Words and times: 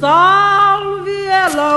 Salve 0.00 1.26
ela, 1.26 1.76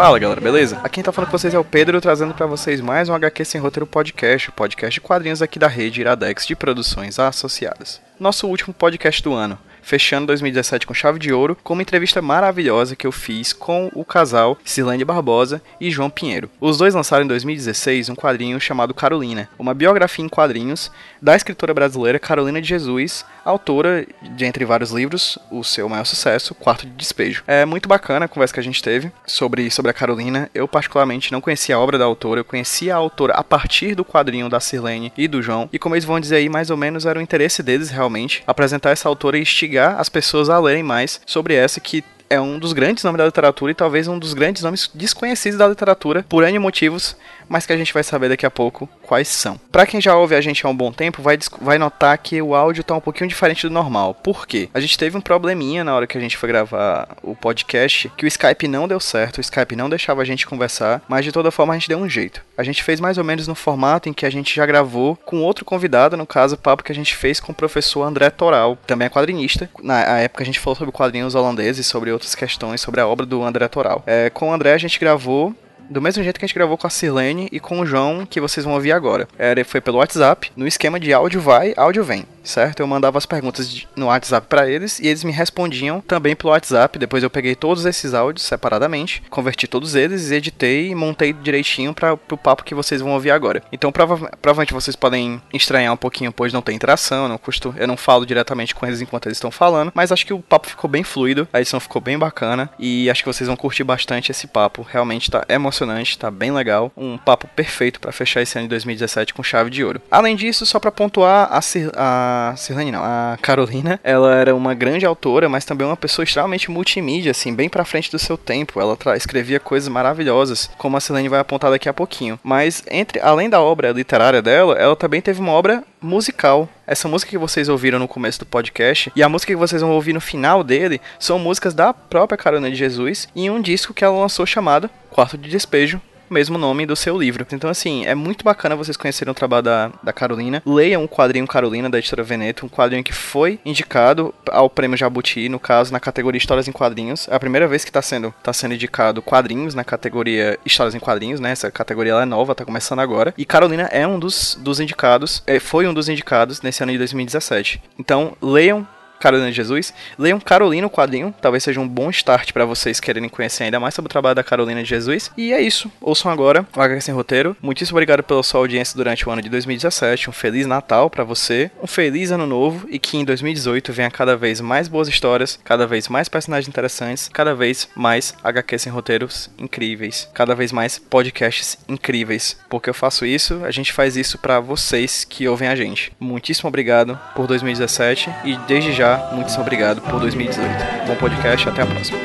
Fala 0.00 0.18
galera, 0.18 0.40
beleza? 0.40 0.78
Aqui 0.78 0.94
quem 0.94 1.04
tá 1.04 1.12
falando 1.12 1.30
com 1.30 1.36
vocês 1.36 1.52
é 1.52 1.58
o 1.58 1.62
Pedro, 1.62 2.00
trazendo 2.00 2.32
pra 2.32 2.46
vocês 2.46 2.80
mais 2.80 3.10
um 3.10 3.14
HQ 3.14 3.44
Sem 3.44 3.60
Roteiro 3.60 3.86
Podcast, 3.86 4.48
o 4.48 4.52
podcast 4.52 4.94
de 4.94 5.00
quadrinhos 5.02 5.42
aqui 5.42 5.58
da 5.58 5.68
rede 5.68 6.00
Iradex 6.00 6.46
de 6.46 6.56
produções 6.56 7.18
associadas. 7.18 8.00
Nosso 8.18 8.48
último 8.48 8.72
podcast 8.72 9.22
do 9.22 9.34
ano, 9.34 9.58
fechando 9.82 10.28
2017 10.28 10.86
com 10.86 10.94
chave 10.94 11.18
de 11.18 11.32
ouro, 11.32 11.56
com 11.62 11.74
uma 11.74 11.82
entrevista 11.82 12.22
maravilhosa 12.22 12.96
que 12.96 13.06
eu 13.06 13.12
fiz 13.12 13.52
com 13.52 13.90
o 13.94 14.04
casal 14.04 14.58
Silene 14.64 15.04
Barbosa 15.04 15.62
e 15.80 15.90
João 15.90 16.10
Pinheiro. 16.10 16.50
Os 16.60 16.78
dois 16.78 16.94
lançaram 16.94 17.24
em 17.24 17.28
2016 17.28 18.08
um 18.08 18.14
quadrinho 18.14 18.60
chamado 18.60 18.94
Carolina, 18.94 19.48
uma 19.58 19.74
biografia 19.74 20.24
em 20.24 20.28
quadrinhos 20.28 20.90
da 21.20 21.36
escritora 21.36 21.74
brasileira 21.74 22.18
Carolina 22.18 22.60
de 22.60 22.68
Jesus, 22.68 23.24
autora 23.44 24.06
de 24.22 24.44
entre 24.44 24.64
vários 24.64 24.90
livros, 24.90 25.38
o 25.50 25.62
seu 25.64 25.88
maior 25.88 26.04
sucesso, 26.04 26.54
Quarto 26.54 26.86
de 26.86 26.92
Despejo. 26.92 27.42
É 27.46 27.64
muito 27.64 27.88
bacana 27.88 28.24
a 28.24 28.28
conversa 28.28 28.54
que 28.54 28.60
a 28.60 28.62
gente 28.62 28.82
teve 28.82 29.10
sobre, 29.26 29.70
sobre 29.70 29.90
a 29.90 29.94
Carolina. 29.94 30.50
Eu 30.54 30.68
particularmente 30.68 31.32
não 31.32 31.40
conhecia 31.40 31.76
a 31.76 31.80
obra 31.80 31.98
da 31.98 32.04
autora, 32.04 32.40
eu 32.40 32.44
conhecia 32.44 32.94
a 32.94 32.98
autora 32.98 33.34
a 33.34 33.44
partir 33.44 33.94
do 33.94 34.04
quadrinho 34.04 34.48
da 34.48 34.60
Sirlene 34.60 35.12
e 35.16 35.26
do 35.26 35.42
João, 35.42 35.68
e 35.72 35.78
como 35.78 35.94
eles 35.94 36.04
vão 36.04 36.20
dizer 36.20 36.36
aí, 36.36 36.48
mais 36.48 36.70
ou 36.70 36.76
menos 36.76 37.06
era 37.06 37.18
o 37.18 37.22
interesse 37.22 37.62
deles 37.62 37.90
realmente 37.90 38.42
apresentar 38.46 38.90
essa 38.90 39.08
autora 39.08 39.38
e 39.38 39.42
instigar 39.42 39.69
as 39.78 40.08
pessoas 40.08 40.48
a 40.48 40.58
lerem 40.58 40.82
mais 40.82 41.20
sobre 41.26 41.54
essa 41.54 41.80
que 41.80 42.04
é 42.30 42.40
um 42.40 42.60
dos 42.60 42.72
grandes 42.72 43.02
nomes 43.02 43.18
da 43.18 43.26
literatura 43.26 43.72
e 43.72 43.74
talvez 43.74 44.06
um 44.06 44.16
dos 44.16 44.34
grandes 44.34 44.62
nomes 44.62 44.88
desconhecidos 44.94 45.58
da 45.58 45.66
literatura 45.66 46.24
por 46.28 46.44
N 46.44 46.58
motivos, 46.60 47.16
mas 47.50 47.66
que 47.66 47.72
a 47.72 47.76
gente 47.76 47.92
vai 47.92 48.04
saber 48.04 48.28
daqui 48.28 48.46
a 48.46 48.50
pouco 48.50 48.88
quais 49.02 49.26
são. 49.26 49.60
Para 49.72 49.84
quem 49.84 50.00
já 50.00 50.16
ouve 50.16 50.36
a 50.36 50.40
gente 50.40 50.64
há 50.64 50.68
um 50.68 50.76
bom 50.76 50.92
tempo, 50.92 51.20
vai, 51.20 51.36
vai 51.60 51.78
notar 51.78 52.16
que 52.16 52.40
o 52.40 52.54
áudio 52.54 52.84
tá 52.84 52.94
um 52.94 53.00
pouquinho 53.00 53.28
diferente 53.28 53.66
do 53.66 53.74
normal. 53.74 54.14
Por 54.14 54.46
quê? 54.46 54.68
A 54.72 54.78
gente 54.78 54.96
teve 54.96 55.18
um 55.18 55.20
probleminha 55.20 55.82
na 55.82 55.92
hora 55.92 56.06
que 56.06 56.16
a 56.16 56.20
gente 56.20 56.36
foi 56.36 56.48
gravar 56.48 57.08
o 57.24 57.34
podcast, 57.34 58.10
que 58.16 58.24
o 58.24 58.28
Skype 58.28 58.68
não 58.68 58.86
deu 58.86 59.00
certo, 59.00 59.38
o 59.38 59.40
Skype 59.40 59.74
não 59.74 59.90
deixava 59.90 60.22
a 60.22 60.24
gente 60.24 60.46
conversar, 60.46 61.02
mas 61.08 61.24
de 61.24 61.32
toda 61.32 61.50
forma 61.50 61.74
a 61.74 61.76
gente 61.76 61.88
deu 61.88 61.98
um 61.98 62.08
jeito. 62.08 62.40
A 62.56 62.62
gente 62.62 62.84
fez 62.84 63.00
mais 63.00 63.18
ou 63.18 63.24
menos 63.24 63.48
no 63.48 63.56
formato 63.56 64.08
em 64.08 64.12
que 64.12 64.24
a 64.24 64.30
gente 64.30 64.54
já 64.54 64.64
gravou 64.64 65.16
com 65.16 65.42
outro 65.42 65.64
convidado, 65.64 66.16
no 66.16 66.26
caso, 66.26 66.54
o 66.54 66.58
papo 66.58 66.84
que 66.84 66.92
a 66.92 66.94
gente 66.94 67.16
fez 67.16 67.40
com 67.40 67.50
o 67.50 67.54
professor 67.54 68.04
André 68.04 68.30
Toral, 68.30 68.78
também 68.86 69.06
é 69.06 69.10
quadrinista. 69.10 69.68
Na 69.82 70.20
época 70.20 70.44
a 70.44 70.46
gente 70.46 70.60
falou 70.60 70.76
sobre 70.76 70.92
quadrinhos 70.92 71.34
holandeses, 71.34 71.86
sobre 71.86 72.12
outras 72.12 72.36
questões, 72.36 72.80
sobre 72.80 73.00
a 73.00 73.08
obra 73.08 73.26
do 73.26 73.42
André 73.42 73.66
Toral. 73.66 74.04
É, 74.06 74.30
com 74.30 74.50
o 74.50 74.52
André 74.52 74.72
a 74.72 74.78
gente 74.78 75.00
gravou 75.00 75.54
do 75.90 76.00
mesmo 76.00 76.22
jeito 76.22 76.38
que 76.38 76.44
a 76.44 76.48
gente 76.48 76.54
gravou 76.54 76.78
com 76.78 76.86
a 76.86 76.90
Sirlene 76.90 77.48
e 77.50 77.58
com 77.58 77.80
o 77.80 77.86
João, 77.86 78.24
que 78.24 78.40
vocês 78.40 78.64
vão 78.64 78.74
ouvir 78.74 78.92
agora. 78.92 79.28
Era, 79.36 79.64
foi 79.64 79.80
pelo 79.80 79.98
WhatsApp, 79.98 80.52
no 80.56 80.66
esquema 80.66 81.00
de 81.00 81.12
áudio 81.12 81.40
vai, 81.40 81.74
áudio 81.76 82.04
vem, 82.04 82.24
certo? 82.42 82.80
Eu 82.80 82.86
mandava 82.86 83.18
as 83.18 83.26
perguntas 83.26 83.86
no 83.96 84.06
WhatsApp 84.06 84.46
para 84.48 84.68
eles 84.68 84.98
e 84.98 85.06
eles 85.06 85.24
me 85.24 85.32
respondiam 85.32 86.00
também 86.00 86.34
pelo 86.36 86.52
WhatsApp. 86.52 86.98
Depois 86.98 87.22
eu 87.22 87.30
peguei 87.30 87.54
todos 87.54 87.84
esses 87.84 88.14
áudios 88.14 88.46
separadamente, 88.46 89.22
converti 89.30 89.66
todos 89.66 89.94
eles, 89.94 90.30
editei 90.30 90.90
e 90.90 90.94
montei 90.94 91.32
direitinho 91.32 91.94
para 91.94 92.14
o 92.14 92.36
papo 92.36 92.64
que 92.64 92.74
vocês 92.74 93.00
vão 93.00 93.12
ouvir 93.12 93.30
agora. 93.30 93.62
Então 93.72 93.92
prova 93.92 94.30
provavelmente 94.40 94.72
vocês 94.72 94.96
podem 94.96 95.40
estranhar 95.52 95.92
um 95.92 95.96
pouquinho, 95.96 96.32
pois 96.32 96.52
não 96.52 96.62
tem 96.62 96.76
interação, 96.76 97.28
não, 97.28 97.38
custo, 97.38 97.74
eu 97.76 97.86
não 97.86 97.96
falo 97.96 98.26
diretamente 98.26 98.74
com 98.74 98.86
eles 98.86 99.00
enquanto 99.00 99.26
eles 99.26 99.36
estão 99.36 99.50
falando, 99.50 99.92
mas 99.94 100.12
acho 100.12 100.26
que 100.26 100.32
o 100.32 100.40
papo 100.40 100.68
ficou 100.68 100.88
bem 100.90 101.02
fluido, 101.02 101.48
a 101.52 101.60
edição 101.60 101.80
ficou 101.80 102.00
bem 102.00 102.18
bacana 102.18 102.70
e 102.78 103.10
acho 103.10 103.22
que 103.22 103.28
vocês 103.28 103.46
vão 103.46 103.56
curtir 103.56 103.84
bastante 103.84 104.30
esse 104.30 104.46
papo. 104.46 104.86
Realmente 104.88 105.30
tá 105.30 105.44
emocionante 105.48 106.18
tá 106.18 106.30
bem 106.30 106.52
legal. 106.52 106.92
Um 106.96 107.16
papo 107.18 107.46
perfeito 107.48 108.00
para 108.00 108.12
fechar 108.12 108.42
esse 108.42 108.58
ano 108.58 108.66
de 108.66 108.70
2017 108.70 109.34
com 109.34 109.42
chave 109.42 109.70
de 109.70 109.84
ouro. 109.84 110.00
Além 110.10 110.36
disso, 110.36 110.64
só 110.66 110.78
para 110.78 110.92
pontuar, 110.92 111.48
a, 111.50 111.60
Cir 111.60 111.90
a 112.30 112.54
não, 112.90 113.02
a 113.02 113.38
Carolina, 113.40 114.00
ela 114.02 114.34
era 114.34 114.54
uma 114.54 114.74
grande 114.74 115.06
autora, 115.06 115.48
mas 115.48 115.64
também 115.64 115.86
uma 115.86 115.96
pessoa 115.96 116.24
extremamente 116.24 116.70
multimídia, 116.70 117.30
assim, 117.30 117.54
bem 117.54 117.68
pra 117.68 117.84
frente 117.84 118.10
do 118.10 118.18
seu 118.18 118.36
tempo. 118.36 118.80
Ela 118.80 118.96
escrevia 119.16 119.60
coisas 119.60 119.88
maravilhosas, 119.88 120.70
como 120.78 120.96
a 120.96 121.00
Cirlane 121.00 121.28
vai 121.28 121.40
apontar 121.40 121.70
daqui 121.70 121.88
a 121.88 121.94
pouquinho. 121.94 122.38
Mas, 122.42 122.82
entre 122.90 123.20
além 123.20 123.48
da 123.48 123.60
obra 123.60 123.92
literária 123.92 124.42
dela, 124.42 124.74
ela 124.74 124.96
também 124.96 125.20
teve 125.20 125.40
uma 125.40 125.52
obra 125.52 125.84
musical. 126.00 126.68
Essa 126.86 127.08
música 127.08 127.30
que 127.30 127.38
vocês 127.38 127.68
ouviram 127.68 127.98
no 127.98 128.08
começo 128.08 128.40
do 128.40 128.46
podcast 128.46 129.12
e 129.14 129.22
a 129.22 129.28
música 129.28 129.52
que 129.52 129.58
vocês 129.58 129.82
vão 129.82 129.92
ouvir 129.92 130.12
no 130.12 130.20
final 130.20 130.64
dele 130.64 131.00
são 131.18 131.38
músicas 131.38 131.74
da 131.74 131.92
própria 131.92 132.38
Carolina 132.38 132.70
de 132.70 132.76
Jesus 132.76 133.28
em 133.36 133.50
um 133.50 133.60
disco 133.60 133.94
que 133.94 134.04
ela 134.04 134.18
lançou 134.18 134.44
chamado 134.46 134.90
Quarto 135.10 135.36
de 135.36 135.48
Despejo, 135.48 136.00
mesmo 136.30 136.56
nome 136.56 136.86
do 136.86 136.96
seu 136.96 137.18
livro. 137.18 137.46
Então, 137.52 137.68
assim, 137.68 138.06
é 138.06 138.14
muito 138.14 138.44
bacana 138.44 138.76
vocês 138.76 138.96
conhecerem 138.96 139.32
o 139.32 139.34
trabalho 139.34 139.64
da, 139.64 139.92
da 140.02 140.12
Carolina. 140.12 140.62
Leiam 140.64 141.04
o 141.04 141.08
quadrinho 141.08 141.46
Carolina, 141.46 141.90
da 141.90 141.98
editora 141.98 142.22
Veneto, 142.22 142.64
um 142.64 142.68
quadrinho 142.68 143.02
que 143.02 143.12
foi 143.12 143.58
indicado 143.64 144.32
ao 144.50 144.70
prêmio 144.70 144.96
Jabuti, 144.96 145.48
no 145.48 145.58
caso, 145.58 145.92
na 145.92 146.00
categoria 146.00 146.38
Histórias 146.38 146.68
em 146.68 146.72
Quadrinhos. 146.72 147.28
É 147.28 147.34
a 147.34 147.40
primeira 147.40 147.66
vez 147.66 147.84
que 147.84 147.90
está 147.90 148.00
sendo, 148.00 148.32
tá 148.42 148.52
sendo 148.52 148.74
indicado 148.74 149.20
quadrinhos 149.20 149.74
na 149.74 149.84
categoria 149.84 150.58
Histórias 150.64 150.94
em 150.94 151.00
Quadrinhos, 151.00 151.40
né? 151.40 151.50
Essa 151.50 151.70
categoria 151.70 152.14
é 152.14 152.24
nova, 152.24 152.54
tá 152.54 152.64
começando 152.64 153.00
agora. 153.00 153.34
E 153.36 153.44
Carolina 153.44 153.84
é 153.92 154.06
um 154.06 154.18
dos, 154.18 154.56
dos 154.60 154.78
indicados, 154.80 155.42
é, 155.46 155.58
foi 155.58 155.86
um 155.86 155.94
dos 155.94 156.08
indicados 156.08 156.62
nesse 156.62 156.82
ano 156.82 156.92
de 156.92 156.98
2017. 156.98 157.82
Então, 157.98 158.36
leiam 158.40 158.86
Carolina 159.20 159.50
de 159.50 159.56
Jesus. 159.56 159.92
Leiam 160.18 160.40
Carolina, 160.40 160.86
o 160.86 160.90
quadrinho. 160.90 161.34
Talvez 161.40 161.62
seja 161.62 161.78
um 161.78 161.86
bom 161.86 162.08
start 162.08 162.52
para 162.52 162.64
vocês 162.64 162.98
quererem 162.98 163.28
conhecer 163.28 163.64
ainda 163.64 163.78
mais 163.78 163.94
sobre 163.94 164.06
o 164.06 164.10
trabalho 164.10 164.34
da 164.34 164.42
Carolina 164.42 164.82
de 164.82 164.88
Jesus. 164.88 165.30
E 165.36 165.52
é 165.52 165.60
isso. 165.60 165.92
Ouçam 166.00 166.32
agora 166.32 166.66
o 166.74 166.80
HQ 166.80 167.02
Sem 167.02 167.14
Roteiro. 167.14 167.54
Muitíssimo 167.60 167.96
obrigado 167.96 168.22
pela 168.22 168.42
sua 168.42 168.60
audiência 168.60 168.96
durante 168.96 169.28
o 169.28 169.30
ano 169.30 169.42
de 169.42 169.50
2017. 169.50 170.30
Um 170.30 170.32
feliz 170.32 170.66
Natal 170.66 171.10
para 171.10 171.22
você. 171.22 171.70
Um 171.82 171.86
feliz 171.86 172.30
ano 172.30 172.46
novo. 172.46 172.88
E 172.88 172.98
que 172.98 173.18
em 173.18 173.24
2018 173.24 173.92
venha 173.92 174.10
cada 174.10 174.36
vez 174.36 174.60
mais 174.60 174.88
boas 174.88 175.06
histórias, 175.06 175.58
cada 175.62 175.86
vez 175.86 176.08
mais 176.08 176.28
personagens 176.28 176.68
interessantes, 176.68 177.28
cada 177.28 177.54
vez 177.54 177.88
mais 177.94 178.34
HQ 178.42 178.78
Sem 178.78 178.92
Roteiros 178.92 179.50
incríveis, 179.58 180.28
cada 180.32 180.54
vez 180.54 180.72
mais 180.72 180.98
podcasts 180.98 181.76
incríveis. 181.86 182.56
Porque 182.70 182.88
eu 182.88 182.94
faço 182.94 183.26
isso, 183.26 183.62
a 183.64 183.70
gente 183.70 183.92
faz 183.92 184.16
isso 184.16 184.38
para 184.38 184.60
vocês 184.60 185.24
que 185.24 185.46
ouvem 185.46 185.68
a 185.68 185.76
gente. 185.76 186.10
Muitíssimo 186.18 186.68
obrigado 186.68 187.18
por 187.34 187.46
2017 187.46 188.30
e 188.44 188.56
desde 188.66 188.92
já 188.92 189.09
muitíssimo 189.32 189.62
obrigado 189.62 190.00
por 190.02 190.20
2018. 190.20 191.06
Bom 191.06 191.16
podcast, 191.16 191.68
até 191.68 191.82
a 191.82 191.86
próxima. 191.86 192.18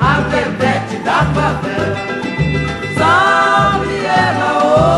A 0.00 0.20
da 1.04 1.24
favela. 1.34 2.12
Oh, 4.64 4.92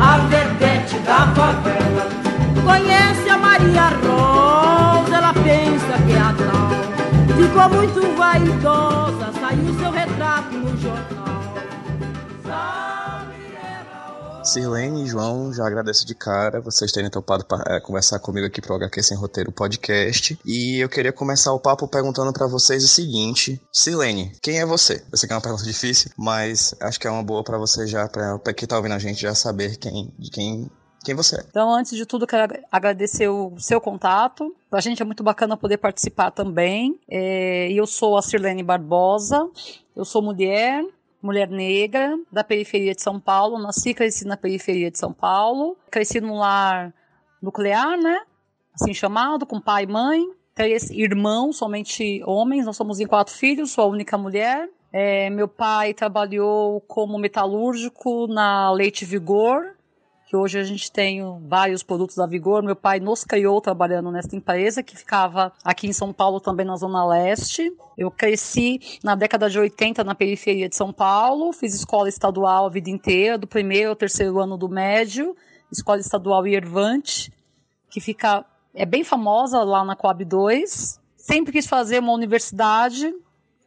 a 0.00 0.16
da 1.04 1.26
favela. 1.34 2.08
Conhece 2.64 3.28
a 3.28 3.36
Maria 3.36 3.88
Rosa, 4.04 5.16
ela 5.16 5.32
pensa 5.34 5.98
que 6.06 6.12
é 6.12 6.18
a 6.18 6.34
tal. 6.38 6.70
Ficou 7.36 7.68
muito 7.70 8.16
vaidosa, 8.16 9.32
Sirlene 14.50 15.04
e 15.04 15.06
João, 15.06 15.52
já 15.52 15.64
agradeço 15.64 16.04
de 16.04 16.12
cara 16.12 16.60
vocês 16.60 16.90
terem 16.90 17.08
topado 17.08 17.44
para 17.44 17.76
é, 17.76 17.78
conversar 17.78 18.18
comigo 18.18 18.44
aqui 18.44 18.60
pro 18.60 18.74
HQ 18.74 19.00
Sem 19.00 19.16
Roteiro 19.16 19.52
Podcast. 19.52 20.36
E 20.44 20.80
eu 20.80 20.88
queria 20.88 21.12
começar 21.12 21.52
o 21.52 21.60
papo 21.60 21.86
perguntando 21.86 22.32
para 22.32 22.48
vocês 22.48 22.82
o 22.82 22.88
seguinte: 22.88 23.62
Sirlene, 23.72 24.32
quem 24.42 24.58
é 24.58 24.66
você? 24.66 25.04
Eu 25.12 25.16
sei 25.16 25.28
que 25.28 25.32
é 25.32 25.36
uma 25.36 25.40
pergunta 25.40 25.62
difícil, 25.62 26.10
mas 26.18 26.74
acho 26.80 26.98
que 26.98 27.06
é 27.06 27.10
uma 27.12 27.22
boa 27.22 27.44
para 27.44 27.58
você 27.58 27.86
já, 27.86 28.08
para 28.08 28.52
quem 28.52 28.66
tá 28.66 28.76
ouvindo 28.76 28.96
a 28.96 28.98
gente 28.98 29.20
já 29.22 29.36
saber 29.36 29.76
quem, 29.76 30.12
de 30.18 30.30
quem 30.30 30.68
quem 31.04 31.14
você 31.14 31.36
é. 31.36 31.44
Então, 31.48 31.72
antes 31.72 31.96
de 31.96 32.04
tudo, 32.04 32.26
quero 32.26 32.52
agradecer 32.72 33.28
o 33.28 33.54
seu 33.56 33.80
contato. 33.80 34.54
Pra 34.68 34.80
gente 34.80 35.00
é 35.00 35.04
muito 35.04 35.22
bacana 35.22 35.56
poder 35.56 35.78
participar 35.78 36.32
também. 36.32 36.98
É, 37.08 37.70
eu 37.72 37.86
sou 37.86 38.18
a 38.18 38.22
Sirlene 38.22 38.64
Barbosa, 38.64 39.48
eu 39.96 40.04
sou 40.04 40.20
mulher, 40.20 40.84
mulher 41.22 41.48
negra, 41.48 42.18
da 42.30 42.42
periferia 42.42 42.94
de 42.94 43.02
São 43.02 43.20
Paulo. 43.20 43.58
Nasci 43.58 43.90
e 43.90 43.94
cresci 43.94 44.24
na 44.26 44.36
periferia 44.36 44.90
de 44.90 44.98
São 44.98 45.12
Paulo. 45.12 45.76
Cresci 45.90 46.20
num 46.20 46.38
lar 46.38 46.92
nuclear, 47.42 47.98
né? 47.98 48.20
Assim 48.74 48.94
chamado, 48.94 49.46
com 49.46 49.60
pai 49.60 49.84
e 49.84 49.86
mãe. 49.86 50.22
Três 50.54 50.90
irmãos, 50.90 51.56
somente 51.56 52.22
homens. 52.24 52.66
Nós 52.66 52.76
somos 52.76 53.00
em 53.00 53.06
quatro 53.06 53.34
filhos, 53.34 53.70
sou 53.70 53.84
a 53.84 53.88
única 53.88 54.18
mulher. 54.18 54.68
É, 54.92 55.30
meu 55.30 55.46
pai 55.46 55.94
trabalhou 55.94 56.80
como 56.82 57.16
metalúrgico 57.18 58.26
na 58.26 58.72
Leite 58.72 59.04
Vigor, 59.04 59.76
que 60.30 60.36
hoje 60.36 60.60
a 60.60 60.62
gente 60.62 60.92
tem 60.92 61.20
vários 61.48 61.82
produtos 61.82 62.14
da 62.14 62.24
Vigor. 62.24 62.62
Meu 62.62 62.76
pai 62.76 63.00
nos 63.00 63.24
criou 63.24 63.60
trabalhando 63.60 64.12
nessa 64.12 64.36
empresa, 64.36 64.80
que 64.80 64.96
ficava 64.96 65.52
aqui 65.64 65.88
em 65.88 65.92
São 65.92 66.12
Paulo, 66.12 66.38
também 66.38 66.64
na 66.64 66.76
Zona 66.76 67.04
Leste. 67.04 67.68
Eu 67.98 68.12
cresci 68.12 68.78
na 69.02 69.16
década 69.16 69.50
de 69.50 69.58
80 69.58 70.04
na 70.04 70.14
periferia 70.14 70.68
de 70.68 70.76
São 70.76 70.92
Paulo, 70.92 71.52
fiz 71.52 71.74
escola 71.74 72.08
estadual 72.08 72.66
a 72.66 72.68
vida 72.68 72.88
inteira, 72.88 73.36
do 73.36 73.48
primeiro 73.48 73.90
ao 73.90 73.96
terceiro 73.96 74.38
ano 74.38 74.56
do 74.56 74.68
médio, 74.68 75.34
escola 75.68 75.98
estadual 75.98 76.46
Irvante, 76.46 77.32
que 77.90 78.00
fica 78.00 78.46
é 78.72 78.86
bem 78.86 79.02
famosa 79.02 79.64
lá 79.64 79.84
na 79.84 79.96
Coab 79.96 80.24
2. 80.24 81.00
Sempre 81.16 81.50
quis 81.54 81.66
fazer 81.66 81.98
uma 81.98 82.12
universidade, 82.12 83.12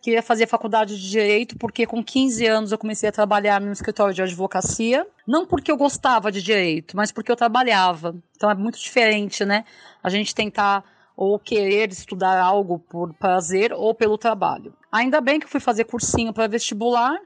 queria 0.03 0.21
fazer 0.21 0.47
faculdade 0.47 0.99
de 0.99 1.09
direito, 1.09 1.57
porque 1.57 1.87
com 1.87 2.03
15 2.03 2.45
anos 2.45 2.71
eu 2.73 2.77
comecei 2.77 3.07
a 3.07 3.11
trabalhar 3.11 3.61
no 3.61 3.71
escritório 3.71 4.13
de 4.13 4.21
advocacia. 4.21 5.07
Não 5.25 5.45
porque 5.45 5.71
eu 5.71 5.77
gostava 5.77 6.29
de 6.29 6.41
direito, 6.41 6.97
mas 6.97 7.09
porque 7.09 7.31
eu 7.31 7.37
trabalhava. 7.37 8.13
Então 8.35 8.51
é 8.51 8.53
muito 8.53 8.77
diferente, 8.77 9.45
né? 9.45 9.63
A 10.03 10.09
gente 10.09 10.35
tentar 10.35 10.83
ou 11.15 11.39
querer 11.39 11.89
estudar 11.89 12.37
algo 12.37 12.79
por 12.79 13.13
prazer 13.13 13.71
ou 13.71 13.93
pelo 13.95 14.17
trabalho. 14.17 14.73
Ainda 14.91 15.21
bem 15.21 15.39
que 15.39 15.45
eu 15.45 15.49
fui 15.49 15.61
fazer 15.61 15.85
cursinho 15.85 16.33
para 16.33 16.47
vestibular, 16.47 17.17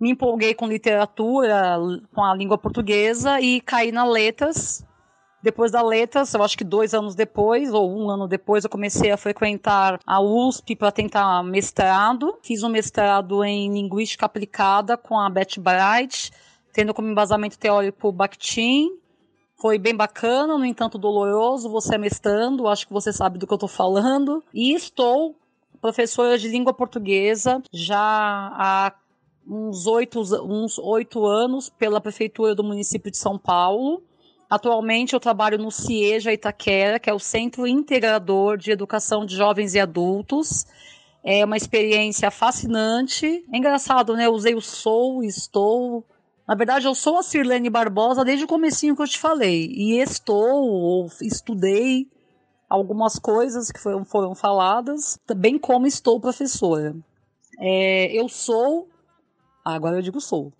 me 0.00 0.12
empolguei 0.12 0.54
com 0.54 0.66
literatura, 0.66 1.76
com 2.14 2.24
a 2.24 2.34
língua 2.34 2.56
portuguesa 2.56 3.40
e 3.40 3.60
caí 3.60 3.92
na 3.92 4.04
letras 4.04 4.85
depois 5.46 5.70
da 5.70 5.80
Letras, 5.80 6.34
eu 6.34 6.42
acho 6.42 6.58
que 6.58 6.64
dois 6.64 6.92
anos 6.92 7.14
depois, 7.14 7.72
ou 7.72 7.88
um 7.88 8.10
ano 8.10 8.26
depois, 8.26 8.64
eu 8.64 8.68
comecei 8.68 9.12
a 9.12 9.16
frequentar 9.16 10.00
a 10.04 10.20
USP 10.20 10.74
para 10.74 10.90
tentar 10.90 11.40
mestrado. 11.44 12.36
Fiz 12.42 12.64
um 12.64 12.68
mestrado 12.68 13.44
em 13.44 13.72
Linguística 13.72 14.26
Aplicada 14.26 14.96
com 14.96 15.16
a 15.16 15.30
Beth 15.30 15.60
Bright, 15.60 16.32
tendo 16.72 16.92
como 16.92 17.08
embasamento 17.08 17.56
teórico 17.56 18.10
Bakhtin. 18.10 18.90
Foi 19.54 19.78
bem 19.78 19.94
bacana, 19.94 20.58
no 20.58 20.64
entanto 20.64 20.98
doloroso, 20.98 21.70
você 21.70 21.94
é 21.94 21.98
mestrando, 21.98 22.66
acho 22.66 22.84
que 22.84 22.92
você 22.92 23.12
sabe 23.12 23.38
do 23.38 23.46
que 23.46 23.52
eu 23.52 23.56
estou 23.56 23.68
falando. 23.68 24.42
E 24.52 24.74
estou 24.74 25.36
professora 25.80 26.36
de 26.36 26.48
língua 26.48 26.74
portuguesa 26.74 27.62
já 27.72 28.00
há 28.00 28.92
uns 29.46 29.86
oito, 29.86 30.20
uns 30.42 30.76
oito 30.80 31.24
anos 31.24 31.68
pela 31.70 32.00
prefeitura 32.00 32.52
do 32.52 32.64
município 32.64 33.12
de 33.12 33.16
São 33.16 33.38
Paulo. 33.38 34.02
Atualmente 34.48 35.12
eu 35.12 35.20
trabalho 35.20 35.58
no 35.58 35.72
CIEJA 35.72 36.32
Itaquera, 36.32 37.00
que 37.00 37.10
é 37.10 37.12
o 37.12 37.18
Centro 37.18 37.66
Integrador 37.66 38.56
de 38.56 38.70
Educação 38.70 39.26
de 39.26 39.34
Jovens 39.34 39.74
e 39.74 39.80
Adultos. 39.80 40.64
É 41.24 41.44
uma 41.44 41.56
experiência 41.56 42.30
fascinante. 42.30 43.44
É 43.52 43.56
engraçado, 43.58 44.14
né? 44.14 44.26
Eu 44.26 44.32
usei 44.32 44.54
o 44.54 44.60
sou, 44.60 45.24
estou. 45.24 46.04
Na 46.46 46.54
verdade, 46.54 46.86
eu 46.86 46.94
sou 46.94 47.18
a 47.18 47.24
Sirlene 47.24 47.68
Barbosa 47.68 48.24
desde 48.24 48.44
o 48.44 48.48
comecinho 48.48 48.94
que 48.94 49.02
eu 49.02 49.08
te 49.08 49.18
falei. 49.18 49.66
E 49.66 49.98
estou, 49.98 50.62
ou 50.62 51.10
estudei 51.20 52.08
algumas 52.70 53.18
coisas 53.18 53.72
que 53.72 53.80
foram, 53.80 54.04
foram 54.04 54.34
faladas, 54.36 55.18
bem 55.36 55.58
como 55.58 55.88
estou 55.88 56.20
professora. 56.20 56.94
É, 57.58 58.12
eu 58.12 58.28
sou. 58.28 58.88
Agora 59.64 59.96
eu 59.96 60.02
digo 60.02 60.20
sou 60.20 60.52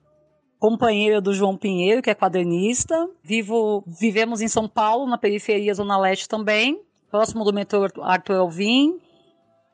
companheira 0.58 1.20
do 1.20 1.32
João 1.32 1.56
Pinheiro, 1.56 2.02
que 2.02 2.10
é 2.10 2.14
quadrinista. 2.14 3.08
Vivo, 3.22 3.84
vivemos 3.86 4.40
em 4.40 4.48
São 4.48 4.68
Paulo, 4.68 5.06
na 5.06 5.18
periferia 5.18 5.74
Zona 5.74 5.98
Leste 5.98 6.28
também, 6.28 6.80
próximo 7.10 7.44
do 7.44 7.52
metrô 7.52 7.86
Arthur 8.02 8.36
Alvim, 8.36 8.98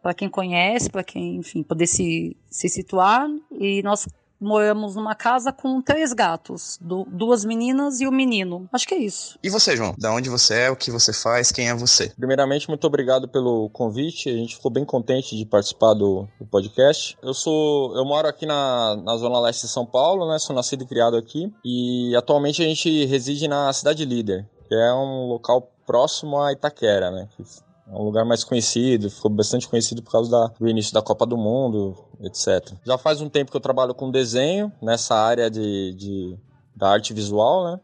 para 0.03 0.15
quem 0.15 0.29
conhece, 0.29 0.91
para 0.91 1.05
quem, 1.05 1.37
enfim, 1.37 1.63
poder 1.63 1.87
se, 1.87 2.37
se 2.51 2.69
situar. 2.69 3.29
E 3.53 3.83
nós 3.83 4.09
moramos 4.43 4.97
numa 4.97 5.15
casa 5.15 5.53
com 5.53 5.81
três 5.81 6.13
gatos, 6.13 6.79
do, 6.81 7.07
duas 7.09 7.45
meninas 7.45 8.01
e 8.01 8.07
um 8.07 8.11
menino. 8.11 8.69
Acho 8.73 8.87
que 8.87 8.95
é 8.95 8.99
isso. 8.99 9.39
E 9.43 9.49
você, 9.49 9.77
João? 9.77 9.95
Da 9.99 10.13
onde 10.13 10.29
você 10.29 10.55
é, 10.55 10.71
o 10.71 10.77
que 10.77 10.91
você 10.91 11.13
faz, 11.13 11.53
quem 11.53 11.69
é 11.69 11.75
você? 11.75 12.13
Primeiramente, 12.17 12.69
muito 12.69 12.87
obrigado 12.87 13.29
pelo 13.29 13.71
convite. 13.71 14.29
A 14.29 14.37
gente 14.37 14.57
ficou 14.57 14.71
bem 14.71 14.85
contente 14.85 15.37
de 15.37 15.47
participar 15.47 15.95
do, 15.95 16.27
do 16.39 16.47
podcast. 16.47 17.17
Eu 17.23 17.35
sou, 17.35 17.97
eu 17.97 18.05
moro 18.05 18.29
aqui 18.29 18.45
na, 18.45 18.97
na 18.97 19.17
zona 19.17 19.41
leste 19.41 19.63
de 19.63 19.69
São 19.69 19.87
Paulo, 19.87 20.29
né? 20.31 20.39
Sou 20.39 20.55
nascido 20.55 20.83
e 20.83 20.87
criado 20.87 21.17
aqui 21.17 21.53
e 21.65 22.15
atualmente 22.17 22.63
a 22.63 22.67
gente 22.67 23.05
reside 23.07 23.47
na 23.47 23.73
cidade 23.73 24.05
líder, 24.05 24.49
que 24.69 24.75
é 24.75 24.93
um 24.93 25.29
local 25.29 25.71
próximo 25.87 26.41
a 26.41 26.53
Itaquera, 26.53 27.11
né? 27.11 27.29
É 27.93 27.95
um 27.95 28.05
lugar 28.05 28.25
mais 28.25 28.43
conhecido, 28.43 29.11
ficou 29.11 29.31
bastante 29.31 29.69
conhecido 29.69 30.03
por 30.03 30.11
causa 30.11 30.31
da, 30.31 30.47
do 30.59 30.67
início 30.67 30.95
da 30.95 31.03
Copa 31.03 31.27
do 31.27 31.37
Mundo, 31.37 31.95
etc. 32.23 32.75
Já 32.87 32.97
faz 32.97 33.21
um 33.21 33.29
tempo 33.29 33.51
que 33.51 33.57
eu 33.57 33.61
trabalho 33.61 33.95
com 33.95 34.11
desenho 34.11 34.73
nessa 34.81 35.15
área 35.15 35.51
de, 35.51 35.93
de 35.95 36.39
da 36.75 36.89
arte 36.89 37.13
visual, 37.13 37.65
né? 37.65 37.81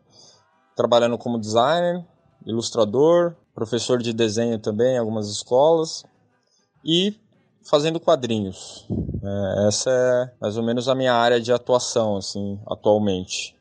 Trabalhando 0.74 1.18
como 1.18 1.38
designer, 1.38 2.02
ilustrador, 2.46 3.36
professor 3.54 4.00
de 4.00 4.14
desenho 4.14 4.58
também 4.58 4.94
em 4.94 4.98
algumas 4.98 5.28
escolas 5.28 6.04
e 6.82 7.14
fazendo 7.68 8.00
quadrinhos. 8.00 8.86
É, 9.22 9.68
essa 9.68 9.90
é 9.90 10.32
mais 10.40 10.56
ou 10.56 10.62
menos 10.62 10.88
a 10.88 10.94
minha 10.94 11.12
área 11.12 11.38
de 11.38 11.52
atuação, 11.52 12.16
assim, 12.16 12.58
atualmente. 12.66 13.54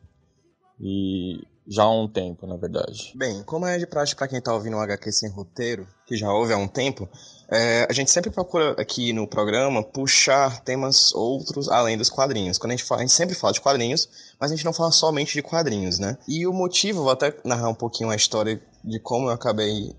E 0.79 1.41
já 1.67 1.83
há 1.83 1.91
um 1.91 2.07
tempo, 2.07 2.47
na 2.47 2.55
verdade. 2.55 3.11
Bem, 3.15 3.43
como 3.43 3.65
é 3.65 3.77
de 3.77 3.85
prática 3.85 4.19
para 4.19 4.27
quem 4.27 4.39
está 4.39 4.53
ouvindo 4.53 4.77
o 4.77 4.79
HQ 4.79 5.11
sem 5.11 5.29
roteiro, 5.29 5.87
que 6.05 6.15
já 6.15 6.31
houve 6.31 6.53
há 6.53 6.57
um 6.57 6.67
tempo, 6.67 7.09
é, 7.49 7.85
a 7.89 7.93
gente 7.93 8.09
sempre 8.09 8.31
procura 8.31 8.71
aqui 8.79 9.11
no 9.11 9.27
programa 9.27 9.83
puxar 9.83 10.61
temas 10.61 11.13
outros 11.13 11.67
além 11.69 11.97
dos 11.97 12.09
quadrinhos. 12.09 12.57
Quando 12.57 12.71
a 12.71 12.75
gente 12.75 12.85
fala, 12.85 13.01
a 13.01 13.03
gente 13.03 13.13
sempre 13.13 13.35
fala 13.35 13.53
de 13.53 13.61
quadrinhos, 13.61 14.07
mas 14.39 14.51
a 14.51 14.55
gente 14.55 14.65
não 14.65 14.73
fala 14.73 14.91
somente 14.91 15.33
de 15.33 15.41
quadrinhos, 15.41 15.99
né? 15.99 16.17
E 16.27 16.47
o 16.47 16.53
motivo, 16.53 17.03
vou 17.03 17.11
até 17.11 17.33
narrar 17.43 17.69
um 17.69 17.75
pouquinho 17.75 18.09
a 18.09 18.15
história 18.15 18.61
de 18.83 18.99
como 18.99 19.27
eu 19.27 19.33
acabei 19.33 19.93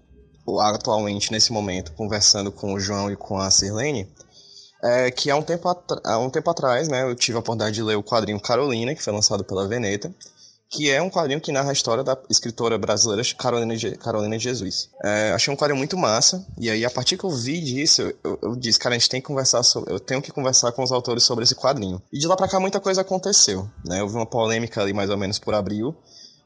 atualmente 0.61 1.31
nesse 1.31 1.53
momento 1.53 1.93
conversando 1.93 2.51
com 2.51 2.73
o 2.73 2.81
João 2.81 3.11
e 3.11 3.17
com 3.17 3.39
a 3.39 3.51
Sirlene, 3.51 4.09
é 4.83 5.11
que 5.11 5.31
há 5.31 5.37
um 5.37 5.43
tempo, 5.43 5.69
há 6.05 6.19
um 6.19 6.31
tempo 6.31 6.49
atrás, 6.49 6.89
né, 6.89 7.03
eu 7.03 7.15
tive 7.15 7.37
a 7.37 7.41
oportunidade 7.41 7.75
de 7.75 7.83
ler 7.83 7.97
o 7.97 8.03
quadrinho 8.03 8.41
Carolina, 8.41 8.95
que 8.95 9.03
foi 9.03 9.13
lançado 9.13 9.45
pela 9.45 9.67
Veneta, 9.67 10.15
que 10.71 10.91
é 10.91 11.01
um 11.01 11.09
quadrinho 11.09 11.41
que 11.41 11.51
narra 11.51 11.71
a 11.71 11.73
história 11.73 12.05
da 12.05 12.17
escritora 12.29 12.77
brasileira 12.77 13.23
Carolina, 13.37 13.75
Carolina 13.97 14.39
Jesus. 14.39 14.91
É, 15.03 15.33
achei 15.33 15.53
um 15.53 15.57
quadrinho 15.57 15.79
muito 15.79 15.97
massa, 15.97 16.47
e 16.59 16.69
aí 16.69 16.85
a 16.85 16.91
partir 16.91 17.17
que 17.17 17.25
eu 17.25 17.31
vi 17.31 17.61
disso, 17.61 18.03
eu, 18.23 18.39
eu, 18.43 18.57
disse, 18.57 18.79
cara, 18.79 18.95
a 18.95 18.99
gente 18.99 19.09
tem 19.09 19.21
que 19.21 19.27
conversar 19.27 19.63
sobre, 19.63 19.93
eu 19.93 19.99
tenho 19.99 20.21
que 20.21 20.31
conversar 20.31 20.73
com 20.73 20.83
os 20.83 20.93
autores 20.93 21.23
sobre 21.23 21.45
esse 21.45 21.55
quadrinho. 21.55 22.03
E 22.13 22.19
de 22.19 22.27
lá 22.27 22.37
pra 22.37 22.49
cá 22.49 22.61
muita 22.61 22.81
coisa 22.81 23.01
aconteceu, 23.01 23.69
né? 23.85 24.03
Houve 24.03 24.17
uma 24.17 24.27
polêmica 24.27 24.83
ali 24.83 24.93
mais 24.93 25.09
ou 25.09 25.17
menos 25.17 25.39
por 25.39 25.55
abril, 25.55 25.97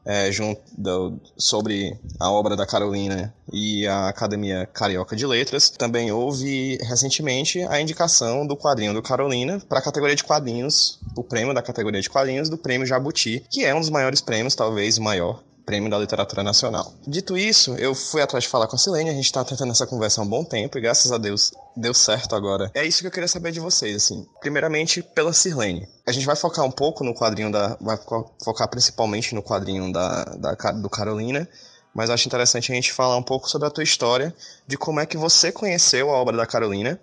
é, 0.05 0.31
junto 0.31 0.61
do, 0.77 1.19
sobre 1.37 1.97
a 2.19 2.31
obra 2.31 2.55
da 2.55 2.65
Carolina 2.65 3.33
e 3.51 3.87
a 3.87 4.09
Academia 4.09 4.67
Carioca 4.73 5.15
de 5.15 5.25
Letras. 5.25 5.69
Também 5.69 6.11
houve 6.11 6.77
recentemente 6.81 7.61
a 7.63 7.79
indicação 7.79 8.45
do 8.45 8.57
quadrinho 8.57 8.93
do 8.93 9.01
Carolina 9.01 9.61
para 9.67 9.79
a 9.79 9.83
categoria 9.83 10.15
de 10.15 10.23
quadrinhos, 10.23 10.99
o 11.15 11.23
prêmio 11.23 11.53
da 11.53 11.61
categoria 11.61 12.01
de 12.01 12.09
quadrinhos 12.09 12.49
do 12.49 12.57
Prêmio 12.57 12.87
Jabuti, 12.87 13.43
que 13.49 13.63
é 13.65 13.73
um 13.73 13.79
dos 13.79 13.89
maiores 13.89 14.21
prêmios, 14.21 14.55
talvez 14.55 14.97
o 14.97 15.03
maior 15.03 15.41
Prêmio 15.65 15.89
da 15.89 15.97
Literatura 15.97 16.43
Nacional. 16.43 16.93
Dito 17.07 17.37
isso, 17.37 17.75
eu 17.75 17.95
fui 17.95 18.21
atrás 18.21 18.43
de 18.43 18.49
falar 18.49 18.67
com 18.67 18.75
a 18.75 18.79
Silene, 18.79 19.09
a 19.09 19.13
gente 19.13 19.31
tá 19.31 19.43
tentando 19.45 19.71
essa 19.71 19.87
conversa 19.87 20.21
há 20.21 20.23
um 20.23 20.27
bom 20.27 20.43
tempo 20.43 20.77
e 20.77 20.81
graças 20.81 21.11
a 21.11 21.17
Deus 21.17 21.51
deu 21.75 21.93
certo 21.93 22.35
agora. 22.35 22.69
É 22.73 22.85
isso 22.85 23.01
que 23.01 23.07
eu 23.07 23.11
queria 23.11 23.27
saber 23.27 23.51
de 23.51 23.59
vocês, 23.59 23.95
assim. 23.95 24.25
Primeiramente, 24.41 25.01
pela 25.01 25.33
Sirlene. 25.33 25.87
A 26.05 26.11
gente 26.11 26.25
vai 26.25 26.35
focar 26.35 26.65
um 26.65 26.71
pouco 26.71 27.03
no 27.03 27.13
quadrinho 27.13 27.51
da. 27.51 27.77
Vai 27.79 27.97
focar 28.43 28.67
principalmente 28.67 29.33
no 29.33 29.41
quadrinho 29.41 29.91
da, 29.91 30.23
da 30.25 30.71
do 30.71 30.89
Carolina. 30.89 31.47
Mas 31.95 32.09
acho 32.09 32.27
interessante 32.27 32.71
a 32.71 32.75
gente 32.75 32.91
falar 32.91 33.15
um 33.15 33.23
pouco 33.23 33.47
sobre 33.47 33.67
a 33.67 33.71
tua 33.71 33.83
história, 33.83 34.35
de 34.67 34.75
como 34.75 34.99
é 34.99 35.05
que 35.05 35.15
você 35.15 35.51
conheceu 35.51 36.09
a 36.09 36.13
obra 36.13 36.35
da 36.35 36.45
Carolina 36.45 36.99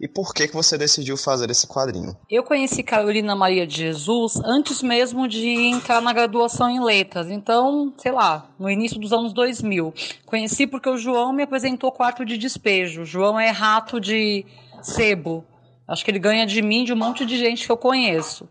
e 0.00 0.08
por 0.08 0.34
que, 0.34 0.48
que 0.48 0.54
você 0.54 0.76
decidiu 0.76 1.16
fazer 1.16 1.50
esse 1.50 1.66
quadrinho? 1.66 2.16
Eu 2.28 2.42
conheci 2.42 2.82
Carolina 2.82 3.36
Maria 3.36 3.66
de 3.66 3.76
Jesus 3.76 4.40
antes 4.44 4.82
mesmo 4.82 5.28
de 5.28 5.48
entrar 5.48 6.00
na 6.00 6.12
graduação 6.12 6.68
em 6.68 6.82
letras. 6.82 7.30
Então, 7.30 7.92
sei 7.96 8.10
lá, 8.10 8.50
no 8.58 8.68
início 8.68 8.98
dos 8.98 9.12
anos 9.12 9.32
2000. 9.32 9.94
Conheci 10.26 10.66
porque 10.66 10.88
o 10.88 10.98
João 10.98 11.32
me 11.32 11.44
apresentou 11.44 11.92
quarto 11.92 12.24
de 12.24 12.36
despejo. 12.36 13.02
O 13.02 13.06
João 13.06 13.38
é 13.38 13.50
rato 13.50 14.00
de 14.00 14.44
sebo. 14.82 15.44
Acho 15.86 16.04
que 16.04 16.10
ele 16.10 16.18
ganha 16.18 16.44
de 16.44 16.60
mim, 16.60 16.84
de 16.84 16.92
um 16.92 16.96
monte 16.96 17.24
de 17.24 17.38
gente 17.38 17.64
que 17.64 17.70
eu 17.70 17.76
conheço. 17.76 18.48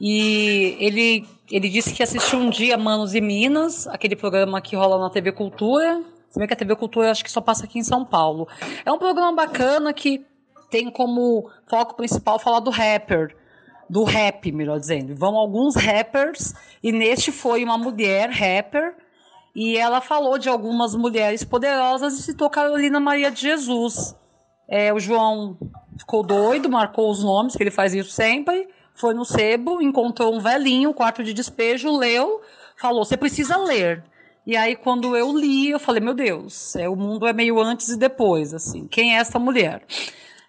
E 0.00 0.76
ele, 0.80 1.26
ele 1.50 1.68
disse 1.68 1.92
que 1.92 2.02
assistiu 2.02 2.38
um 2.38 2.50
dia 2.50 2.76
Manos 2.76 3.14
e 3.14 3.20
Minas, 3.20 3.86
aquele 3.86 4.16
programa 4.16 4.60
que 4.60 4.74
rola 4.74 4.98
na 4.98 5.10
TV 5.10 5.30
Cultura. 5.30 6.02
Se 6.30 6.38
bem 6.38 6.48
que 6.48 6.54
a 6.54 6.56
TV 6.56 6.74
Cultura 6.74 7.10
acho 7.10 7.22
que 7.22 7.30
só 7.30 7.40
passa 7.40 7.64
aqui 7.64 7.78
em 7.78 7.84
São 7.84 8.04
Paulo. 8.04 8.48
É 8.84 8.90
um 8.90 8.98
programa 8.98 9.32
bacana 9.32 9.92
que 9.92 10.24
tem 10.70 10.90
como 10.90 11.50
foco 11.68 11.94
principal 11.96 12.38
falar 12.38 12.60
do 12.60 12.70
rapper, 12.70 13.36
do 13.88 14.04
rap, 14.04 14.50
melhor 14.52 14.78
dizendo. 14.78 15.14
Vão 15.14 15.36
alguns 15.36 15.74
rappers 15.74 16.54
e 16.82 16.92
neste 16.92 17.32
foi 17.32 17.64
uma 17.64 17.76
mulher 17.76 18.30
rapper 18.30 18.94
e 19.54 19.76
ela 19.76 20.00
falou 20.00 20.38
de 20.38 20.48
algumas 20.48 20.94
mulheres 20.94 21.42
poderosas 21.42 22.18
e 22.18 22.22
citou 22.22 22.48
Carolina 22.48 23.00
Maria 23.00 23.30
de 23.30 23.40
Jesus. 23.40 24.14
É, 24.68 24.92
o 24.92 25.00
João 25.00 25.58
ficou 25.98 26.22
doido, 26.22 26.70
marcou 26.70 27.10
os 27.10 27.24
nomes, 27.24 27.56
que 27.56 27.62
ele 27.62 27.70
faz 27.70 27.92
isso 27.92 28.10
sempre, 28.10 28.68
foi 28.94 29.12
no 29.12 29.24
sebo, 29.24 29.82
encontrou 29.82 30.34
um 30.34 30.38
velhinho, 30.38 30.94
quarto 30.94 31.24
de 31.24 31.34
despejo, 31.34 31.90
leu, 31.96 32.40
falou: 32.76 33.04
você 33.04 33.16
precisa 33.16 33.56
ler. 33.56 34.04
E 34.46 34.56
aí, 34.56 34.76
quando 34.76 35.16
eu 35.16 35.36
li, 35.36 35.70
eu 35.70 35.80
falei: 35.80 36.00
meu 36.00 36.14
Deus, 36.14 36.76
é, 36.76 36.88
o 36.88 36.96
mundo 36.96 37.26
é 37.26 37.32
meio 37.32 37.60
antes 37.60 37.88
e 37.88 37.96
depois, 37.96 38.54
assim. 38.54 38.86
Quem 38.86 39.16
é 39.16 39.18
essa 39.18 39.38
mulher? 39.38 39.82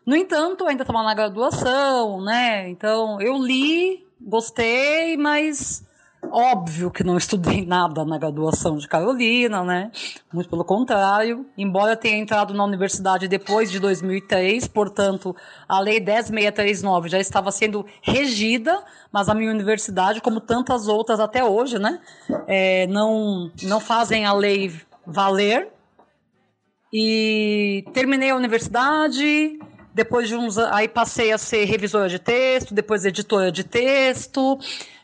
No 0.05 0.15
entanto, 0.15 0.65
ainda 0.65 0.84
estava 0.84 1.03
na 1.03 1.13
graduação, 1.13 2.22
né? 2.22 2.70
Então, 2.70 3.22
eu 3.22 3.38
li, 3.38 4.05
gostei, 4.20 5.15
mas 5.17 5.84
Óbvio 6.29 6.91
que 6.91 7.03
não 7.03 7.17
estudei 7.17 7.65
nada 7.65 8.05
na 8.05 8.17
graduação 8.17 8.77
de 8.77 8.88
Carolina, 8.88 9.63
né? 9.63 9.91
Muito 10.31 10.50
pelo 10.50 10.63
contrário. 10.63 11.46
Embora 11.58 11.96
tenha 11.96 12.17
entrado 12.17 12.53
na 12.53 12.63
universidade 12.63 13.27
depois 13.27 13.72
de 13.72 13.79
2003, 13.79 14.67
portanto, 14.67 15.36
a 15.67 15.79
Lei 15.79 16.00
10639 16.00 17.10
já 17.10 17.20
estava 17.20 17.51
sendo 17.51 17.86
regida, 18.01 18.84
mas 19.12 19.29
a 19.29 19.34
minha 19.34 19.51
universidade, 19.51 20.22
como 20.22 20.39
tantas 20.39 20.88
outras 20.88 21.20
até 21.20 21.43
hoje, 21.43 21.79
né? 21.79 22.00
É, 22.48 22.86
não, 22.88 23.51
não 23.63 23.79
fazem 23.79 24.25
a 24.25 24.34
lei 24.34 24.72
valer. 25.05 25.70
E 26.93 27.86
terminei 27.93 28.31
a 28.31 28.36
universidade, 28.36 29.58
depois 29.93 30.27
de 30.27 30.36
uns 30.36 30.57
aí 30.57 30.88
passei 30.88 31.31
a 31.31 31.38
ser 31.38 31.65
revisora 31.65 32.07
de 32.07 32.19
texto, 32.19 32.74
depois 32.74 33.05
editora 33.05 33.51
de 33.51 33.63
texto, 33.63 34.57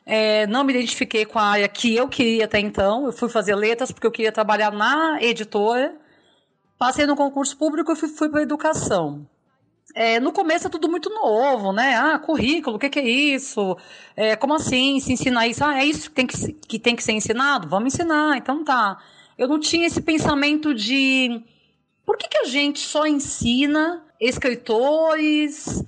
é, 0.06 0.48
não 0.48 0.64
me 0.64 0.74
identifiquei 0.74 1.26
com 1.26 1.38
a 1.38 1.44
área 1.44 1.68
que 1.68 1.96
eu 1.96 2.08
queria 2.08 2.46
até 2.46 2.60
então. 2.60 3.06
Eu 3.06 3.12
fui 3.12 3.28
fazer 3.28 3.56
letras 3.56 3.92
porque 3.92 4.08
eu 4.08 4.12
queria 4.12 4.32
trabalhar 4.32 4.72
na 4.72 5.22
editora. 5.22 5.94
Passei 6.78 7.06
no 7.06 7.16
concurso 7.16 7.58
público 7.58 7.92
e 7.92 7.96
fui, 7.96 8.08
fui 8.08 8.30
para 8.30 8.42
educação. 8.42 9.28
É, 9.94 10.20
no 10.20 10.32
começo 10.32 10.68
é 10.68 10.70
tudo 10.70 10.88
muito 10.88 11.10
novo, 11.10 11.74
né? 11.74 11.96
Ah, 11.98 12.20
currículo, 12.20 12.76
o 12.76 12.80
que, 12.80 12.90
que, 12.90 13.00
é 13.00 13.10
isso? 13.10 13.76
É, 14.16 14.36
como 14.36 14.54
assim? 14.54 15.00
Se 15.00 15.12
ensinar 15.12 15.48
isso? 15.48 15.64
Ah, 15.64 15.80
é 15.80 15.86
isso 15.86 16.10
que 16.10 16.16
tem 16.16 16.28
que, 16.28 16.54
que 16.54 16.80
tem 16.80 16.96
que 16.96 17.04
ser 17.04 17.14
ensinado? 17.14 17.68
Vamos 17.68 17.94
ensinar, 17.94 18.38
então 18.38 18.64
tá. 18.64 19.00
Eu 19.38 19.48
não 19.48 19.60
tinha 19.60 19.88
esse 19.88 20.02
pensamento 20.02 20.74
de 20.74 21.44
por 22.06 22.18
que, 22.18 22.28
que 22.30 22.38
a 22.38 22.46
gente 22.46 22.80
só 22.80 23.06
ensina 23.06 24.07
escritores, 24.20 25.84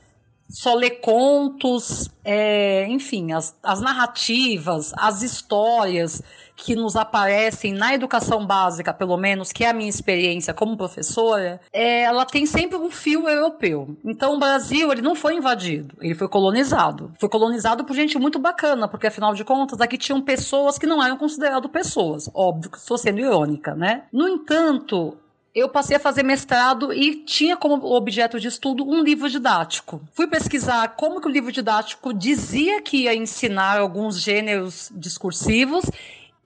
só 0.49 0.73
lê 0.73 0.89
contos, 0.89 2.09
é, 2.25 2.87
enfim, 2.87 3.31
as, 3.31 3.55
as 3.61 3.79
narrativas, 3.81 4.91
as 4.97 5.21
histórias 5.21 6.23
que 6.55 6.75
nos 6.75 6.95
aparecem 6.95 7.73
na 7.73 7.93
educação 7.93 8.45
básica, 8.45 8.93
pelo 8.93 9.15
menos, 9.15 9.51
que 9.51 9.63
é 9.63 9.69
a 9.69 9.73
minha 9.73 9.89
experiência 9.89 10.53
como 10.53 10.75
professora, 10.75 11.61
é, 11.71 12.01
ela 12.01 12.25
tem 12.25 12.45
sempre 12.45 12.77
um 12.77 12.89
fio 12.91 13.29
europeu. 13.29 13.95
Então, 14.03 14.35
o 14.35 14.39
Brasil, 14.39 14.91
ele 14.91 15.01
não 15.01 15.15
foi 15.15 15.35
invadido, 15.35 15.95
ele 16.01 16.15
foi 16.15 16.27
colonizado. 16.27 17.13
Foi 17.17 17.29
colonizado 17.29 17.85
por 17.85 17.95
gente 17.95 18.17
muito 18.17 18.39
bacana, 18.39 18.87
porque, 18.87 19.07
afinal 19.07 19.33
de 19.33 19.45
contas, 19.45 19.79
aqui 19.79 19.97
tinham 19.97 20.21
pessoas 20.21 20.77
que 20.77 20.85
não 20.85 21.01
eram 21.01 21.17
consideradas 21.17 21.71
pessoas. 21.71 22.29
Óbvio 22.33 22.71
que 22.71 22.77
estou 22.77 22.97
sendo 22.97 23.19
irônica, 23.19 23.73
né? 23.73 24.03
No 24.11 24.27
entanto, 24.27 25.17
eu 25.53 25.69
passei 25.69 25.97
a 25.97 25.99
fazer 25.99 26.23
mestrado 26.23 26.93
e 26.93 27.23
tinha 27.23 27.57
como 27.57 27.85
objeto 27.93 28.39
de 28.39 28.47
estudo 28.47 28.83
um 28.83 29.01
livro 29.01 29.29
didático. 29.29 30.01
Fui 30.13 30.27
pesquisar 30.27 30.89
como 30.89 31.19
que 31.19 31.27
o 31.27 31.31
livro 31.31 31.51
didático 31.51 32.13
dizia 32.13 32.81
que 32.81 33.03
ia 33.03 33.15
ensinar 33.15 33.79
alguns 33.79 34.21
gêneros 34.21 34.91
discursivos 34.95 35.85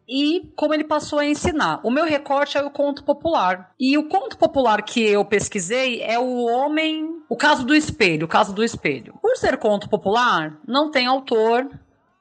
e 0.08 0.52
como 0.56 0.74
ele 0.74 0.84
passou 0.84 1.20
a 1.20 1.26
ensinar. 1.26 1.80
O 1.84 1.92
meu 1.92 2.06
recorte 2.06 2.58
é 2.58 2.64
o 2.64 2.70
conto 2.70 3.04
popular. 3.04 3.72
E 3.80 3.98
o 3.98 4.08
conto 4.08 4.38
popular 4.38 4.82
que 4.82 5.02
eu 5.02 5.24
pesquisei 5.26 6.02
é 6.02 6.20
o 6.20 6.46
homem, 6.46 7.22
o 7.30 7.36
caso 7.36 7.66
do 7.66 7.76
espelho, 7.76 8.26
o 8.26 8.30
caso 8.30 8.54
do 8.54 8.64
espelho. 8.64 9.16
Por 9.22 9.36
ser 9.38 9.58
conto 9.58 9.90
popular, 9.90 10.58
não 10.68 10.92
tem 10.92 11.06
autor 11.06 11.70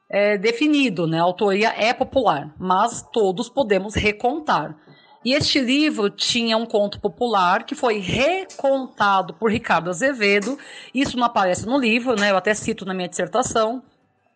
é, 0.09 0.37
definido, 0.37 1.07
né? 1.07 1.19
A 1.19 1.23
autoria 1.23 1.73
é 1.77 1.93
popular, 1.93 2.53
mas 2.57 3.01
todos 3.11 3.49
podemos 3.49 3.95
recontar. 3.95 4.77
E 5.23 5.33
este 5.33 5.59
livro 5.59 6.09
tinha 6.09 6.57
um 6.57 6.65
conto 6.65 6.99
popular 6.99 7.63
que 7.63 7.75
foi 7.75 7.99
recontado 7.99 9.33
por 9.33 9.51
Ricardo 9.51 9.89
Azevedo. 9.89 10.57
Isso 10.93 11.15
não 11.17 11.25
aparece 11.25 11.65
no 11.65 11.77
livro, 11.77 12.15
né? 12.19 12.31
Eu 12.31 12.37
até 12.37 12.53
cito 12.53 12.85
na 12.85 12.93
minha 12.93 13.07
dissertação. 13.07 13.81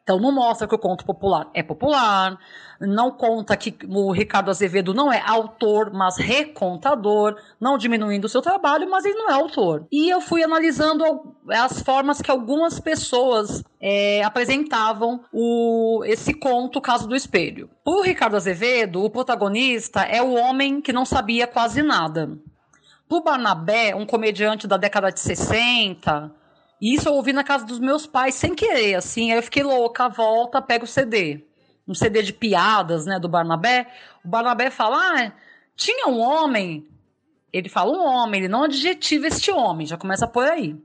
Então 0.08 0.22
não 0.22 0.32
mostra 0.32 0.66
que 0.66 0.74
o 0.74 0.80
conto 0.80 1.04
popular 1.04 1.50
é 1.54 1.62
popular, 1.62 2.40
não 2.80 3.12
conta 3.12 3.58
que 3.58 3.78
o 3.90 4.10
Ricardo 4.14 4.50
Azevedo 4.50 4.94
não 4.94 5.12
é 5.12 5.22
autor, 5.22 5.92
mas 5.92 6.16
recontador, 6.16 7.36
não 7.60 7.78
diminuindo 7.78 8.24
o 8.24 8.30
seu 8.30 8.42
trabalho, 8.42 8.90
mas 8.90 9.04
ele 9.04 9.16
não 9.16 9.30
é 9.30 9.34
autor. 9.34 9.86
E 9.92 10.10
eu 10.10 10.22
fui 10.22 10.42
analisando 10.42 11.04
as 11.50 11.82
formas 11.82 12.22
que 12.22 12.32
algumas 12.32 12.80
pessoas 12.80 13.62
é, 13.82 14.24
apresentavam 14.24 15.20
o, 15.34 16.02
esse 16.06 16.34
conto, 16.34 16.80
o 16.80 16.82
caso 16.82 17.06
do 17.06 17.14
espelho. 17.14 17.70
O 17.84 18.02
Ricardo 18.02 18.38
Azevedo, 18.38 19.04
o 19.04 19.10
protagonista, 19.10 20.04
é 20.04 20.22
o 20.22 20.36
homem 20.36 20.80
que 20.80 20.94
não 20.94 21.04
sabia 21.04 21.46
quase 21.46 21.84
nada. 21.84 22.32
O 23.10 23.20
Barnabé, 23.20 23.94
um 23.94 24.06
comediante 24.06 24.68
da 24.68 24.78
década 24.78 25.12
de 25.12 25.20
60, 25.20 26.32
isso 26.82 27.10
eu 27.10 27.14
ouvi 27.14 27.34
na 27.34 27.44
casa 27.44 27.66
dos 27.66 27.80
meus 27.80 28.06
pais 28.06 28.36
sem 28.36 28.54
querer, 28.54 28.96
assim. 28.96 29.32
Aí 29.32 29.38
eu 29.38 29.44
fiquei 29.44 29.64
louca, 29.64 30.08
volta, 30.10 30.62
pega 30.62 30.84
o 30.86 30.88
CD. 30.88 31.44
Um 31.88 31.94
CD 31.94 32.22
de 32.22 32.34
piadas, 32.34 33.06
né, 33.06 33.20
do 33.20 33.30
Barnabé. 33.30 33.88
O 34.24 34.28
Barnabé 34.28 34.70
fala: 34.70 34.98
ah, 34.98 35.32
tinha 35.76 36.08
um 36.08 36.20
homem. 36.20 36.88
Ele 37.52 37.70
fala 37.70 37.92
um 37.92 38.06
homem, 38.06 38.42
ele 38.42 38.48
não 38.48 38.64
adjetiva 38.64 39.28
este 39.28 39.50
homem, 39.52 39.88
já 39.88 39.98
começa 39.98 40.28
por 40.28 40.46
aí. 40.46 40.76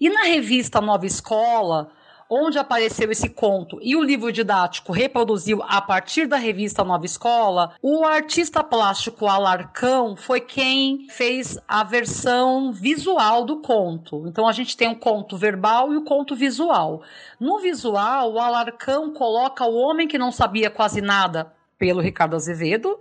E 0.00 0.08
na 0.08 0.24
revista 0.24 0.80
Nova 0.80 1.06
Escola, 1.06 1.92
onde 2.28 2.58
apareceu 2.58 3.10
esse 3.10 3.28
conto 3.28 3.78
e 3.82 3.96
o 3.96 4.02
livro 4.02 4.32
didático 4.32 4.92
reproduziu 4.92 5.62
a 5.62 5.80
partir 5.80 6.26
da 6.26 6.36
revista 6.36 6.84
Nova 6.84 7.04
Escola, 7.04 7.74
o 7.82 8.04
artista 8.04 8.62
plástico 8.62 9.26
Alarcão 9.26 10.16
foi 10.16 10.40
quem 10.40 11.06
fez 11.10 11.58
a 11.68 11.84
versão 11.84 12.72
visual 12.72 13.44
do 13.44 13.60
conto. 13.60 14.26
Então 14.26 14.48
a 14.48 14.52
gente 14.52 14.76
tem 14.76 14.88
o 14.88 14.98
conto 14.98 15.36
verbal 15.36 15.92
e 15.92 15.96
o 15.96 16.04
conto 16.04 16.34
visual. 16.34 17.02
No 17.38 17.58
visual, 17.58 18.32
o 18.32 18.38
Alarcão 18.38 19.12
coloca 19.12 19.64
o 19.64 19.74
homem 19.74 20.08
que 20.08 20.18
não 20.18 20.32
sabia 20.32 20.70
quase 20.70 21.00
nada, 21.00 21.52
pelo 21.78 22.00
Ricardo 22.00 22.36
Azevedo, 22.36 22.98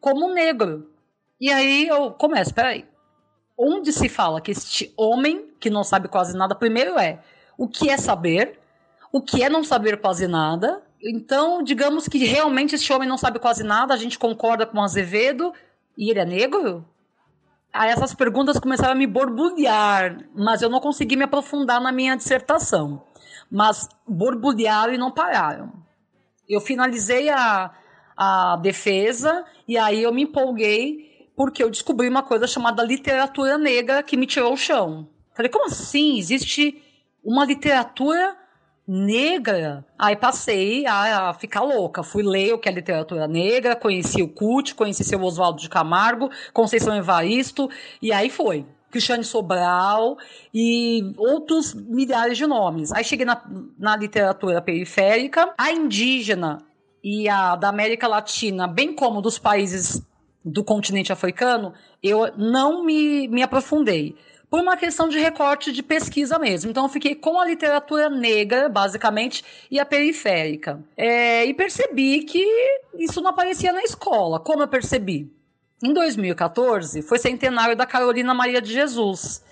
como 0.00 0.32
negro. 0.32 0.90
E 1.40 1.50
aí 1.50 1.86
eu 1.88 2.10
começo, 2.12 2.54
peraí. 2.54 2.84
Onde 3.58 3.92
se 3.92 4.08
fala 4.08 4.40
que 4.40 4.50
este 4.50 4.92
homem 4.96 5.50
que 5.58 5.70
não 5.70 5.82
sabe 5.82 6.08
quase 6.08 6.36
nada, 6.36 6.54
primeiro 6.54 6.98
é 6.98 7.20
o 7.56 7.66
que 7.66 7.88
é 7.88 7.96
saber, 7.96 8.58
o 9.12 9.20
que 9.20 9.42
é 9.42 9.48
não 9.48 9.64
saber 9.64 10.00
quase 10.00 10.26
nada. 10.26 10.82
Então, 11.02 11.62
digamos 11.62 12.08
que 12.08 12.18
realmente 12.18 12.74
esse 12.74 12.92
homem 12.92 13.08
não 13.08 13.18
sabe 13.18 13.38
quase 13.38 13.62
nada, 13.62 13.94
a 13.94 13.96
gente 13.96 14.18
concorda 14.18 14.66
com 14.66 14.78
o 14.78 14.82
Azevedo 14.82 15.52
e 15.96 16.10
ele 16.10 16.20
é 16.20 16.24
negro? 16.24 16.84
Aí 17.72 17.90
essas 17.90 18.14
perguntas 18.14 18.58
começaram 18.58 18.92
a 18.92 18.96
me 18.96 19.06
borbulhar, 19.06 20.18
mas 20.34 20.62
eu 20.62 20.70
não 20.70 20.80
consegui 20.80 21.14
me 21.14 21.24
aprofundar 21.24 21.80
na 21.80 21.92
minha 21.92 22.16
dissertação. 22.16 23.02
Mas 23.50 23.88
borbulharam 24.08 24.94
e 24.94 24.98
não 24.98 25.10
pararam. 25.10 25.72
Eu 26.48 26.60
finalizei 26.60 27.28
a, 27.28 27.70
a 28.16 28.56
defesa 28.56 29.44
e 29.68 29.76
aí 29.76 30.02
eu 30.02 30.12
me 30.12 30.22
empolguei 30.22 31.28
porque 31.36 31.62
eu 31.62 31.70
descobri 31.70 32.08
uma 32.08 32.22
coisa 32.22 32.46
chamada 32.46 32.82
literatura 32.82 33.58
negra 33.58 34.02
que 34.02 34.16
me 34.16 34.26
tirou 34.26 34.54
o 34.54 34.56
chão. 34.56 35.06
Falei, 35.34 35.50
como 35.50 35.66
assim? 35.66 36.18
Existe 36.18 36.82
uma 37.22 37.44
literatura 37.44 38.34
negra, 38.86 39.84
aí 39.98 40.14
passei 40.14 40.86
a, 40.86 41.34
ficar 41.34 41.62
louca. 41.62 42.02
Fui 42.02 42.22
ler 42.22 42.52
o 42.52 42.58
que 42.58 42.68
é 42.68 42.72
literatura 42.72 43.26
negra, 43.26 43.74
conheci 43.74 44.22
o 44.22 44.28
CUT, 44.28 44.74
conheci 44.74 45.02
seu 45.02 45.20
Oswaldo 45.22 45.60
de 45.60 45.68
Camargo, 45.68 46.30
Conceição 46.52 46.94
Evaristo, 46.94 47.68
e 48.00 48.12
aí 48.12 48.30
foi. 48.30 48.64
Cristiane 48.90 49.24
Sobral 49.24 50.16
e 50.54 51.12
outros 51.18 51.74
milhares 51.74 52.38
de 52.38 52.46
nomes. 52.46 52.92
Aí 52.92 53.04
cheguei 53.04 53.26
na, 53.26 53.42
na 53.78 53.96
literatura 53.96 54.62
periférica, 54.62 55.52
a 55.58 55.72
indígena 55.72 56.62
e 57.02 57.28
a 57.28 57.56
da 57.56 57.68
América 57.68 58.06
Latina, 58.06 58.66
bem 58.66 58.94
como 58.94 59.20
dos 59.20 59.38
países 59.38 60.02
do 60.44 60.62
continente 60.62 61.12
africano, 61.12 61.74
eu 62.00 62.32
não 62.36 62.84
me, 62.84 63.26
me 63.26 63.42
aprofundei 63.42 64.16
por 64.50 64.60
uma 64.60 64.76
questão 64.76 65.08
de 65.08 65.18
recorte 65.18 65.72
de 65.72 65.82
pesquisa 65.82 66.38
mesmo. 66.38 66.70
Então, 66.70 66.84
eu 66.84 66.88
fiquei 66.88 67.14
com 67.14 67.38
a 67.38 67.44
literatura 67.44 68.08
negra, 68.08 68.68
basicamente, 68.68 69.44
e 69.70 69.78
a 69.78 69.84
periférica. 69.84 70.82
É, 70.96 71.44
e 71.44 71.52
percebi 71.54 72.22
que 72.22 72.44
isso 72.98 73.20
não 73.20 73.30
aparecia 73.30 73.72
na 73.72 73.82
escola. 73.82 74.38
Como 74.38 74.62
eu 74.62 74.68
percebi? 74.68 75.30
Em 75.82 75.92
2014, 75.92 77.02
foi 77.02 77.18
centenário 77.18 77.76
da 77.76 77.84
Carolina 77.84 78.32
Maria 78.32 78.62
de 78.62 78.72
Jesus. 78.72 79.44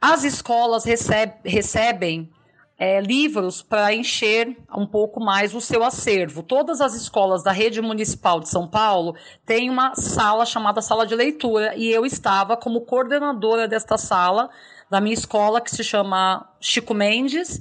As 0.00 0.22
escolas 0.22 0.84
receb 0.84 1.32
recebem 1.44 2.30
é, 2.78 3.00
livros 3.00 3.62
para 3.62 3.94
encher 3.94 4.56
um 4.76 4.86
pouco 4.86 5.20
mais 5.20 5.54
o 5.54 5.60
seu 5.60 5.84
acervo. 5.84 6.42
Todas 6.42 6.80
as 6.80 6.94
escolas 6.94 7.42
da 7.42 7.52
rede 7.52 7.80
municipal 7.80 8.40
de 8.40 8.48
São 8.48 8.66
Paulo 8.66 9.14
têm 9.46 9.70
uma 9.70 9.94
sala 9.94 10.44
chamada 10.44 10.82
sala 10.82 11.06
de 11.06 11.14
leitura 11.14 11.74
e 11.76 11.90
eu 11.90 12.04
estava 12.04 12.56
como 12.56 12.80
coordenadora 12.80 13.68
desta 13.68 13.96
sala 13.96 14.50
da 14.90 15.00
minha 15.00 15.14
escola 15.14 15.60
que 15.60 15.70
se 15.70 15.84
chama 15.84 16.48
Chico 16.60 16.94
Mendes 16.94 17.60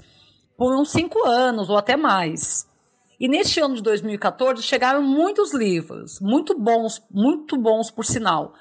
por 0.57 0.75
uns 0.75 0.91
cinco 0.91 1.25
anos 1.25 1.69
ou 1.69 1.77
até 1.77 1.95
mais. 1.95 2.67
E 3.19 3.27
neste 3.27 3.59
ano 3.59 3.75
de 3.75 3.83
2014 3.83 4.61
chegaram 4.63 5.01
muitos 5.01 5.53
livros, 5.53 6.19
muito 6.19 6.57
bons, 6.59 7.01
muito 7.09 7.57
bons 7.57 7.89
por 7.89 8.03
sinal. 8.03 8.53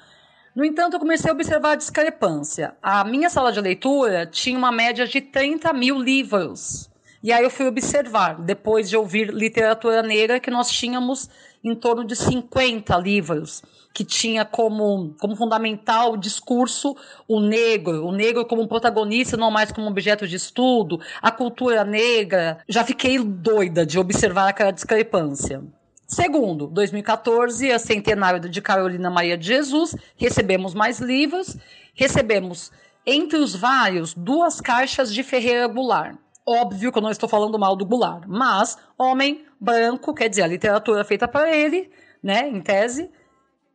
No 0.55 0.63
entanto, 0.63 0.93
eu 0.93 0.99
comecei 0.99 1.31
a 1.31 1.33
observar 1.33 1.71
a 1.71 1.75
discrepância. 1.75 2.75
A 2.81 3.03
minha 3.03 3.27
sala 3.27 3.51
de 3.51 3.59
leitura 3.59 4.27
tinha 4.27 4.55
uma 4.55 4.71
média 4.71 5.07
de 5.07 5.19
30 5.19 5.73
mil 5.73 5.97
livros. 5.97 6.87
E 7.23 7.31
aí 7.31 7.43
eu 7.43 7.49
fui 7.49 7.65
observar, 7.65 8.39
depois 8.39 8.87
de 8.87 8.95
ouvir 8.95 9.33
literatura 9.33 10.03
negra, 10.03 10.39
que 10.39 10.51
nós 10.51 10.69
tínhamos 10.69 11.27
em 11.63 11.73
torno 11.73 12.05
de 12.05 12.15
50 12.15 12.95
livros, 12.97 13.63
que 13.93 14.03
tinha 14.03 14.45
como, 14.45 15.15
como 15.19 15.35
fundamental 15.35 16.13
o 16.13 16.17
discurso 16.17 16.95
o 17.27 17.39
negro, 17.39 18.05
o 18.05 18.11
negro 18.11 18.45
como 18.45 18.67
protagonista, 18.67 19.35
não 19.35 19.49
mais 19.49 19.71
como 19.71 19.87
objeto 19.87 20.27
de 20.27 20.35
estudo, 20.35 20.99
a 21.19 21.31
cultura 21.31 21.83
negra. 21.83 22.59
Já 22.67 22.83
fiquei 22.83 23.17
doida 23.17 23.87
de 23.87 23.97
observar 23.97 24.49
aquela 24.49 24.71
discrepância. 24.71 25.63
Segundo, 26.07 26.67
2014, 26.67 27.71
a 27.71 27.79
centenário 27.79 28.39
de 28.39 28.61
Carolina 28.61 29.09
Maria 29.09 29.37
de 29.37 29.47
Jesus, 29.47 29.95
recebemos 30.15 30.73
mais 30.73 30.99
livros, 30.99 31.57
recebemos, 31.93 32.71
entre 33.05 33.37
os 33.37 33.55
vários, 33.55 34.13
duas 34.13 34.61
caixas 34.61 35.13
de 35.13 35.23
Ferreira 35.23 35.67
Goulart. 35.67 36.15
Óbvio 36.45 36.91
que 36.91 36.97
eu 36.97 37.01
não 37.01 37.09
estou 37.09 37.27
falando 37.27 37.57
mal 37.57 37.75
do 37.75 37.85
Goulart, 37.85 38.25
mas 38.27 38.77
homem 38.97 39.45
branco, 39.59 40.13
quer 40.13 40.29
dizer, 40.29 40.43
a 40.43 40.47
literatura 40.47 41.03
feita 41.05 41.27
para 41.27 41.55
ele, 41.55 41.89
né, 42.21 42.47
em 42.49 42.59
tese, 42.59 43.09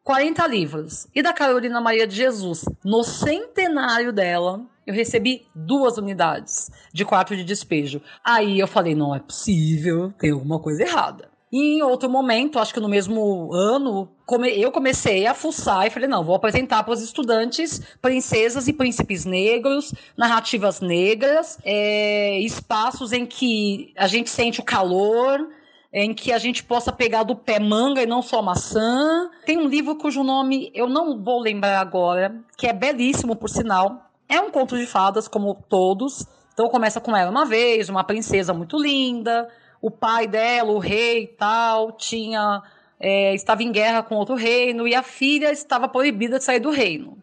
40 0.04 0.47
livros. 0.47 1.06
E 1.14 1.23
da 1.23 1.32
Carolina 1.32 1.80
Maria 1.80 2.06
de 2.06 2.14
Jesus, 2.14 2.64
no 2.85 3.02
centenário 3.02 4.12
dela, 4.12 4.64
eu 4.87 4.94
recebi 4.94 5.47
duas 5.54 5.99
unidades 5.99 6.70
de 6.92 7.04
quarto 7.04 7.37
de 7.37 7.44
despejo. 7.44 8.00
Aí 8.25 8.58
eu 8.58 8.66
falei, 8.66 8.94
não 8.94 9.14
é 9.14 9.18
possível, 9.18 10.12
tem 10.18 10.30
alguma 10.30 10.58
coisa 10.58 10.82
errada. 10.82 11.28
E 11.50 11.78
em 11.78 11.83
outro 11.83 12.11
momento, 12.11 12.59
acho 12.59 12.75
que 12.75 12.81
no 12.81 12.88
mesmo 12.88 13.52
ano, 13.52 14.09
eu 14.55 14.71
comecei 14.71 15.26
a 15.26 15.33
fuçar 15.33 15.87
e 15.87 15.90
falei: 15.90 16.09
não, 16.09 16.25
vou 16.25 16.35
apresentar 16.35 16.83
para 16.83 16.93
os 16.93 17.02
estudantes 17.02 17.81
princesas 18.02 18.69
e 18.69 18.73
príncipes 18.73 19.25
negros, 19.25 19.95
narrativas 20.17 20.81
negras, 20.81 21.59
é, 21.64 22.38
espaços 22.40 23.12
em 23.12 23.25
que 23.25 23.93
a 23.97 24.07
gente 24.07 24.28
sente 24.28 24.61
o 24.61 24.64
calor, 24.64 25.49
em 25.90 26.12
que 26.12 26.33
a 26.33 26.38
gente 26.38 26.62
possa 26.62 26.93
pegar 26.93 27.23
do 27.23 27.35
pé 27.35 27.59
manga 27.59 28.02
e 28.02 28.07
não 28.07 28.21
só 28.21 28.43
maçã. 28.43 29.31
Tem 29.47 29.57
um 29.57 29.69
livro 29.69 29.97
cujo 29.97 30.23
nome 30.23 30.71
eu 30.75 30.87
não 30.87 31.23
vou 31.23 31.40
lembrar 31.40 31.81
agora, 31.81 32.45
que 32.59 32.67
é 32.67 32.75
belíssimo, 32.75 33.35
por 33.35 33.49
sinal. 33.49 34.05
É 34.28 34.38
um 34.38 34.50
conto 34.50 34.76
de 34.76 34.85
fadas, 34.85 35.26
como 35.26 35.55
todos. 35.67 36.26
Então 36.52 36.69
começa 36.69 37.00
com 37.00 37.17
ela 37.17 37.31
uma 37.31 37.47
vez, 37.47 37.88
uma 37.88 38.05
princesa 38.05 38.52
muito 38.52 38.76
linda 38.76 39.49
o 39.80 39.90
pai 39.90 40.26
dela, 40.26 40.73
o 40.73 40.78
rei 40.78 41.25
e 41.25 41.26
tal, 41.28 41.92
tinha 41.92 42.62
é, 43.00 43.35
estava 43.35 43.62
em 43.62 43.70
guerra 43.70 44.02
com 44.02 44.16
outro 44.16 44.35
reino 44.35 44.87
e 44.87 44.94
a 44.94 45.02
filha 45.02 45.52
estava 45.52 45.88
proibida 45.88 46.38
de 46.38 46.44
sair 46.44 46.61
do 46.61 46.70
reino. 46.70 47.16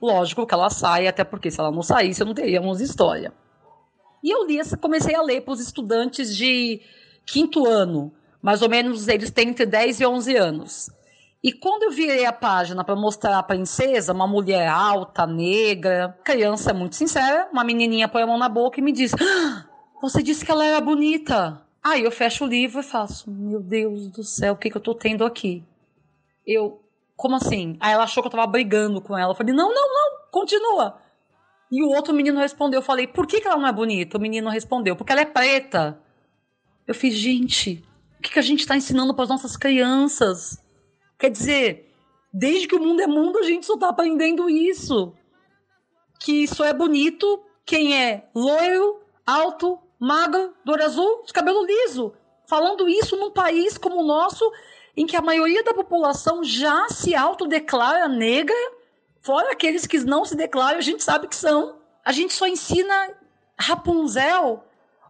Lógico 0.00 0.46
que 0.46 0.54
ela 0.54 0.68
sai, 0.68 1.06
até 1.06 1.24
porque 1.24 1.50
se 1.50 1.60
ela 1.60 1.70
não 1.70 1.82
saísse, 1.82 2.24
não 2.24 2.34
teríamos 2.34 2.80
história. 2.80 3.32
E 4.22 4.30
eu 4.30 4.46
li, 4.46 4.58
comecei 4.80 5.14
a 5.14 5.22
ler 5.22 5.42
para 5.42 5.52
os 5.52 5.60
estudantes 5.60 6.36
de 6.36 6.80
quinto 7.24 7.66
ano, 7.66 8.12
mais 8.40 8.62
ou 8.62 8.68
menos 8.68 9.08
eles 9.08 9.30
têm 9.30 9.48
entre 9.48 9.64
10 9.64 10.00
e 10.00 10.06
11 10.06 10.36
anos. 10.36 10.90
E 11.42 11.52
quando 11.52 11.84
eu 11.84 11.90
virei 11.90 12.24
a 12.24 12.32
página 12.32 12.84
para 12.84 12.94
mostrar 12.94 13.38
a 13.38 13.42
princesa, 13.42 14.12
uma 14.12 14.28
mulher 14.28 14.68
alta, 14.68 15.26
negra, 15.26 16.16
criança 16.22 16.72
muito 16.72 16.94
sincera, 16.94 17.48
uma 17.52 17.64
menininha 17.64 18.06
põe 18.06 18.22
a 18.22 18.26
mão 18.26 18.38
na 18.38 18.48
boca 18.48 18.78
e 18.78 18.82
me 18.82 18.92
diz: 18.92 19.12
ah, 19.14 19.64
Você 20.00 20.22
disse 20.22 20.44
que 20.44 20.52
ela 20.52 20.64
era 20.64 20.80
bonita. 20.80 21.60
Aí 21.82 22.04
eu 22.04 22.10
fecho 22.12 22.44
o 22.44 22.48
livro 22.48 22.80
e 22.80 22.84
faço, 22.84 23.30
meu 23.30 23.60
Deus 23.60 24.08
do 24.08 24.22
céu, 24.22 24.52
o 24.54 24.56
que, 24.56 24.70
que 24.70 24.76
eu 24.76 24.80
tô 24.80 24.94
tendo 24.94 25.24
aqui? 25.24 25.64
Eu, 26.46 26.80
como 27.16 27.34
assim? 27.34 27.76
Aí 27.80 27.92
ela 27.92 28.04
achou 28.04 28.22
que 28.22 28.28
eu 28.28 28.30
tava 28.30 28.46
brigando 28.46 29.00
com 29.00 29.18
ela. 29.18 29.32
Eu 29.32 29.36
falei, 29.36 29.54
não, 29.54 29.74
não, 29.74 29.88
não, 29.88 30.30
continua. 30.30 30.98
E 31.70 31.82
o 31.82 31.88
outro 31.88 32.14
menino 32.14 32.38
respondeu, 32.38 32.78
eu 32.78 32.84
falei, 32.84 33.06
por 33.06 33.26
que, 33.26 33.40
que 33.40 33.48
ela 33.48 33.56
não 33.56 33.66
é 33.66 33.72
bonita? 33.72 34.16
O 34.16 34.20
menino 34.20 34.48
respondeu, 34.48 34.94
porque 34.94 35.10
ela 35.10 35.22
é 35.22 35.26
preta. 35.26 35.98
Eu 36.86 36.94
fiz, 36.94 37.14
gente, 37.14 37.82
o 38.18 38.22
que, 38.22 38.30
que 38.32 38.38
a 38.38 38.42
gente 38.42 38.60
está 38.60 38.76
ensinando 38.76 39.14
para 39.14 39.24
as 39.24 39.30
nossas 39.30 39.56
crianças? 39.56 40.62
Quer 41.18 41.30
dizer, 41.30 41.90
desde 42.32 42.68
que 42.68 42.76
o 42.76 42.80
mundo 42.80 43.00
é 43.00 43.06
mundo, 43.06 43.38
a 43.38 43.42
gente 43.42 43.66
só 43.66 43.76
tá 43.76 43.88
aprendendo 43.88 44.48
isso. 44.48 45.14
Que 46.20 46.44
isso 46.44 46.62
é 46.62 46.72
bonito 46.72 47.42
quem 47.64 47.96
é 47.96 48.28
loiro, 48.34 49.00
alto, 49.26 49.78
magra, 50.02 50.50
do 50.64 50.74
azul, 50.74 51.22
de 51.24 51.32
cabelo 51.32 51.64
liso. 51.64 52.12
Falando 52.48 52.88
isso 52.88 53.16
num 53.16 53.30
país 53.30 53.78
como 53.78 54.00
o 54.00 54.04
nosso, 54.04 54.50
em 54.96 55.06
que 55.06 55.16
a 55.16 55.22
maioria 55.22 55.62
da 55.62 55.72
população 55.72 56.42
já 56.42 56.88
se 56.88 57.14
autodeclara 57.14 58.08
negra, 58.08 58.56
fora 59.20 59.52
aqueles 59.52 59.86
que 59.86 60.00
não 60.00 60.24
se 60.24 60.34
declaram, 60.34 60.78
a 60.78 60.82
gente 60.82 61.04
sabe 61.04 61.28
que 61.28 61.36
são. 61.36 61.76
A 62.04 62.10
gente 62.10 62.34
só 62.34 62.48
ensina 62.48 63.14
Rapunzel. 63.56 64.64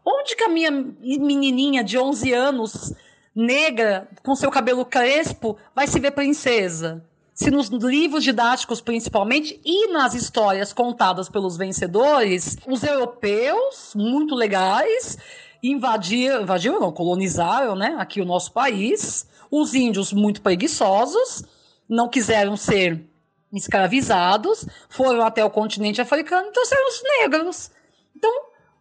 Onde 0.05 0.37
que 0.37 0.45
a 0.45 0.49
minha 0.49 0.71
menininha 0.71 1.83
de 1.83 1.97
11 1.97 2.31
anos, 2.35 2.93
negra, 3.35 4.11
com 4.23 4.35
seu 4.35 4.51
cabelo 4.51 4.85
crespo, 4.85 5.57
vai 5.75 5.87
se 5.87 5.99
ver 5.99 6.11
princesa? 6.11 7.03
Se 7.35 7.51
nos 7.51 7.69
livros 7.69 8.23
didáticos 8.23 8.81
principalmente 8.81 9.61
e 9.65 9.89
nas 9.93 10.15
histórias 10.15 10.73
contadas 10.73 11.29
pelos 11.29 11.57
vencedores, 11.57 12.59
os 12.67 12.83
europeus, 12.83 13.95
muito 13.95 14.35
legais, 14.35 15.17
invadiram, 15.63 16.43
invadiram 16.43 16.81
não, 16.81 16.93
colonizaram, 16.93 17.75
né, 17.75 17.97
aqui 17.99 18.21
o 18.21 18.25
nosso 18.25 18.53
país, 18.53 19.27
os 19.51 19.75
índios 19.75 20.13
muito 20.13 20.43
preguiçosos, 20.43 21.45
não 21.89 22.09
quiseram 22.09 22.57
ser 22.57 23.07
escravizados, 23.53 24.67
foram 24.89 25.23
até 25.23 25.45
o 25.45 25.51
continente 25.51 26.01
africano 26.01 26.49
e 26.49 26.53
trouxeram 26.53 26.89
os 26.89 27.03
negros. 27.03 27.71
Então, 28.17 28.31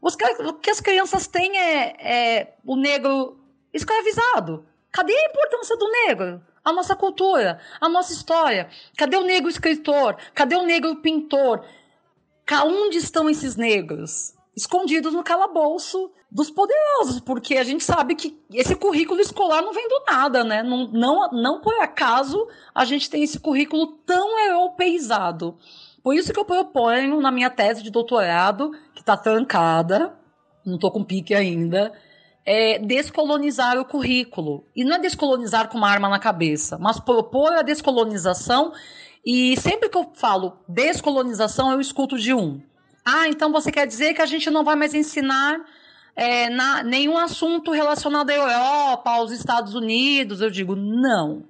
os, 0.02 0.16
o 0.48 0.54
que 0.54 0.70
as 0.70 0.80
crianças 0.80 1.28
têm 1.28 1.58
é, 1.58 1.96
é 2.00 2.54
o 2.66 2.76
negro 2.76 3.38
escravizado. 3.74 4.66
Cadê 4.92 5.14
a 5.14 5.30
importância 5.30 5.76
do 5.78 5.90
negro? 5.90 6.42
A 6.64 6.72
nossa 6.72 6.96
cultura, 6.96 7.60
a 7.80 7.90
nossa 7.90 8.14
história. 8.14 8.70
Cadê 8.98 9.18
o 9.18 9.24
negro 9.24 9.50
escritor? 9.50 10.18
Cadê 10.34 10.56
o 10.56 10.66
negro 10.66 10.96
pintor? 10.98 11.66
Onde 12.66 12.98
estão 12.98 13.30
esses 13.30 13.56
negros? 13.56 14.34
Escondidos 14.56 15.14
no 15.14 15.24
calabouço 15.24 16.12
dos 16.30 16.50
poderosos, 16.50 17.20
porque 17.20 17.58
a 17.58 17.64
gente 17.64 17.84
sabe 17.84 18.16
que 18.16 18.38
esse 18.54 18.76
currículo 18.76 19.20
escolar 19.20 19.62
não 19.62 19.74
vem 19.74 19.88
do 19.88 20.04
nada, 20.06 20.44
né? 20.44 20.64
Não, 20.64 20.88
não, 20.88 21.32
não 21.32 21.62
por 21.62 21.74
acaso 21.82 22.48
a 22.74 22.86
gente 22.86 23.10
tem 23.10 23.24
esse 23.24 23.40
currículo 23.40 23.88
tão 24.06 24.40
europeizado. 24.48 25.58
Por 26.04 26.16
isso 26.16 26.34
que 26.34 26.40
eu 26.40 26.46
proponho 26.46 27.20
na 27.20 27.32
minha 27.32 27.50
tese 27.50 27.84
de 27.84 27.92
doutorado, 27.92 28.72
que 28.94 29.02
está 29.02 29.16
trancada, 29.16 30.18
não 30.66 30.76
estou 30.76 30.92
com 30.92 31.04
pique 31.04 31.34
ainda, 31.34 31.94
é 32.46 32.80
descolonizar 32.80 33.78
o 33.78 33.86
currículo. 33.86 34.66
E 34.76 34.84
não 34.84 34.96
é 34.96 35.00
descolonizar 35.00 35.70
com 35.70 35.78
uma 35.78 35.90
arma 35.90 36.10
na 36.10 36.20
cabeça, 36.20 36.78
mas 36.78 37.00
propor 37.00 37.54
a 37.54 37.62
descolonização. 37.62 38.74
E 39.26 39.56
sempre 39.58 39.90
que 39.90 39.98
eu 39.98 40.12
falo 40.14 40.58
descolonização, 40.68 41.72
eu 41.72 41.80
escuto 41.80 42.18
de 42.18 42.34
um. 42.34 42.62
Ah, 43.06 43.28
então 43.28 43.52
você 43.52 43.72
quer 43.72 43.88
dizer 43.88 44.14
que 44.14 44.22
a 44.22 44.26
gente 44.26 44.50
não 44.50 44.64
vai 44.64 44.76
mais 44.76 44.94
ensinar 44.94 45.60
é, 46.16 46.50
na, 46.50 46.84
nenhum 46.84 47.18
assunto 47.18 47.72
relacionado 47.72 48.30
à 48.30 48.34
Europa, 48.34 49.12
aos 49.12 49.32
Estados 49.32 49.74
Unidos? 49.74 50.42
Eu 50.42 50.50
digo, 50.50 50.76
não. 50.76 51.44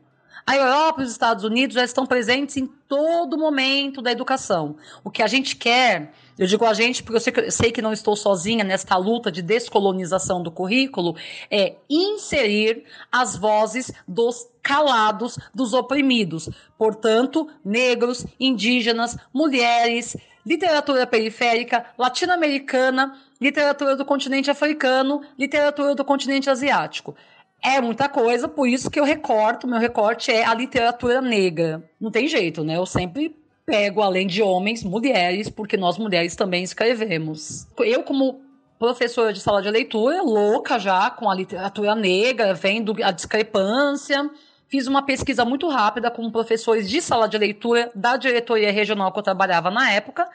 A 0.45 0.56
Europa 0.56 1.01
e 1.01 1.06
os 1.06 1.12
Estados 1.12 1.43
Unidos 1.43 1.75
já 1.75 1.84
estão 1.84 2.06
presentes 2.06 2.58
em 2.58 2.65
todo 2.88 3.38
momento 3.38 4.01
da 4.01 4.12
educação. 4.12 4.75
O 5.04 5.10
que 5.10 5.21
a 5.21 5.27
gente 5.27 5.56
quer, 5.56 6.13
eu 6.41 6.47
digo 6.47 6.65
a 6.65 6.73
gente 6.73 7.04
porque 7.04 7.17
eu 7.17 7.21
sei, 7.21 7.32
que, 7.32 7.39
eu 7.39 7.51
sei 7.51 7.71
que 7.71 7.84
não 7.84 7.93
estou 7.93 8.15
sozinha 8.15 8.63
nesta 8.63 8.97
luta 8.97 9.32
de 9.32 9.43
descolonização 9.43 10.41
do 10.41 10.49
currículo, 10.49 11.15
é 11.51 11.75
inserir 11.88 12.84
as 13.12 13.38
vozes 13.38 13.93
dos 14.08 14.49
calados, 14.63 15.38
dos 15.54 15.71
oprimidos. 15.71 16.49
Portanto, 16.80 17.47
negros, 17.63 18.25
indígenas, 18.39 19.15
mulheres, 19.32 20.17
literatura 20.43 21.06
periférica, 21.06 21.86
latino-americana, 21.95 23.15
literatura 23.39 23.95
do 23.95 24.04
continente 24.04 24.49
africano, 24.49 25.21
literatura 25.38 25.93
do 25.93 26.04
continente 26.04 26.49
asiático. 26.49 27.15
É 27.63 27.80
muita 27.80 28.10
coisa, 28.10 28.47
por 28.47 28.67
isso 28.67 28.89
que 28.89 28.99
eu 28.99 29.04
recorto, 29.04 29.67
meu 29.67 29.77
recorte 29.77 30.32
é 30.32 30.43
a 30.43 30.56
literatura 30.56 31.21
negra. 31.21 31.88
Não 31.99 32.10
tem 32.10 32.27
jeito, 32.27 32.63
né? 32.63 32.77
Eu 32.77 32.88
sempre 32.88 33.39
pego, 33.71 34.01
além 34.01 34.27
de 34.27 34.43
homens, 34.43 34.84
mulheres, 34.84 35.49
porque 35.49 35.77
nós 35.77 35.97
mulheres 35.97 36.36
também 36.36 36.62
escrevemos. 36.62 37.65
Eu, 37.79 38.03
como 38.03 38.41
professora 38.77 39.31
de 39.31 39.39
sala 39.39 39.62
de 39.62 39.71
leitura, 39.71 40.21
louca 40.21 40.77
já 40.77 41.10
com 41.10 41.29
a 41.29 41.34
literatura 41.34 41.95
negra, 41.95 42.53
vendo 42.53 42.93
a 43.01 43.12
discrepância. 43.12 44.29
Fiz 44.67 44.88
uma 44.88 45.05
pesquisa 45.05 45.45
muito 45.45 45.69
rápida 45.69 46.12
com 46.12 46.29
professores 46.29 46.89
de 46.89 47.01
sala 47.01 47.29
de 47.29 47.38
leitura 47.38 47.89
da 47.95 48.17
diretoria 48.17 48.73
regional 48.73 49.10
que 49.13 49.19
eu 49.19 49.23
trabalhava 49.23 49.71
na 49.71 49.89
época. 49.89 50.27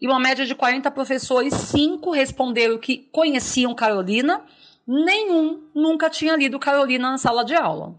E 0.00 0.06
uma 0.06 0.20
média 0.20 0.46
de 0.46 0.54
40 0.54 0.88
professores, 0.92 1.54
cinco 1.54 2.12
responderam 2.12 2.78
que 2.78 3.08
conheciam 3.10 3.74
Carolina 3.74 4.44
nenhum 4.86 5.64
nunca 5.74 6.08
tinha 6.08 6.36
lido 6.36 6.60
Carolina 6.60 7.10
na 7.10 7.18
sala 7.18 7.44
de 7.44 7.56
aula. 7.56 7.96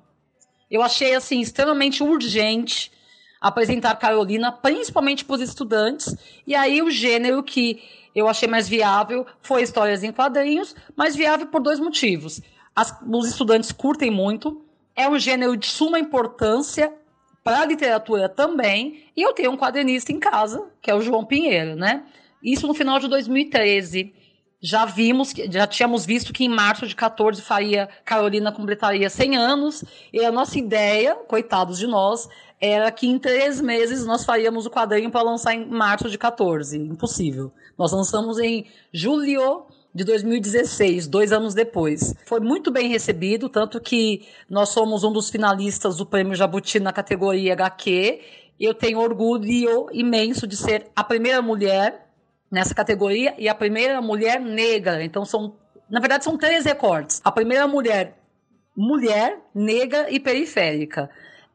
Eu 0.72 0.82
achei 0.82 1.14
assim 1.14 1.42
extremamente 1.42 2.02
urgente 2.02 2.92
apresentar 3.40 3.96
Carolina, 3.96 4.52
principalmente 4.52 5.24
para 5.24 5.36
os 5.36 5.42
estudantes, 5.42 6.16
e 6.46 6.56
aí 6.56 6.82
o 6.82 6.90
gênero 6.90 7.44
que 7.44 7.82
eu 8.16 8.28
achei 8.28 8.48
mais 8.48 8.68
viável 8.68 9.26
foi 9.42 9.62
histórias 9.62 10.04
em 10.04 10.12
quadrinhos, 10.12 10.76
mas 10.96 11.16
viável 11.16 11.48
por 11.48 11.62
dois 11.62 11.80
motivos. 11.80 12.42
As, 12.76 12.96
os 13.08 13.28
estudantes 13.28 13.72
curtem 13.72 14.10
muito, 14.10 14.66
é 14.96 15.08
um 15.08 15.20
gênero 15.20 15.56
de 15.56 15.68
suma 15.68 16.00
importância 16.00 16.92
para 17.44 17.62
a 17.62 17.66
literatura 17.66 18.28
também, 18.28 19.06
e 19.16 19.22
eu 19.22 19.34
tenho 19.34 19.52
um 19.52 19.58
quadrinista 19.58 20.12
em 20.12 20.20
casa, 20.20 20.68
que 20.82 20.92
é 20.92 20.96
o 20.96 21.02
João 21.02 21.24
Pinheiro, 21.24 21.76
né? 21.76 22.04
Isso 22.44 22.68
no 22.68 22.74
final 22.74 23.00
de 23.00 23.08
2013 23.08 24.14
já 24.60 24.86
vimos, 24.86 25.32
já 25.50 25.68
tínhamos 25.68 26.06
visto 26.06 26.34
que 26.34 26.44
em 26.44 26.50
março 26.50 26.88
de 26.88 26.96
14 26.96 27.42
faria 27.42 27.88
Carolina 28.04 28.52
completaria 28.52 29.10
100 29.10 29.38
anos, 29.38 29.84
e 30.12 30.26
a 30.26 30.32
nossa 30.32 30.58
ideia, 30.58 31.16
coitados 31.16 31.78
de 31.78 31.88
nós, 31.88 32.28
era 32.60 32.92
que 32.92 33.08
em 33.08 33.20
três 33.20 33.62
meses 33.62 34.06
nós 34.06 34.26
faríamos 34.26 34.66
o 34.66 34.72
quadrinho 34.72 35.12
para 35.12 35.22
lançar 35.22 35.54
em 35.54 35.66
março 35.66 36.10
de 36.10 36.18
14. 36.18 36.78
Impossível. 36.78 37.52
Nós 37.78 37.92
lançamos 37.92 38.40
em 38.40 38.66
julho 38.92 39.66
de 39.94 40.04
2016, 40.04 41.08
dois 41.08 41.32
anos 41.32 41.54
depois. 41.54 42.14
Foi 42.26 42.40
muito 42.40 42.72
bem 42.72 42.88
recebido, 42.88 43.50
tanto 43.50 43.80
que 43.80 44.28
nós 44.50 44.70
somos 44.70 45.04
um 45.04 45.12
dos 45.12 45.30
finalistas 45.30 45.98
do 45.98 46.06
Prêmio 46.06 46.36
Jabuti 46.36 46.80
na 46.80 46.92
categoria 46.94 47.54
HQ. 47.54 48.22
Eu 48.60 48.74
tenho 48.74 49.00
orgulho 49.00 49.88
imenso 49.92 50.48
de 50.48 50.56
ser 50.56 50.88
a 50.96 51.04
primeira 51.04 51.42
mulher 51.42 52.08
nessa 52.50 52.74
categoria 52.74 53.36
e 53.38 53.48
a 53.48 53.56
primeira 53.56 54.02
mulher 54.02 54.40
negra. 54.40 55.04
Então 55.04 55.26
são, 55.26 55.56
na 55.90 56.00
verdade, 56.00 56.24
são 56.24 56.38
três 56.38 56.66
recortes. 56.66 57.22
A 57.24 57.32
primeira 57.32 57.68
mulher, 57.68 58.18
mulher, 58.76 59.40
negra 59.54 60.10
e 60.10 60.20
periférica. 60.20 61.10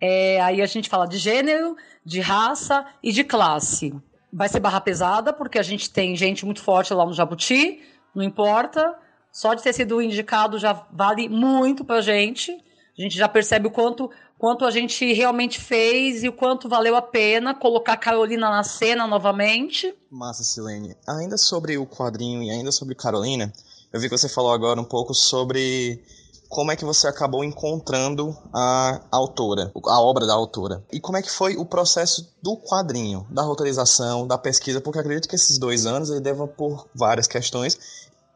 É, 0.05 0.41
aí 0.41 0.61
a 0.61 0.67
gente 0.67 0.88
fala 0.88 1.07
de 1.07 1.17
gênero, 1.17 1.77
de 2.05 2.19
raça 2.19 2.85
e 3.01 3.12
de 3.12 3.23
classe. 3.23 3.95
Vai 4.33 4.49
ser 4.49 4.59
barra 4.59 4.81
pesada, 4.81 5.33
porque 5.33 5.61
a 5.61 5.62
gente 5.62 5.88
tem 5.88 6.17
gente 6.17 6.45
muito 6.45 6.61
forte 6.61 6.93
lá 6.93 7.07
no 7.07 7.12
Jabuti, 7.12 7.81
não 8.12 8.25
importa. 8.25 8.99
Só 9.31 9.55
de 9.55 9.62
ter 9.62 9.73
sido 9.73 10.03
indicado 10.03 10.59
já 10.59 10.73
vale 10.93 11.29
muito 11.29 11.85
pra 11.85 12.01
gente. 12.01 12.51
A 12.99 13.01
gente 13.01 13.17
já 13.17 13.29
percebe 13.29 13.69
o 13.69 13.71
quanto, 13.71 14.11
quanto 14.37 14.65
a 14.65 14.73
gente 14.73 15.12
realmente 15.12 15.61
fez 15.61 16.25
e 16.25 16.29
o 16.29 16.33
quanto 16.33 16.69
valeu 16.69 16.97
a 16.97 17.01
pena 17.01 17.55
colocar 17.55 17.93
a 17.93 17.97
Carolina 17.97 18.51
na 18.51 18.65
cena 18.65 19.07
novamente. 19.07 19.95
Massa, 20.11 20.43
Silene. 20.43 20.97
Ainda 21.09 21.38
sobre 21.38 21.79
o 21.79 21.87
quadrinho 21.87 22.43
e 22.43 22.51
ainda 22.51 22.73
sobre 22.73 22.97
Carolina, 22.97 23.53
eu 23.93 24.01
vi 24.01 24.09
que 24.09 24.19
você 24.19 24.29
falou 24.29 24.53
agora 24.53 24.81
um 24.81 24.85
pouco 24.85 25.15
sobre 25.15 26.03
como 26.53 26.71
é 26.71 26.77
que 26.77 26.85
você 26.85 27.09
acabou 27.09 27.43
encontrando 27.43 28.37
a 28.53 29.01
autora, 29.11 29.73
a 29.87 30.01
obra 30.03 30.27
da 30.27 30.35
autora. 30.35 30.85
E 30.93 31.01
como 31.01 31.17
é 31.17 31.23
que 31.23 31.31
foi 31.31 31.57
o 31.57 31.65
processo 31.65 32.29
do 32.43 32.59
quadrinho, 32.59 33.27
da 33.31 33.41
roteirização, 33.41 34.27
da 34.27 34.37
pesquisa, 34.37 34.79
porque 34.79 34.99
acredito 34.99 35.27
que 35.31 35.35
esses 35.35 35.57
dois 35.57 35.87
anos 35.87 36.11
ele 36.11 36.21
deva 36.21 36.47
por 36.47 36.87
várias 36.95 37.27
questões. 37.27 37.79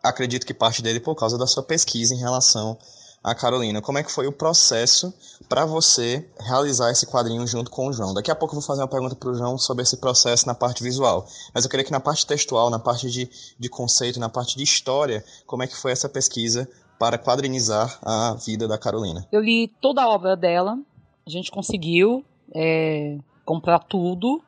Acredito 0.03 0.47
que 0.47 0.55
parte 0.55 0.81
dele 0.81 0.99
por 0.99 1.15
causa 1.15 1.37
da 1.37 1.47
sua 1.47 1.63
pesquisa 1.63 2.15
em 2.15 2.19
relação 2.19 2.79
a 3.23 3.35
Carolina, 3.35 3.83
como 3.83 3.99
é 3.99 4.03
que 4.03 4.11
foi 4.11 4.27
o 4.27 4.33
processo 4.33 5.13
para 5.47 5.67
você 5.67 6.27
realizar 6.41 6.91
esse 6.93 7.05
quadrinho 7.05 7.47
junto 7.47 7.71
com 7.71 7.89
o 7.89 7.93
João? 7.93 8.15
Daqui 8.15 8.31
a 8.31 8.35
pouco 8.35 8.55
eu 8.55 8.61
vou 8.61 8.67
fazer 8.67 8.81
uma 8.81 8.89
pergunta 8.89 9.15
para 9.15 9.29
o 9.29 9.35
João 9.35 9.59
sobre 9.59 9.83
esse 9.83 9.99
processo 9.99 10.47
na 10.47 10.55
parte 10.55 10.83
visual, 10.83 11.27
mas 11.53 11.65
eu 11.65 11.71
queria 11.71 11.85
que 11.85 11.93
na 11.93 12.01
parte 12.01 12.25
textual, 12.25 12.71
na 12.71 12.79
parte 12.79 13.11
de, 13.11 13.29
de 13.59 13.69
conceito, 13.69 14.19
na 14.19 14.29
parte 14.29 14.57
de 14.57 14.63
história, 14.63 15.23
como 15.45 15.63
é 15.63 15.67
que 15.67 15.77
foi 15.77 15.93
essa 15.93 16.09
pesquisa 16.09 16.67
para 16.99 17.19
quadrinizar 17.19 17.99
a 18.03 18.35
vida 18.35 18.67
da 18.67 18.79
Carolina? 18.79 19.27
Eu 19.31 19.41
li 19.41 19.69
toda 19.81 20.03
a 20.03 20.09
obra 20.09 20.37
dela, 20.37 20.79
a 21.27 21.31
gente 21.31 21.51
conseguiu 21.51 22.25
é, 22.55 23.19
comprar 23.45 23.81
tudo, 23.81 24.43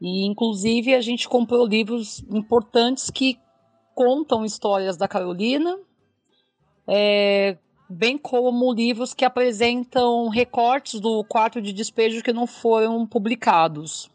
e 0.00 0.26
inclusive 0.26 0.94
a 0.94 1.00
gente 1.00 1.28
comprou 1.28 1.66
livros 1.66 2.24
importantes 2.30 3.10
que 3.10 3.38
contam 3.94 4.44
histórias 4.44 4.96
da 4.96 5.06
Carolina, 5.06 5.78
é, 6.86 7.56
bem 7.88 8.18
como 8.18 8.72
livros 8.72 9.14
que 9.14 9.24
apresentam 9.24 10.28
recortes 10.28 11.00
do 11.00 11.24
quarto 11.24 11.62
de 11.62 11.72
despejo 11.72 12.22
que 12.22 12.32
não 12.32 12.46
foram 12.46 13.06
publicados. 13.06 14.10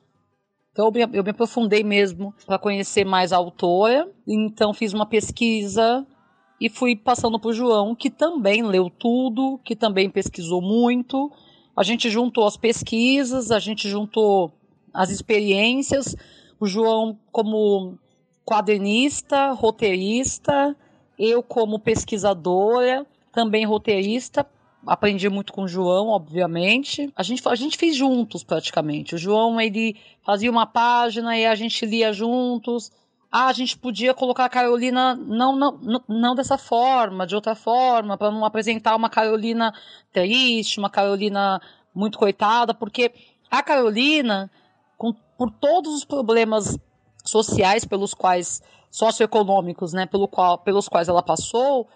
Então 0.72 0.92
eu 1.14 1.24
me 1.24 1.30
aprofundei 1.32 1.84
mesmo 1.84 2.34
para 2.46 2.60
conhecer 2.60 3.06
mais 3.06 3.34
a 3.34 3.38
autora, 3.38 4.10
então 4.28 4.74
fiz 4.74 4.94
uma 4.94 5.06
pesquisa 5.06 6.06
e 6.60 6.70
fui 6.70 6.96
passando 6.96 7.40
para 7.40 7.50
o 7.50 7.54
João, 7.54 7.96
que 7.96 8.10
também 8.10 8.64
leu 8.64 8.90
tudo, 8.90 9.60
que 9.64 9.76
também 9.76 10.10
pesquisou 10.10 10.62
muito. 10.62 11.32
A 11.76 11.84
gente 11.84 12.10
juntou 12.10 12.46
as 12.46 12.58
pesquisas, 12.58 13.52
a 13.52 13.60
gente 13.60 13.88
juntou 13.88 14.52
as 14.94 15.10
experiências. 15.10 16.16
O 16.60 16.68
João 16.68 17.18
como 17.32 17.98
quadrinista, 18.46 19.52
roteirista, 19.52 20.76
eu 21.18 21.42
como 21.42 21.80
pesquisadora 21.80 23.06
também 23.32 23.66
roteirista. 23.66 24.46
Aprendi 24.86 25.30
muito 25.30 25.54
com 25.54 25.64
o 25.64 25.68
João, 25.68 26.08
obviamente. 26.08 27.12
A 27.16 27.22
gente, 27.22 27.42
a 27.48 27.56
gente 27.56 27.78
fez 27.78 27.96
juntos 27.96 28.44
praticamente. 28.44 29.16
O 29.16 29.18
João 29.18 29.60
ele 29.60 29.96
fazia 30.24 30.50
uma 30.50 30.66
página 30.66 31.38
e 31.38 31.46
a 31.46 31.54
gente 31.56 31.86
lia 31.86 32.12
juntos. 32.12 32.92
Ah, 33.32 33.48
a 33.48 33.54
gente 33.54 33.78
podia 33.78 34.14
colocar 34.14 34.46
a 34.46 34.50
Carolina 34.50 35.16
não, 35.16 35.56
não, 35.56 36.04
não 36.08 36.34
dessa 36.34 36.58
forma, 36.58 37.28
de 37.28 37.36
outra 37.36 37.54
forma, 37.54 38.18
para 38.18 38.32
não 38.32 38.44
apresentar 38.44 38.96
uma 38.96 39.10
Carolina 39.10 39.72
triste, 40.12 40.80
uma 40.80 40.90
Carolina 40.90 41.62
muito 41.94 42.18
coitada, 42.18 42.74
porque 42.74 43.14
a 43.52 43.62
Carolina, 43.62 44.50
com, 44.98 45.14
por 45.38 45.52
todos 45.52 45.94
os 45.94 46.04
problemas 46.04 46.78
sociais 47.24 47.86
pelos 47.86 48.16
quais 48.16 48.64
socioeconômicos, 48.90 49.94
né, 49.94 50.08
pelo 50.08 50.28
qual, 50.28 50.58
pelos 50.58 50.88
quais 50.88 51.08
ela 51.08 51.22
passou, 51.22 51.88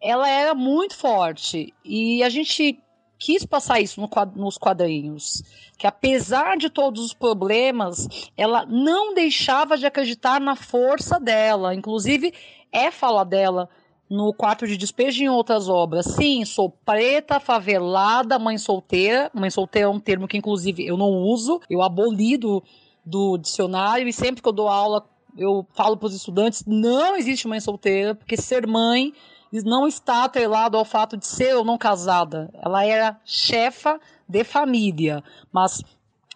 ela 0.00 0.28
era 0.28 0.54
muito 0.54 0.94
forte. 0.94 1.72
E 1.84 2.22
a 2.22 2.28
gente 2.28 2.78
quis 3.18 3.44
passar 3.44 3.80
isso 3.80 4.00
no, 4.00 4.08
nos 4.36 4.56
quadrinhos. 4.56 5.42
Que 5.76 5.86
apesar 5.86 6.56
de 6.56 6.70
todos 6.70 7.04
os 7.04 7.12
problemas, 7.12 8.08
ela 8.36 8.64
não 8.66 9.14
deixava 9.14 9.76
de 9.76 9.86
acreditar 9.86 10.40
na 10.40 10.54
força 10.54 11.18
dela. 11.18 11.74
Inclusive, 11.74 12.32
é 12.72 12.90
fala 12.90 13.24
dela 13.24 13.68
no 14.08 14.32
quarto 14.32 14.66
de 14.66 14.76
despejo 14.76 15.22
e 15.22 15.26
em 15.26 15.28
outras 15.28 15.68
obras. 15.68 16.06
Sim, 16.06 16.44
sou 16.44 16.70
preta, 16.70 17.38
favelada, 17.38 18.38
mãe 18.38 18.56
solteira. 18.56 19.30
Mãe 19.34 19.50
solteira 19.50 19.88
é 19.88 19.90
um 19.90 20.00
termo 20.00 20.26
que, 20.26 20.38
inclusive, 20.38 20.86
eu 20.86 20.96
não 20.96 21.10
uso. 21.10 21.60
Eu 21.68 21.82
aboli 21.82 22.36
do, 22.36 22.62
do 23.04 23.36
dicionário 23.36 24.08
e 24.08 24.12
sempre 24.12 24.40
que 24.40 24.48
eu 24.48 24.52
dou 24.52 24.68
aula, 24.68 25.04
eu 25.36 25.66
falo 25.74 25.96
para 25.96 26.06
os 26.06 26.14
estudantes: 26.14 26.64
não 26.66 27.16
existe 27.16 27.46
mãe 27.46 27.60
solteira, 27.60 28.14
porque 28.14 28.36
ser 28.36 28.66
mãe 28.66 29.12
não 29.52 29.86
está 29.86 30.24
atrelado 30.24 30.76
ao 30.76 30.84
fato 30.84 31.16
de 31.16 31.26
ser 31.26 31.54
ou 31.56 31.64
não 31.64 31.78
casada. 31.78 32.50
Ela 32.54 32.84
era 32.84 33.20
chefa 33.24 34.00
de 34.28 34.44
família, 34.44 35.22
mas 35.52 35.82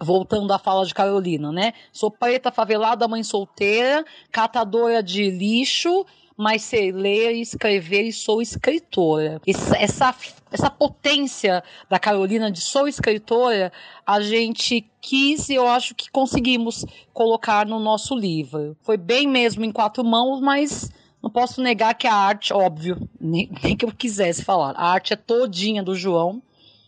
voltando 0.01 0.53
à 0.53 0.59
fala 0.59 0.85
de 0.85 0.94
Carolina, 0.94 1.53
né? 1.53 1.72
Sou 1.92 2.11
preta, 2.11 2.51
favelada, 2.51 3.07
mãe 3.07 3.22
solteira, 3.22 4.05
catadora 4.31 5.03
de 5.03 5.31
lixo, 5.31 6.05
mas 6.37 6.62
sei 6.62 6.90
ler 6.90 7.35
e 7.35 7.40
escrever 7.40 8.03
e 8.03 8.12
sou 8.12 8.42
escritora. 8.42 9.40
Essa, 9.46 10.14
essa 10.51 10.70
potência 10.70 11.62
da 11.88 11.98
Carolina 11.98 12.51
de 12.51 12.61
sou 12.61 12.88
escritora, 12.88 13.72
a 14.07 14.20
gente 14.20 14.85
quis 15.01 15.48
e 15.48 15.55
eu 15.55 15.66
acho 15.68 15.94
que 15.94 16.11
conseguimos 16.11 16.85
colocar 17.12 17.66
no 17.66 17.79
nosso 17.79 18.14
livro. 18.14 18.77
Foi 18.83 18.96
bem 18.96 19.29
mesmo 19.29 19.64
em 19.64 19.70
quatro 19.70 20.05
mãos, 20.05 20.40
mas 20.40 20.90
não 21.23 21.31
posso 21.31 21.63
negar 21.63 21.95
que 21.95 22.07
a 22.07 22.15
arte, 22.15 22.53
óbvio, 22.53 23.09
nem, 23.21 23.51
nem 23.63 23.77
que 23.77 23.85
eu 23.85 23.93
quisesse 23.93 24.45
falar, 24.45 24.73
a 24.77 24.91
arte 24.91 25.13
é 25.13 25.17
todinha 25.17 25.83
do 25.83 25.95
João. 25.95 26.43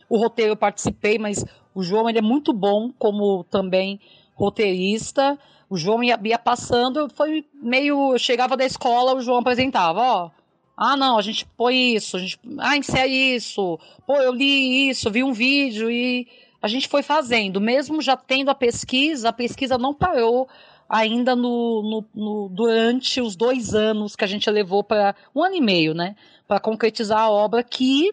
O 0.08 0.18
roteiro 0.18 0.52
eu 0.52 0.56
participei, 0.56 1.18
mas 1.18 1.44
o 1.74 1.82
João 1.82 2.08
ele 2.08 2.18
é 2.18 2.22
muito 2.22 2.52
bom 2.52 2.90
como 2.98 3.44
também 3.44 4.00
roteirista. 4.34 5.38
O 5.70 5.76
João 5.76 6.02
ia, 6.04 6.20
ia 6.22 6.38
passando, 6.38 7.08
foi 7.14 7.44
meio. 7.54 8.18
Chegava 8.18 8.56
da 8.56 8.64
escola, 8.64 9.14
o 9.14 9.20
João 9.20 9.38
apresentava, 9.38 10.00
ó. 10.00 10.30
Ah, 10.76 10.96
não, 10.96 11.16
a 11.16 11.22
gente 11.22 11.46
põe 11.56 11.94
isso, 11.94 12.16
a 12.16 12.20
gente. 12.20 12.38
Ah, 12.58 12.76
insere 12.76 13.34
isso. 13.34 13.78
Pô, 14.06 14.16
eu 14.16 14.32
li 14.32 14.90
isso, 14.90 15.10
vi 15.10 15.24
um 15.24 15.32
vídeo 15.32 15.90
e 15.90 16.28
a 16.60 16.68
gente 16.68 16.88
foi 16.88 17.02
fazendo. 17.02 17.60
Mesmo 17.60 18.02
já 18.02 18.16
tendo 18.16 18.50
a 18.50 18.54
pesquisa, 18.54 19.30
a 19.30 19.32
pesquisa 19.32 19.78
não 19.78 19.94
parou 19.94 20.48
ainda 20.88 21.34
no, 21.34 21.82
no, 21.82 22.04
no, 22.14 22.48
durante 22.48 23.20
os 23.20 23.36
dois 23.36 23.74
anos 23.74 24.14
que 24.16 24.24
a 24.24 24.28
gente 24.28 24.48
levou 24.50 24.82
para 24.84 25.14
um 25.34 25.42
ano 25.42 25.54
e 25.54 25.60
meio, 25.60 25.94
né, 25.94 26.16
para 26.46 26.60
concretizar 26.60 27.20
a 27.20 27.30
obra 27.30 27.62
que 27.62 28.12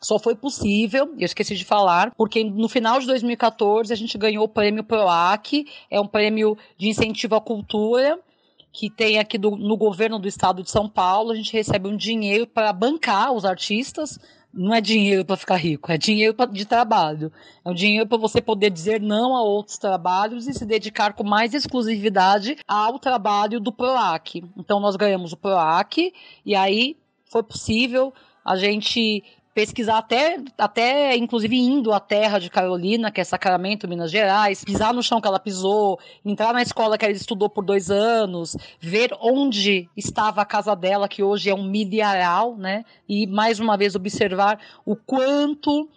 só 0.00 0.18
foi 0.18 0.36
possível, 0.36 1.14
eu 1.18 1.24
esqueci 1.24 1.56
de 1.56 1.64
falar, 1.64 2.12
porque 2.14 2.44
no 2.44 2.68
final 2.68 3.00
de 3.00 3.06
2014 3.06 3.92
a 3.92 3.96
gente 3.96 4.16
ganhou 4.18 4.44
o 4.44 4.48
prêmio 4.48 4.84
PROAC, 4.84 5.66
é 5.90 6.00
um 6.00 6.06
prêmio 6.06 6.56
de 6.76 6.88
incentivo 6.88 7.34
à 7.34 7.40
cultura, 7.40 8.18
que 8.76 8.90
tem 8.90 9.18
aqui 9.18 9.38
do, 9.38 9.52
no 9.52 9.74
governo 9.74 10.18
do 10.18 10.28
estado 10.28 10.62
de 10.62 10.70
São 10.70 10.86
Paulo. 10.86 11.32
A 11.32 11.34
gente 11.34 11.50
recebe 11.50 11.88
um 11.88 11.96
dinheiro 11.96 12.46
para 12.46 12.70
bancar 12.74 13.32
os 13.32 13.46
artistas. 13.46 14.18
Não 14.56 14.74
é 14.74 14.80
dinheiro 14.80 15.22
para 15.22 15.36
ficar 15.36 15.56
rico, 15.56 15.92
é 15.92 15.98
dinheiro 15.98 16.32
pra, 16.32 16.46
de 16.46 16.64
trabalho. 16.64 17.30
É 17.62 17.68
um 17.68 17.74
dinheiro 17.74 18.06
para 18.06 18.16
você 18.16 18.40
poder 18.40 18.70
dizer 18.70 19.02
não 19.02 19.36
a 19.36 19.42
outros 19.42 19.76
trabalhos 19.76 20.48
e 20.48 20.54
se 20.54 20.64
dedicar 20.64 21.12
com 21.12 21.22
mais 21.22 21.52
exclusividade 21.52 22.56
ao 22.66 22.98
trabalho 22.98 23.60
do 23.60 23.70
PROAC. 23.70 24.42
Então, 24.56 24.80
nós 24.80 24.96
ganhamos 24.96 25.32
o 25.32 25.36
PROAC 25.36 26.10
e 26.44 26.54
aí 26.54 26.96
foi 27.30 27.42
possível 27.42 28.14
a 28.42 28.56
gente 28.56 29.22
pesquisar 29.56 29.96
até, 29.96 30.38
até 30.58 31.16
inclusive 31.16 31.56
indo 31.56 31.90
à 31.90 31.98
terra 31.98 32.38
de 32.38 32.50
Carolina, 32.50 33.10
que 33.10 33.22
é 33.22 33.24
Sacramento, 33.24 33.88
Minas 33.88 34.10
Gerais, 34.10 34.62
pisar 34.62 34.92
no 34.92 35.02
chão 35.02 35.18
que 35.18 35.26
ela 35.26 35.40
pisou, 35.40 35.98
entrar 36.22 36.52
na 36.52 36.60
escola 36.60 36.98
que 36.98 37.06
ela 37.06 37.14
estudou 37.14 37.48
por 37.48 37.64
dois 37.64 37.90
anos, 37.90 38.54
ver 38.78 39.16
onde 39.18 39.88
estava 39.96 40.42
a 40.42 40.44
casa 40.44 40.76
dela, 40.76 41.08
que 41.08 41.22
hoje 41.22 41.48
é 41.48 41.54
um 41.54 41.64
milharal, 41.64 42.54
né? 42.54 42.84
E 43.08 43.26
mais 43.26 43.58
uma 43.58 43.78
vez 43.78 43.94
observar 43.94 44.60
o 44.84 44.94
quanto 44.94 45.88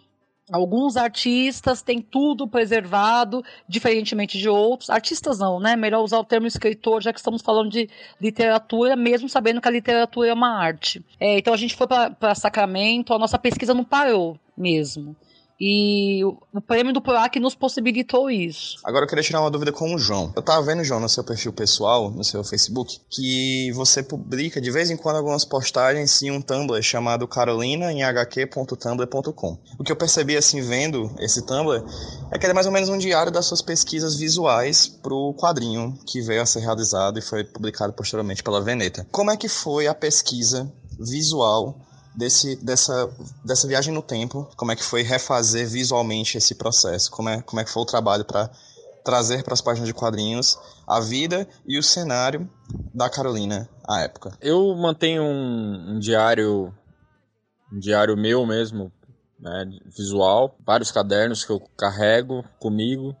Alguns 0.50 0.96
artistas 0.96 1.80
têm 1.80 2.00
tudo 2.00 2.48
preservado, 2.48 3.44
diferentemente 3.68 4.38
de 4.38 4.48
outros. 4.48 4.90
Artistas 4.90 5.38
não, 5.38 5.60
né? 5.60 5.76
Melhor 5.76 6.02
usar 6.02 6.18
o 6.18 6.24
termo 6.24 6.46
escritor, 6.46 7.02
já 7.02 7.12
que 7.12 7.20
estamos 7.20 7.40
falando 7.40 7.70
de 7.70 7.88
literatura, 8.20 8.96
mesmo 8.96 9.28
sabendo 9.28 9.60
que 9.60 9.68
a 9.68 9.70
literatura 9.70 10.28
é 10.28 10.34
uma 10.34 10.58
arte. 10.58 11.04
É, 11.18 11.38
então 11.38 11.54
a 11.54 11.56
gente 11.56 11.76
foi 11.76 11.86
para 11.86 12.34
Sacramento, 12.34 13.14
a 13.14 13.18
nossa 13.18 13.38
pesquisa 13.38 13.72
não 13.72 13.84
parou 13.84 14.38
mesmo. 14.56 15.16
E 15.60 16.24
o 16.24 16.60
prêmio 16.66 16.94
do 16.94 17.02
PROAC 17.02 17.38
nos 17.38 17.54
possibilitou 17.54 18.30
isso. 18.30 18.78
Agora 18.82 19.04
eu 19.04 19.08
queria 19.08 19.22
tirar 19.22 19.42
uma 19.42 19.50
dúvida 19.50 19.70
com 19.70 19.94
o 19.94 19.98
João. 19.98 20.32
Eu 20.34 20.40
tava 20.40 20.64
vendo, 20.64 20.82
João, 20.82 21.00
no 21.00 21.08
seu 21.08 21.22
perfil 21.22 21.52
pessoal, 21.52 22.10
no 22.10 22.24
seu 22.24 22.42
Facebook, 22.42 22.98
que 23.10 23.70
você 23.72 24.02
publica 24.02 24.58
de 24.58 24.70
vez 24.70 24.90
em 24.90 24.96
quando 24.96 25.16
algumas 25.16 25.44
postagens 25.44 26.22
em 26.22 26.30
um 26.30 26.40
Tumblr 26.40 26.82
chamado 26.82 27.28
carolinaemhq.tumblr.com. 27.28 29.58
O 29.78 29.84
que 29.84 29.92
eu 29.92 29.96
percebi, 29.96 30.34
assim, 30.34 30.62
vendo 30.62 31.14
esse 31.18 31.44
Tumblr, 31.44 31.84
é 32.32 32.38
que 32.38 32.46
ele 32.46 32.52
é 32.52 32.54
mais 32.54 32.66
ou 32.66 32.72
menos 32.72 32.88
um 32.88 32.96
diário 32.96 33.30
das 33.30 33.44
suas 33.44 33.60
pesquisas 33.60 34.16
visuais 34.16 34.88
pro 34.88 35.34
quadrinho 35.34 35.92
que 36.06 36.22
veio 36.22 36.40
a 36.40 36.46
ser 36.46 36.60
realizado 36.60 37.18
e 37.18 37.22
foi 37.22 37.44
publicado 37.44 37.92
posteriormente 37.92 38.42
pela 38.42 38.62
Veneta. 38.62 39.06
Como 39.10 39.30
é 39.30 39.36
que 39.36 39.48
foi 39.48 39.86
a 39.86 39.94
pesquisa 39.94 40.72
visual 40.98 41.78
desse, 42.20 42.54
dessa, 42.56 43.10
dessa 43.42 43.66
viagem 43.66 43.92
no 43.92 44.02
tempo, 44.02 44.48
como 44.54 44.70
é 44.70 44.76
que 44.76 44.84
foi 44.84 45.02
refazer 45.02 45.66
visualmente 45.66 46.36
esse 46.36 46.54
processo, 46.54 47.10
como 47.10 47.30
é, 47.30 47.40
como 47.40 47.60
é 47.60 47.64
que 47.64 47.70
foi 47.70 47.82
o 47.82 47.86
trabalho 47.86 48.24
para 48.24 48.50
trazer 49.02 49.42
para 49.42 49.54
as 49.54 49.62
páginas 49.62 49.88
de 49.88 49.94
quadrinhos 49.94 50.58
a 50.86 51.00
vida 51.00 51.48
e 51.66 51.78
o 51.78 51.82
cenário 51.82 52.48
da 52.94 53.08
Carolina 53.08 53.66
à 53.88 54.02
época. 54.02 54.36
Eu 54.40 54.76
mantenho 54.76 55.22
um, 55.22 55.94
um 55.94 55.98
diário, 55.98 56.74
um 57.72 57.78
diário 57.78 58.14
meu 58.16 58.46
mesmo, 58.46 58.92
né, 59.38 59.64
visual, 59.86 60.54
vários 60.64 60.92
cadernos 60.92 61.42
que 61.42 61.50
eu 61.50 61.60
carrego 61.78 62.44
comigo 62.58 63.16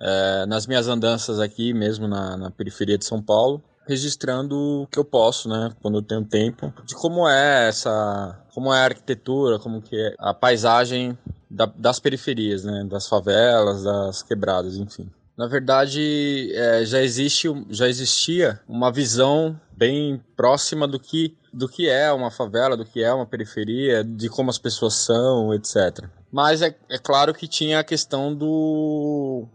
é, 0.00 0.46
nas 0.46 0.68
minhas 0.68 0.86
andanças 0.86 1.40
aqui 1.40 1.74
mesmo 1.74 2.06
na, 2.06 2.36
na 2.36 2.50
periferia 2.52 2.96
de 2.96 3.04
São 3.04 3.20
Paulo 3.20 3.60
registrando 3.88 4.82
o 4.82 4.86
que 4.86 4.98
eu 4.98 5.04
posso, 5.04 5.48
né, 5.48 5.72
quando 5.80 5.98
eu 5.98 6.02
tenho 6.02 6.22
tempo, 6.24 6.72
de 6.84 6.94
como 6.94 7.26
é 7.26 7.68
essa, 7.68 8.38
como 8.52 8.72
é 8.72 8.78
a 8.78 8.84
arquitetura, 8.84 9.58
como 9.58 9.80
que 9.80 9.96
é 9.96 10.14
a 10.18 10.34
paisagem 10.34 11.16
da, 11.50 11.64
das 11.64 11.98
periferias, 11.98 12.64
né, 12.64 12.84
das 12.84 13.08
favelas, 13.08 13.82
das 13.82 14.22
quebradas, 14.22 14.76
enfim. 14.76 15.10
Na 15.36 15.46
verdade, 15.46 16.52
é, 16.52 16.84
já 16.84 17.00
existe, 17.00 17.48
já 17.70 17.88
existia 17.88 18.60
uma 18.68 18.92
visão 18.92 19.58
bem 19.76 20.22
próxima 20.36 20.86
do 20.86 20.98
que 21.00 21.36
do 21.50 21.66
que 21.66 21.88
é 21.88 22.12
uma 22.12 22.30
favela, 22.30 22.76
do 22.76 22.84
que 22.84 23.02
é 23.02 23.12
uma 23.12 23.24
periferia, 23.24 24.04
de 24.04 24.28
como 24.28 24.50
as 24.50 24.58
pessoas 24.58 24.94
são, 24.94 25.54
etc. 25.54 26.04
Mas 26.30 26.60
é, 26.60 26.76
é 26.90 26.98
claro 26.98 27.32
que 27.32 27.48
tinha 27.48 27.80
a 27.80 27.84
questão 27.84 28.34
do 28.34 29.46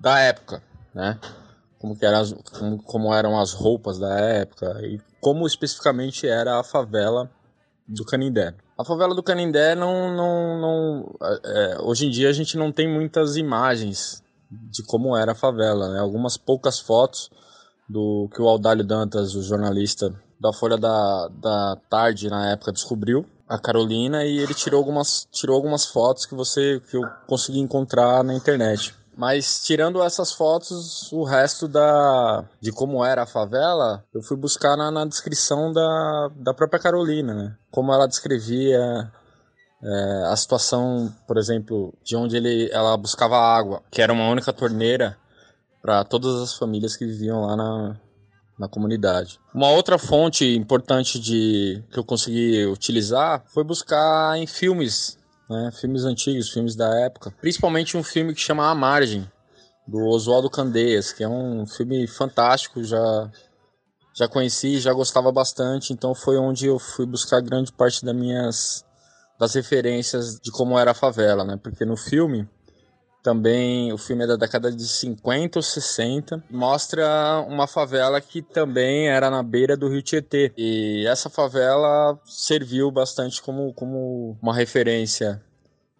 da 0.00 0.20
época, 0.20 0.62
né? 0.94 1.18
Como, 1.78 1.96
eram 2.00 2.18
as, 2.18 2.32
como, 2.32 2.82
como 2.82 3.14
eram 3.14 3.38
as 3.38 3.52
roupas 3.52 3.98
da 3.98 4.18
época 4.18 4.80
e 4.82 5.00
como 5.20 5.46
especificamente 5.46 6.26
era 6.26 6.58
a 6.58 6.64
favela 6.64 7.30
do 7.86 8.04
Canindé. 8.04 8.54
A 8.76 8.84
favela 8.84 9.14
do 9.14 9.22
Canindé 9.22 9.74
não, 9.74 10.14
não, 10.14 10.60
não 10.60 11.16
é, 11.44 11.78
hoje 11.80 12.06
em 12.06 12.10
dia 12.10 12.28
a 12.28 12.32
gente 12.32 12.56
não 12.56 12.70
tem 12.70 12.88
muitas 12.88 13.36
imagens 13.36 14.22
de 14.50 14.82
como 14.84 15.16
era 15.16 15.32
a 15.32 15.34
favela, 15.34 15.88
né? 15.88 16.00
Algumas 16.00 16.36
poucas 16.36 16.78
fotos 16.78 17.30
do 17.88 18.28
que 18.34 18.40
o 18.40 18.48
Aldalho 18.48 18.84
Dantas, 18.84 19.34
o 19.34 19.42
jornalista 19.42 20.14
da 20.40 20.52
Folha 20.52 20.76
da, 20.76 21.28
da 21.28 21.76
Tarde 21.88 22.28
na 22.28 22.52
época 22.52 22.72
descobriu 22.72 23.26
a 23.48 23.58
Carolina 23.58 24.24
e 24.24 24.38
ele 24.38 24.54
tirou 24.54 24.78
algumas 24.78 25.26
tirou 25.32 25.56
algumas 25.56 25.86
fotos 25.86 26.26
que 26.26 26.34
você 26.34 26.80
que 26.90 26.96
eu 26.96 27.02
consegui 27.26 27.58
encontrar 27.58 28.22
na 28.22 28.34
internet. 28.34 28.94
Mas 29.18 29.64
tirando 29.64 30.00
essas 30.00 30.30
fotos, 30.30 31.10
o 31.12 31.24
resto 31.24 31.66
da 31.66 32.44
de 32.60 32.70
como 32.70 33.04
era 33.04 33.24
a 33.24 33.26
favela, 33.26 34.04
eu 34.14 34.22
fui 34.22 34.36
buscar 34.36 34.76
na, 34.76 34.92
na 34.92 35.04
descrição 35.04 35.72
da, 35.72 36.30
da 36.36 36.54
própria 36.54 36.78
Carolina, 36.78 37.34
né? 37.34 37.56
Como 37.68 37.92
ela 37.92 38.06
descrevia 38.06 38.78
é, 39.82 40.22
a 40.30 40.36
situação, 40.36 41.12
por 41.26 41.36
exemplo, 41.36 41.92
de 42.04 42.14
onde 42.14 42.36
ele, 42.36 42.70
ela 42.70 42.96
buscava 42.96 43.36
água, 43.36 43.82
que 43.90 44.00
era 44.00 44.12
uma 44.12 44.28
única 44.28 44.52
torneira 44.52 45.18
para 45.82 46.04
todas 46.04 46.40
as 46.40 46.54
famílias 46.54 46.94
que 46.96 47.04
viviam 47.04 47.44
lá 47.44 47.56
na, 47.56 48.00
na 48.56 48.68
comunidade. 48.68 49.40
Uma 49.52 49.70
outra 49.70 49.98
fonte 49.98 50.44
importante 50.54 51.18
de 51.18 51.82
que 51.90 51.98
eu 51.98 52.04
consegui 52.04 52.64
utilizar 52.66 53.42
foi 53.52 53.64
buscar 53.64 54.38
em 54.38 54.46
filmes 54.46 55.17
né? 55.48 55.70
Filmes 55.72 56.04
antigos, 56.04 56.50
filmes 56.50 56.76
da 56.76 56.88
época. 57.00 57.32
Principalmente 57.40 57.96
um 57.96 58.02
filme 58.02 58.34
que 58.34 58.40
chama 58.40 58.70
A 58.70 58.74
Margem, 58.74 59.30
do 59.86 60.04
Oswaldo 60.06 60.50
Candeias, 60.50 61.12
que 61.12 61.24
é 61.24 61.28
um 61.28 61.66
filme 61.66 62.06
fantástico, 62.06 62.84
já 62.84 63.30
já 64.14 64.28
conheci, 64.28 64.80
já 64.80 64.92
gostava 64.92 65.30
bastante, 65.30 65.92
então 65.92 66.12
foi 66.12 66.36
onde 66.36 66.66
eu 66.66 66.76
fui 66.78 67.06
buscar 67.06 67.40
grande 67.40 67.72
parte 67.72 68.04
das 68.04 68.14
minhas 68.14 68.84
das 69.38 69.54
referências 69.54 70.40
de 70.40 70.50
como 70.50 70.76
era 70.76 70.90
a 70.90 70.94
favela, 70.94 71.44
né? 71.44 71.56
Porque 71.56 71.84
no 71.84 71.96
filme 71.96 72.48
também 73.28 73.92
o 73.92 73.98
filme 73.98 74.24
é 74.24 74.26
da 74.26 74.36
década 74.36 74.72
de 74.72 74.88
50 74.88 75.58
ou 75.58 75.62
60. 75.62 76.42
Mostra 76.50 77.44
uma 77.46 77.66
favela 77.66 78.18
que 78.22 78.40
também 78.40 79.06
era 79.10 79.28
na 79.28 79.42
beira 79.42 79.76
do 79.76 79.86
Rio 79.86 80.00
Tietê. 80.00 80.50
E 80.56 81.06
essa 81.06 81.28
favela 81.28 82.18
serviu 82.24 82.90
bastante 82.90 83.42
como, 83.42 83.74
como 83.74 84.34
uma 84.40 84.54
referência 84.54 85.42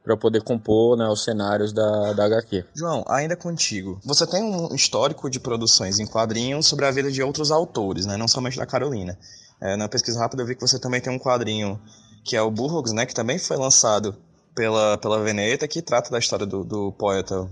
para 0.02 0.16
poder 0.16 0.42
compor 0.42 0.96
né, 0.96 1.06
os 1.06 1.22
cenários 1.22 1.70
da, 1.70 2.14
da 2.14 2.24
HQ. 2.24 2.64
João, 2.74 3.04
ainda 3.06 3.36
contigo. 3.36 4.00
Você 4.06 4.26
tem 4.26 4.42
um 4.42 4.74
histórico 4.74 5.28
de 5.28 5.38
produções 5.38 5.98
em 5.98 6.06
quadrinhos 6.06 6.66
sobre 6.66 6.86
a 6.86 6.90
vida 6.90 7.12
de 7.12 7.22
outros 7.22 7.50
autores, 7.50 8.06
né, 8.06 8.16
não 8.16 8.26
somente 8.26 8.56
da 8.56 8.64
Carolina. 8.64 9.18
É, 9.60 9.76
na 9.76 9.86
pesquisa 9.86 10.18
rápida 10.18 10.42
eu 10.42 10.46
vi 10.46 10.54
que 10.54 10.62
você 10.62 10.78
também 10.78 11.02
tem 11.02 11.12
um 11.12 11.18
quadrinho 11.18 11.78
que 12.24 12.34
é 12.34 12.40
o 12.40 12.50
Burroughs, 12.50 12.92
né, 12.92 13.04
que 13.04 13.14
também 13.14 13.38
foi 13.38 13.58
lançado 13.58 14.16
pela, 14.58 14.98
pela 14.98 15.22
Veneta, 15.22 15.68
que 15.68 15.80
trata 15.80 16.10
da 16.10 16.18
história 16.18 16.44
do, 16.44 16.64
do 16.64 16.90
poeta 16.90 17.48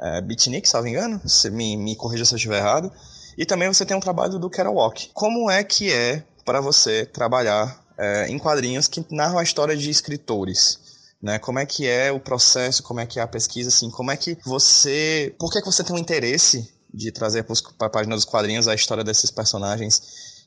é, 0.00 0.20
Beatnik, 0.20 0.68
se 0.68 0.74
não 0.74 0.82
me 0.82 0.90
engano, 0.90 1.20
se 1.24 1.48
me, 1.48 1.76
me 1.76 1.94
corrija 1.94 2.24
se 2.24 2.34
eu 2.34 2.36
estiver 2.36 2.58
errado. 2.58 2.90
E 3.38 3.46
também 3.46 3.68
você 3.68 3.86
tem 3.86 3.96
um 3.96 4.00
trabalho 4.00 4.40
do 4.40 4.50
Kerouac. 4.50 5.10
Como 5.14 5.48
é 5.48 5.62
que 5.62 5.92
é 5.92 6.24
para 6.44 6.60
você 6.60 7.06
trabalhar 7.06 7.80
é, 7.96 8.26
em 8.26 8.40
quadrinhos 8.40 8.88
que 8.88 9.06
narram 9.08 9.38
a 9.38 9.44
história 9.44 9.76
de 9.76 9.88
escritores? 9.88 10.80
Né? 11.22 11.38
Como 11.38 11.60
é 11.60 11.64
que 11.64 11.86
é 11.86 12.10
o 12.10 12.18
processo, 12.18 12.82
como 12.82 12.98
é 12.98 13.06
que 13.06 13.20
é 13.20 13.22
a 13.22 13.28
pesquisa, 13.28 13.68
assim, 13.68 13.88
como 13.88 14.10
é 14.10 14.16
que 14.16 14.36
você... 14.44 15.32
Por 15.38 15.52
que, 15.52 15.60
que 15.60 15.66
você 15.66 15.84
tem 15.84 15.94
um 15.94 15.98
interesse 15.98 16.68
de 16.92 17.12
trazer 17.12 17.46
para 17.78 17.86
a 17.86 17.90
página 17.90 18.16
dos 18.16 18.24
quadrinhos 18.24 18.66
a 18.66 18.74
história 18.74 19.04
desses 19.04 19.30
personagens 19.30 20.02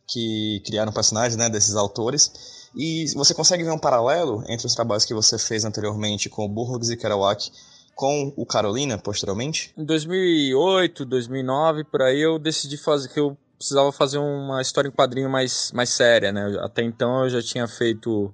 que 0.10 0.62
criaram 0.66 0.92
personagens, 0.92 1.38
né, 1.38 1.50
desses 1.50 1.74
autores? 1.74 2.65
E 2.76 3.06
você 3.16 3.34
consegue 3.34 3.64
ver 3.64 3.72
um 3.72 3.80
paralelo 3.80 4.44
entre 4.50 4.68
os 4.68 4.76
trabalhos 4.76 5.06
que 5.06 5.14
você 5.14 5.40
fez 5.40 5.64
anteriormente 5.64 6.30
com 6.30 6.44
o 6.46 6.50
Burroughs 6.50 6.90
e 6.90 6.98
Kerouac 6.98 7.50
com 7.96 8.34
o 8.36 8.46
Carolina, 8.46 8.98
posteriormente? 8.98 9.74
Em 9.78 9.86
2008, 9.86 11.06
2009, 11.06 11.86
por 11.86 12.02
aí, 12.02 12.20
eu 12.20 12.38
decidi 12.38 12.76
fazer 12.76 13.08
que 13.08 13.20
eu 13.20 13.38
precisava 13.58 13.90
fazer 13.94 14.18
uma 14.18 14.62
história 14.62 14.90
em 14.90 14.92
quadrinho 14.92 15.30
mais, 15.30 15.72
mais 15.72 15.90
séria, 15.90 16.34
né? 16.34 16.58
Até 16.60 16.84
então 16.84 17.24
eu 17.24 17.30
já 17.30 17.42
tinha 17.42 17.66
feito 17.66 18.34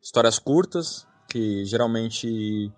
histórias 0.00 0.38
curtas, 0.38 1.04
que 1.28 1.64
geralmente 1.64 2.72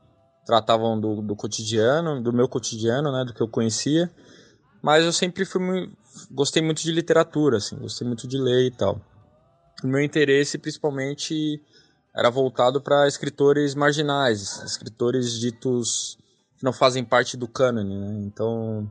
tratavam 0.46 0.98
do, 0.98 1.20
do 1.20 1.36
cotidiano, 1.36 2.22
do 2.22 2.32
meu 2.32 2.48
cotidiano, 2.48 3.12
né? 3.12 3.26
Do 3.26 3.34
que 3.34 3.42
eu 3.42 3.48
conhecia. 3.48 4.10
Mas 4.80 5.04
eu 5.04 5.12
sempre 5.12 5.44
fui 5.44 5.92
gostei 6.30 6.62
muito 6.62 6.82
de 6.82 6.90
literatura, 6.90 7.58
assim, 7.58 7.76
gostei 7.76 8.06
muito 8.06 8.26
de 8.26 8.38
ler 8.38 8.66
e 8.66 8.70
tal 8.70 8.98
o 9.82 9.86
meu 9.86 10.02
interesse 10.02 10.58
principalmente 10.58 11.60
era 12.14 12.30
voltado 12.30 12.80
para 12.80 13.06
escritores 13.06 13.74
marginais, 13.74 14.62
escritores 14.64 15.32
ditos 15.32 16.18
que 16.56 16.64
não 16.64 16.72
fazem 16.72 17.04
parte 17.04 17.36
do 17.36 17.46
cânone, 17.46 17.96
né? 17.96 18.20
Então, 18.24 18.90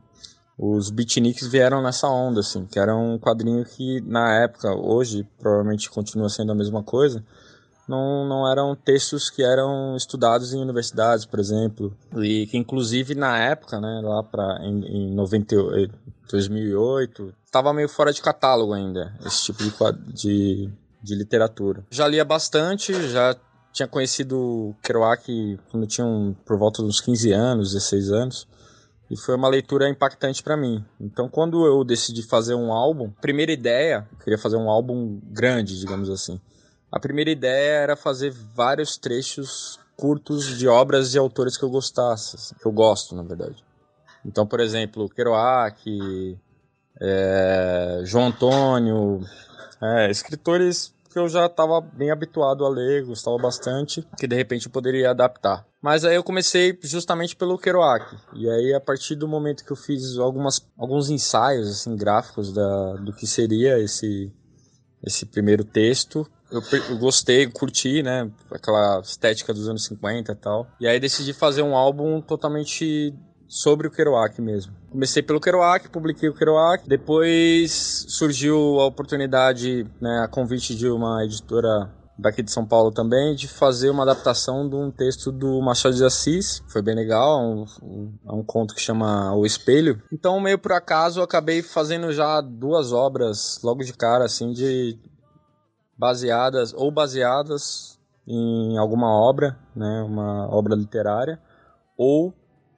os 0.56 0.90
beatniks 0.90 1.46
vieram 1.46 1.82
nessa 1.82 2.08
onda, 2.08 2.40
assim, 2.40 2.64
que 2.66 2.78
era 2.78 2.96
um 2.96 3.18
quadrinho 3.18 3.64
que 3.64 4.00
na 4.00 4.42
época, 4.42 4.74
hoje 4.74 5.28
provavelmente 5.38 5.90
continua 5.90 6.28
sendo 6.28 6.52
a 6.52 6.54
mesma 6.54 6.82
coisa, 6.82 7.22
não, 7.88 8.26
não 8.28 8.50
eram 8.50 8.76
textos 8.76 9.30
que 9.30 9.42
eram 9.42 9.96
estudados 9.96 10.52
em 10.52 10.60
universidades, 10.60 11.24
por 11.24 11.40
exemplo, 11.40 11.96
e 12.16 12.46
que 12.46 12.58
inclusive 12.58 13.14
na 13.14 13.38
época, 13.38 13.80
né, 13.80 14.00
lá 14.02 14.22
para 14.22 14.58
em, 14.62 14.84
em 14.84 15.14
98, 15.14 15.94
2008, 16.30 17.34
estava 17.44 17.72
meio 17.72 17.88
fora 17.88 18.12
de 18.12 18.20
catálogo 18.20 18.74
ainda 18.74 19.14
esse 19.24 19.44
tipo 19.44 19.62
de, 19.62 20.12
de, 20.12 20.70
de 21.02 21.14
literatura. 21.14 21.84
Já 21.90 22.06
lia 22.06 22.24
bastante, 22.24 22.92
já 23.08 23.34
tinha 23.72 23.88
conhecido 23.88 24.74
Kerouac 24.82 25.58
quando 25.70 25.86
tinha 25.86 26.06
um, 26.06 26.34
por 26.44 26.58
volta 26.58 26.82
uns 26.82 27.00
15 27.00 27.32
anos, 27.32 27.72
16 27.72 28.12
anos. 28.12 28.48
E 29.10 29.16
foi 29.16 29.34
uma 29.36 29.48
leitura 29.48 29.88
impactante 29.88 30.42
para 30.42 30.54
mim. 30.54 30.84
Então, 31.00 31.30
quando 31.30 31.64
eu 31.64 31.82
decidi 31.82 32.22
fazer 32.22 32.54
um 32.54 32.70
álbum, 32.70 33.10
primeira 33.22 33.50
ideia, 33.50 34.06
queria 34.22 34.36
fazer 34.36 34.56
um 34.56 34.68
álbum 34.68 35.18
grande, 35.24 35.78
digamos 35.78 36.10
assim. 36.10 36.38
A 36.90 36.98
primeira 36.98 37.30
ideia 37.30 37.80
era 37.80 37.96
fazer 37.96 38.30
vários 38.30 38.96
trechos 38.96 39.78
curtos 39.96 40.56
de 40.56 40.68
obras 40.68 41.10
de 41.10 41.18
autores 41.18 41.56
que 41.56 41.64
eu 41.64 41.70
gostasse, 41.70 42.36
assim, 42.36 42.54
que 42.54 42.66
eu 42.66 42.72
gosto, 42.72 43.14
na 43.14 43.22
verdade. 43.22 43.64
Então, 44.24 44.46
por 44.46 44.60
exemplo, 44.60 45.08
Kerouac, 45.08 46.38
é, 47.00 48.00
João 48.04 48.26
Antônio, 48.26 49.20
é, 49.82 50.10
escritores 50.10 50.94
que 51.10 51.18
eu 51.18 51.28
já 51.28 51.46
estava 51.46 51.80
bem 51.80 52.10
habituado 52.10 52.64
a 52.64 52.68
ler, 52.68 53.04
gostava 53.04 53.36
bastante, 53.38 54.06
que 54.18 54.26
de 54.26 54.36
repente 54.36 54.66
eu 54.66 54.72
poderia 54.72 55.10
adaptar. 55.10 55.66
Mas 55.80 56.04
aí 56.04 56.14
eu 56.14 56.24
comecei 56.24 56.78
justamente 56.82 57.34
pelo 57.34 57.58
Kerouac. 57.58 58.16
E 58.34 58.48
aí 58.48 58.74
a 58.74 58.80
partir 58.80 59.14
do 59.14 59.26
momento 59.26 59.64
que 59.64 59.70
eu 59.70 59.76
fiz 59.76 60.18
algumas, 60.18 60.66
alguns 60.76 61.08
ensaios 61.08 61.68
assim 61.68 61.96
gráficos 61.96 62.52
da, 62.52 62.94
do 62.96 63.12
que 63.12 63.26
seria 63.26 63.78
esse 63.78 64.32
esse 65.00 65.24
primeiro 65.24 65.62
texto, 65.62 66.28
eu, 66.50 66.62
eu, 66.90 66.98
gostei, 66.98 67.46
curti, 67.46 68.02
né? 68.02 68.30
Aquela 68.50 69.00
estética 69.00 69.52
dos 69.52 69.68
anos 69.68 69.84
50 69.84 70.32
e 70.32 70.34
tal. 70.34 70.66
E 70.80 70.86
aí 70.86 70.98
decidi 70.98 71.32
fazer 71.32 71.62
um 71.62 71.76
álbum 71.76 72.20
totalmente 72.20 73.14
sobre 73.46 73.86
o 73.86 73.90
Kerouac 73.90 74.40
mesmo. 74.40 74.72
Comecei 74.90 75.22
pelo 75.22 75.40
Kerouac, 75.40 75.88
publiquei 75.88 76.28
o 76.28 76.34
Kerouac, 76.34 76.86
depois 76.86 78.04
surgiu 78.08 78.80
a 78.80 78.86
oportunidade, 78.86 79.86
né, 80.00 80.20
a 80.20 80.28
convite 80.28 80.74
de 80.74 80.88
uma 80.88 81.24
editora 81.24 81.90
daqui 82.18 82.42
de 82.42 82.50
São 82.50 82.66
Paulo 82.66 82.90
também, 82.90 83.34
de 83.34 83.46
fazer 83.46 83.90
uma 83.90 84.02
adaptação 84.02 84.68
de 84.68 84.74
um 84.74 84.90
texto 84.90 85.30
do 85.30 85.62
Machado 85.62 85.94
de 85.94 86.04
Assis, 86.04 86.62
foi 86.66 86.82
bem 86.82 86.94
legal, 86.94 87.40
um, 87.40 87.64
um, 87.80 88.12
é 88.28 88.32
um 88.32 88.42
conto 88.42 88.74
que 88.74 88.80
chama 88.80 89.34
O 89.34 89.46
Espelho. 89.46 90.02
Então, 90.12 90.40
meio 90.40 90.58
por 90.58 90.72
acaso, 90.72 91.20
eu 91.20 91.24
acabei 91.24 91.62
fazendo 91.62 92.12
já 92.12 92.40
duas 92.40 92.92
obras 92.92 93.60
logo 93.62 93.84
de 93.84 93.92
cara, 93.92 94.24
assim, 94.24 94.52
de 94.52 94.98
baseadas 95.98 96.72
ou 96.72 96.90
baseadas 96.90 97.98
em 98.26 98.78
alguma 98.78 99.08
obra, 99.08 99.58
né, 99.74 100.02
uma 100.02 100.48
obra 100.54 100.76
literária, 100.76 101.40
ou 101.96 102.32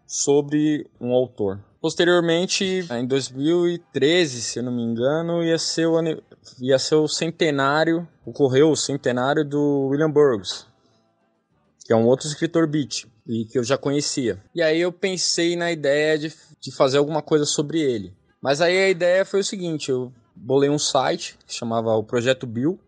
sobre 0.06 0.88
um 1.00 1.12
autor. 1.12 1.60
Posteriormente, 1.80 2.86
em 2.90 3.06
2013, 3.06 4.42
se 4.42 4.58
eu 4.58 4.62
não 4.62 4.72
me 4.72 4.82
engano, 4.82 5.42
ia 5.42 5.58
ser 5.58 5.86
o, 5.86 5.98
ia 6.60 6.78
ser 6.78 6.96
o 6.96 7.08
centenário, 7.08 8.06
ocorreu 8.24 8.70
o 8.70 8.76
centenário 8.76 9.44
do 9.44 9.88
William 9.88 10.10
Burroughs, 10.10 10.66
que 11.84 11.92
é 11.92 11.96
um 11.96 12.06
outro 12.06 12.26
escritor 12.26 12.66
beat, 12.66 13.06
e 13.26 13.44
que 13.44 13.58
eu 13.58 13.64
já 13.64 13.78
conhecia. 13.78 14.42
E 14.54 14.62
aí 14.62 14.80
eu 14.80 14.92
pensei 14.92 15.56
na 15.56 15.72
ideia 15.72 16.18
de, 16.18 16.32
de 16.60 16.70
fazer 16.70 16.98
alguma 16.98 17.22
coisa 17.22 17.44
sobre 17.44 17.80
ele. 17.80 18.14
Mas 18.42 18.60
aí 18.60 18.76
a 18.76 18.88
ideia 18.88 19.24
foi 19.24 19.40
o 19.40 19.44
seguinte, 19.44 19.90
eu 19.90 20.12
bolei 20.34 20.70
um 20.70 20.78
site 20.78 21.38
que 21.46 21.54
chamava 21.54 21.94
o 21.94 22.04
Projeto 22.04 22.46
Bill, 22.46 22.78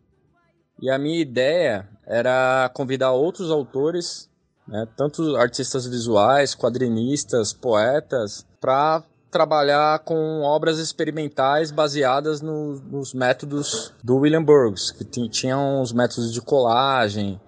e 0.80 0.90
a 0.90 0.98
minha 0.98 1.20
ideia 1.20 1.88
era 2.06 2.70
convidar 2.74 3.12
outros 3.12 3.50
autores, 3.50 4.28
né, 4.66 4.86
tanto 4.96 5.36
artistas 5.36 5.86
visuais, 5.86 6.54
quadrinistas, 6.54 7.52
poetas, 7.52 8.46
para 8.60 9.02
trabalhar 9.30 10.00
com 10.00 10.42
obras 10.42 10.78
experimentais 10.78 11.70
baseadas 11.70 12.42
no, 12.42 12.74
nos 12.80 13.14
métodos 13.14 13.92
do 14.04 14.16
William 14.18 14.44
Burroughs, 14.44 14.90
que 14.90 15.04
tinham 15.28 15.80
os 15.80 15.92
métodos 15.92 16.32
de 16.32 16.40
colagem, 16.40 17.40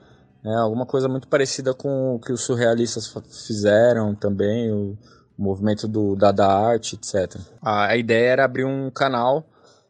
né, 0.43 0.55
alguma 0.57 0.87
coisa 0.87 1.09
muito 1.09 1.29
parecida 1.29 1.75
com 1.75 2.15
o 2.15 2.19
que 2.19 2.33
os 2.33 2.41
surrealistas 2.41 3.13
fizeram 3.47 4.15
também, 4.15 4.73
o, 4.73 4.97
o 5.39 5.43
movimento 5.43 5.87
do 5.87 6.17
Dada 6.17 6.47
Art, 6.47 6.95
etc. 6.95 7.39
A, 7.61 7.89
a 7.89 7.97
ideia 7.97 8.31
era 8.31 8.45
abrir 8.45 8.65
um 8.65 8.91
canal 8.91 9.45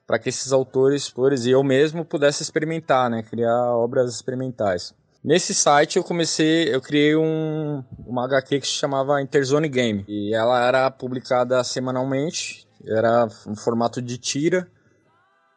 para 0.06 0.18
que 0.18 0.28
esses 0.28 0.52
autores, 0.52 1.08
autores 1.08 1.46
e 1.46 1.50
eu 1.50 1.62
mesmo 1.62 2.04
pudesse 2.04 2.42
experimentar, 2.42 3.10
né, 3.10 3.22
criar 3.22 3.72
obras 3.74 4.14
experimentais. 4.14 4.94
Nesse 5.24 5.54
site 5.54 5.96
eu 5.96 6.04
comecei, 6.04 6.74
eu 6.74 6.82
criei 6.82 7.16
um, 7.16 7.82
uma 8.06 8.26
HQ 8.26 8.60
que 8.60 8.66
se 8.66 8.74
chamava 8.74 9.22
Interzone 9.22 9.68
Game 9.70 10.04
e 10.06 10.34
ela 10.34 10.66
era 10.66 10.90
publicada 10.90 11.64
semanalmente, 11.64 12.68
era 12.86 13.26
um 13.46 13.56
formato 13.56 14.02
de 14.02 14.18
tira. 14.18 14.68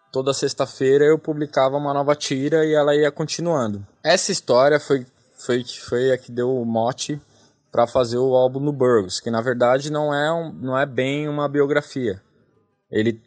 Toda 0.09 0.33
sexta-feira 0.33 1.03
eu 1.03 1.19
publicava 1.19 1.75
uma 1.75 1.93
nova 1.93 2.15
tira 2.15 2.65
e 2.65 2.73
ela 2.73 2.95
ia 2.95 3.11
continuando. 3.11 3.85
Essa 4.01 4.31
história 4.31 4.79
foi 4.79 5.05
foi 5.37 5.65
foi 5.65 6.11
a 6.13 6.17
que 6.17 6.31
deu 6.31 6.49
o 6.49 6.65
mote 6.65 7.21
para 7.69 7.85
fazer 7.85 8.17
o 8.17 8.35
álbum 8.35 8.61
no 8.61 8.71
Burgos, 8.71 9.19
que 9.19 9.29
na 9.29 9.41
verdade 9.41 9.91
não 9.91 10.13
é 10.13 10.31
um, 10.31 10.53
não 10.53 10.77
é 10.77 10.85
bem 10.85 11.27
uma 11.27 11.49
biografia. 11.49 12.21
Ele 12.89 13.21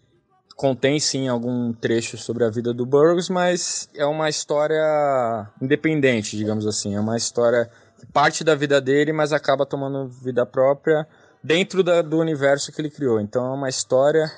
contém 0.61 1.01
sim 1.01 1.27
algum 1.27 1.73
trecho 1.73 2.19
sobre 2.19 2.45
a 2.45 2.51
vida 2.51 2.75
do 2.75 2.85
Burroughs, 2.85 3.31
mas 3.31 3.89
é 3.95 4.05
uma 4.05 4.29
história 4.29 5.49
independente, 5.59 6.37
digamos 6.37 6.67
assim. 6.67 6.95
É 6.95 7.01
uma 7.01 7.17
história 7.17 7.71
que 7.99 8.05
parte 8.05 8.45
da 8.45 8.55
vida 8.55 8.79
dele, 8.79 9.11
mas 9.11 9.33
acaba 9.33 9.65
tomando 9.65 10.07
vida 10.07 10.45
própria 10.45 11.09
dentro 11.43 11.83
da, 11.83 12.03
do 12.03 12.19
universo 12.19 12.71
que 12.73 12.79
ele 12.79 12.91
criou. 12.91 13.19
Então 13.19 13.47
é 13.47 13.55
uma 13.55 13.71
história 13.71 14.31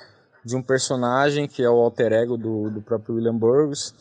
de 0.45 0.55
um 0.55 0.63
personagem 0.63 1.49
que 1.49 1.61
é 1.61 1.69
o 1.69 1.81
alter 1.81 2.13
ego 2.13 2.37
do, 2.37 2.71
do 2.71 2.81
próprio 2.81 3.17
William 3.17 3.35
Burroughs, 3.35 3.93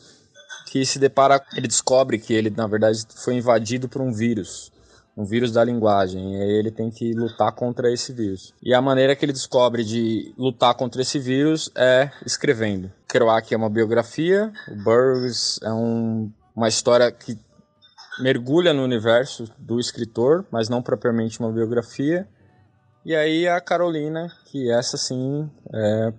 que 0.70 0.86
se 0.86 1.00
depara, 1.00 1.44
ele 1.56 1.66
descobre 1.66 2.20
que 2.20 2.32
ele 2.32 2.50
na 2.50 2.68
verdade 2.68 3.04
foi 3.16 3.34
invadido 3.34 3.88
por 3.88 4.00
um 4.00 4.12
vírus 4.12 4.71
um 5.16 5.24
vírus 5.24 5.52
da 5.52 5.62
linguagem, 5.62 6.34
e 6.34 6.42
aí 6.42 6.50
ele 6.50 6.70
tem 6.70 6.90
que 6.90 7.12
lutar 7.12 7.52
contra 7.52 7.92
esse 7.92 8.12
vírus. 8.12 8.54
E 8.62 8.74
a 8.74 8.80
maneira 8.80 9.14
que 9.14 9.24
ele 9.24 9.32
descobre 9.32 9.84
de 9.84 10.34
lutar 10.38 10.74
contra 10.74 11.02
esse 11.02 11.18
vírus 11.18 11.70
é 11.74 12.10
escrevendo. 12.24 12.90
Kerouac 13.08 13.52
é 13.52 13.56
uma 13.56 13.68
biografia, 13.68 14.52
o 14.68 14.76
Burroughs 14.82 15.60
é 15.62 15.72
um, 15.72 16.32
uma 16.56 16.68
história 16.68 17.10
que 17.12 17.38
mergulha 18.20 18.72
no 18.72 18.82
universo 18.82 19.44
do 19.58 19.78
escritor, 19.78 20.46
mas 20.50 20.68
não 20.68 20.82
propriamente 20.82 21.40
uma 21.40 21.52
biografia. 21.52 22.26
E 23.04 23.14
aí 23.14 23.46
a 23.46 23.60
Carolina, 23.60 24.32
que 24.46 24.70
essa 24.70 24.96
sim 24.96 25.50
é 25.72 26.12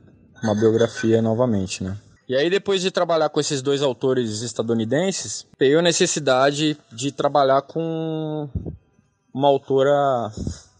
uma 0.44 0.54
biografia 0.54 1.22
novamente, 1.22 1.84
né? 1.84 1.98
E 2.28 2.36
aí, 2.36 2.50
depois 2.50 2.82
de 2.82 2.90
trabalhar 2.90 3.28
com 3.30 3.40
esses 3.40 3.62
dois 3.62 3.82
autores 3.82 4.42
estadunidenses, 4.42 5.46
veio 5.60 5.80
a 5.80 5.82
necessidade 5.82 6.78
de 6.92 7.12
trabalhar 7.12 7.62
com 7.64 8.50
uma 9.34 9.48
autora, 9.48 10.32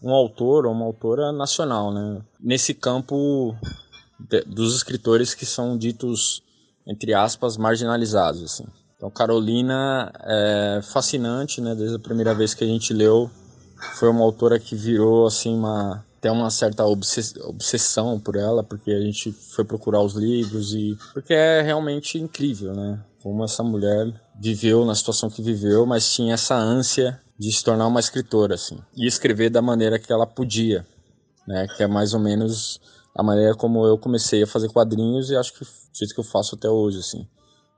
um 0.02 0.12
autor 0.12 0.66
ou 0.66 0.72
uma 0.72 0.84
autora 0.84 1.32
nacional, 1.32 1.92
né? 1.92 2.20
Nesse 2.40 2.72
campo 2.72 3.54
de, 4.18 4.42
dos 4.42 4.76
escritores 4.76 5.34
que 5.34 5.44
são 5.44 5.76
ditos 5.76 6.42
entre 6.86 7.14
aspas 7.14 7.56
marginalizados, 7.56 8.42
assim. 8.42 8.66
Então 8.96 9.10
Carolina 9.10 10.12
é 10.20 10.80
fascinante, 10.82 11.60
né? 11.60 11.74
Desde 11.74 11.96
a 11.96 11.98
primeira 11.98 12.34
vez 12.34 12.54
que 12.54 12.62
a 12.62 12.66
gente 12.66 12.92
leu, 12.92 13.30
foi 13.94 14.08
uma 14.08 14.22
autora 14.22 14.58
que 14.58 14.76
virou 14.76 15.26
assim 15.26 15.54
uma 15.54 16.04
até 16.18 16.30
uma 16.30 16.48
certa 16.48 16.86
obsessão 16.86 18.18
por 18.18 18.34
ela, 18.34 18.62
porque 18.62 18.90
a 18.92 19.00
gente 19.00 19.30
foi 19.30 19.62
procurar 19.62 20.00
os 20.00 20.14
livros 20.14 20.72
e 20.72 20.96
porque 21.12 21.34
é 21.34 21.60
realmente 21.60 22.18
incrível, 22.18 22.72
né? 22.72 22.98
Como 23.22 23.44
essa 23.44 23.62
mulher 23.62 24.10
viveu 24.40 24.86
na 24.86 24.94
situação 24.94 25.28
que 25.28 25.42
viveu, 25.42 25.84
mas 25.84 26.14
tinha 26.14 26.32
essa 26.32 26.54
ânsia 26.54 27.20
de 27.38 27.52
se 27.52 27.64
tornar 27.64 27.86
uma 27.86 28.00
escritora, 28.00 28.54
assim, 28.54 28.78
e 28.96 29.06
escrever 29.06 29.50
da 29.50 29.60
maneira 29.60 29.98
que 29.98 30.12
ela 30.12 30.26
podia, 30.26 30.86
né? 31.46 31.66
Que 31.76 31.82
é 31.82 31.86
mais 31.86 32.14
ou 32.14 32.20
menos 32.20 32.80
a 33.14 33.22
maneira 33.22 33.54
como 33.54 33.86
eu 33.86 33.98
comecei 33.98 34.42
a 34.42 34.46
fazer 34.46 34.68
quadrinhos 34.68 35.30
e 35.30 35.36
acho 35.36 35.52
que 35.52 35.64
do 35.64 35.70
jeito 35.92 36.14
que 36.14 36.20
eu 36.20 36.24
faço 36.24 36.54
até 36.54 36.68
hoje, 36.68 36.98
assim, 36.98 37.26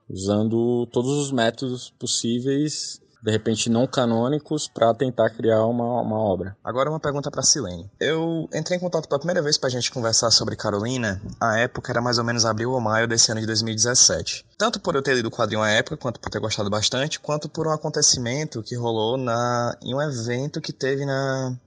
usando 0.09 0.86
todos 0.86 1.11
os 1.11 1.30
métodos 1.30 1.90
possíveis 1.98 3.00
de 3.26 3.32
repente 3.32 3.68
não 3.68 3.88
canônicos 3.88 4.68
para 4.68 4.94
tentar 4.94 5.30
criar 5.30 5.66
uma, 5.66 6.00
uma 6.00 6.16
obra. 6.16 6.56
Agora 6.62 6.88
uma 6.88 7.00
pergunta 7.00 7.28
para 7.28 7.42
Silene. 7.42 7.90
Eu 7.98 8.48
entrei 8.54 8.78
em 8.78 8.80
contato 8.80 9.08
pela 9.08 9.18
primeira 9.18 9.42
vez 9.42 9.58
para 9.58 9.66
a 9.66 9.72
gente 9.72 9.90
conversar 9.90 10.30
sobre 10.30 10.54
Carolina, 10.54 11.20
a 11.40 11.58
época 11.58 11.90
era 11.90 12.00
mais 12.00 12.18
ou 12.18 12.24
menos 12.24 12.44
abril 12.46 12.70
ou 12.70 12.80
maio 12.80 13.08
desse 13.08 13.32
ano 13.32 13.40
de 13.40 13.46
2017. 13.48 14.46
Tanto 14.56 14.78
por 14.78 14.94
eu 14.94 15.02
ter 15.02 15.14
lido 15.14 15.26
o 15.26 15.30
quadrinho 15.30 15.60
à 15.60 15.68
época, 15.68 15.96
quanto 15.96 16.20
por 16.20 16.30
ter 16.30 16.38
gostado 16.38 16.70
bastante, 16.70 17.18
quanto 17.18 17.48
por 17.48 17.66
um 17.66 17.72
acontecimento 17.72 18.62
que 18.62 18.76
rolou 18.76 19.16
na, 19.16 19.76
em 19.82 19.92
um 19.92 20.00
evento 20.00 20.60
que 20.60 20.72
teve 20.72 21.04
na, 21.04 21.58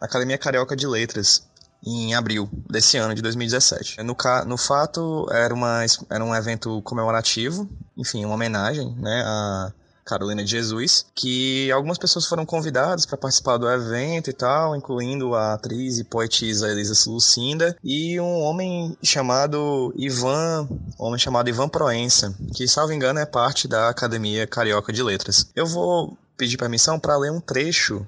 Academia 0.00 0.36
Carioca 0.36 0.74
de 0.74 0.88
Letras, 0.88 1.46
em 1.84 2.14
abril 2.14 2.48
desse 2.68 2.96
ano 2.96 3.14
de 3.14 3.22
2017. 3.22 4.02
No, 4.02 4.16
no 4.44 4.56
fato, 4.56 5.26
era, 5.30 5.54
uma, 5.54 5.84
era 6.10 6.24
um 6.24 6.34
evento 6.34 6.82
comemorativo, 6.82 7.68
enfim, 7.96 8.24
uma 8.24 8.34
homenagem 8.34 8.92
né, 8.98 9.22
a 9.24 9.72
Carolina 10.06 10.44
de 10.44 10.50
Jesus, 10.50 11.04
que 11.14 11.70
algumas 11.72 11.98
pessoas 11.98 12.26
foram 12.26 12.46
convidadas 12.46 13.04
para 13.04 13.18
participar 13.18 13.58
do 13.58 13.68
evento 13.68 14.30
e 14.30 14.32
tal, 14.32 14.76
incluindo 14.76 15.34
a 15.34 15.54
atriz 15.54 15.98
e 15.98 16.04
poetisa 16.04 16.70
Elisa 16.70 16.94
Lucinda 17.10 17.76
e 17.82 18.18
um 18.20 18.40
homem 18.42 18.96
chamado 19.02 19.92
Ivan, 19.96 20.68
homem 20.96 21.18
chamado 21.18 21.48
Ivan 21.48 21.68
Proença, 21.68 22.32
que, 22.54 22.68
salvo 22.68 22.92
engano, 22.92 23.18
é 23.18 23.26
parte 23.26 23.66
da 23.66 23.88
Academia 23.88 24.46
Carioca 24.46 24.92
de 24.92 25.02
Letras. 25.02 25.50
Eu 25.56 25.66
vou 25.66 26.16
pedir 26.36 26.56
permissão 26.56 27.00
para 27.00 27.16
ler 27.16 27.32
um 27.32 27.40
trecho 27.40 28.06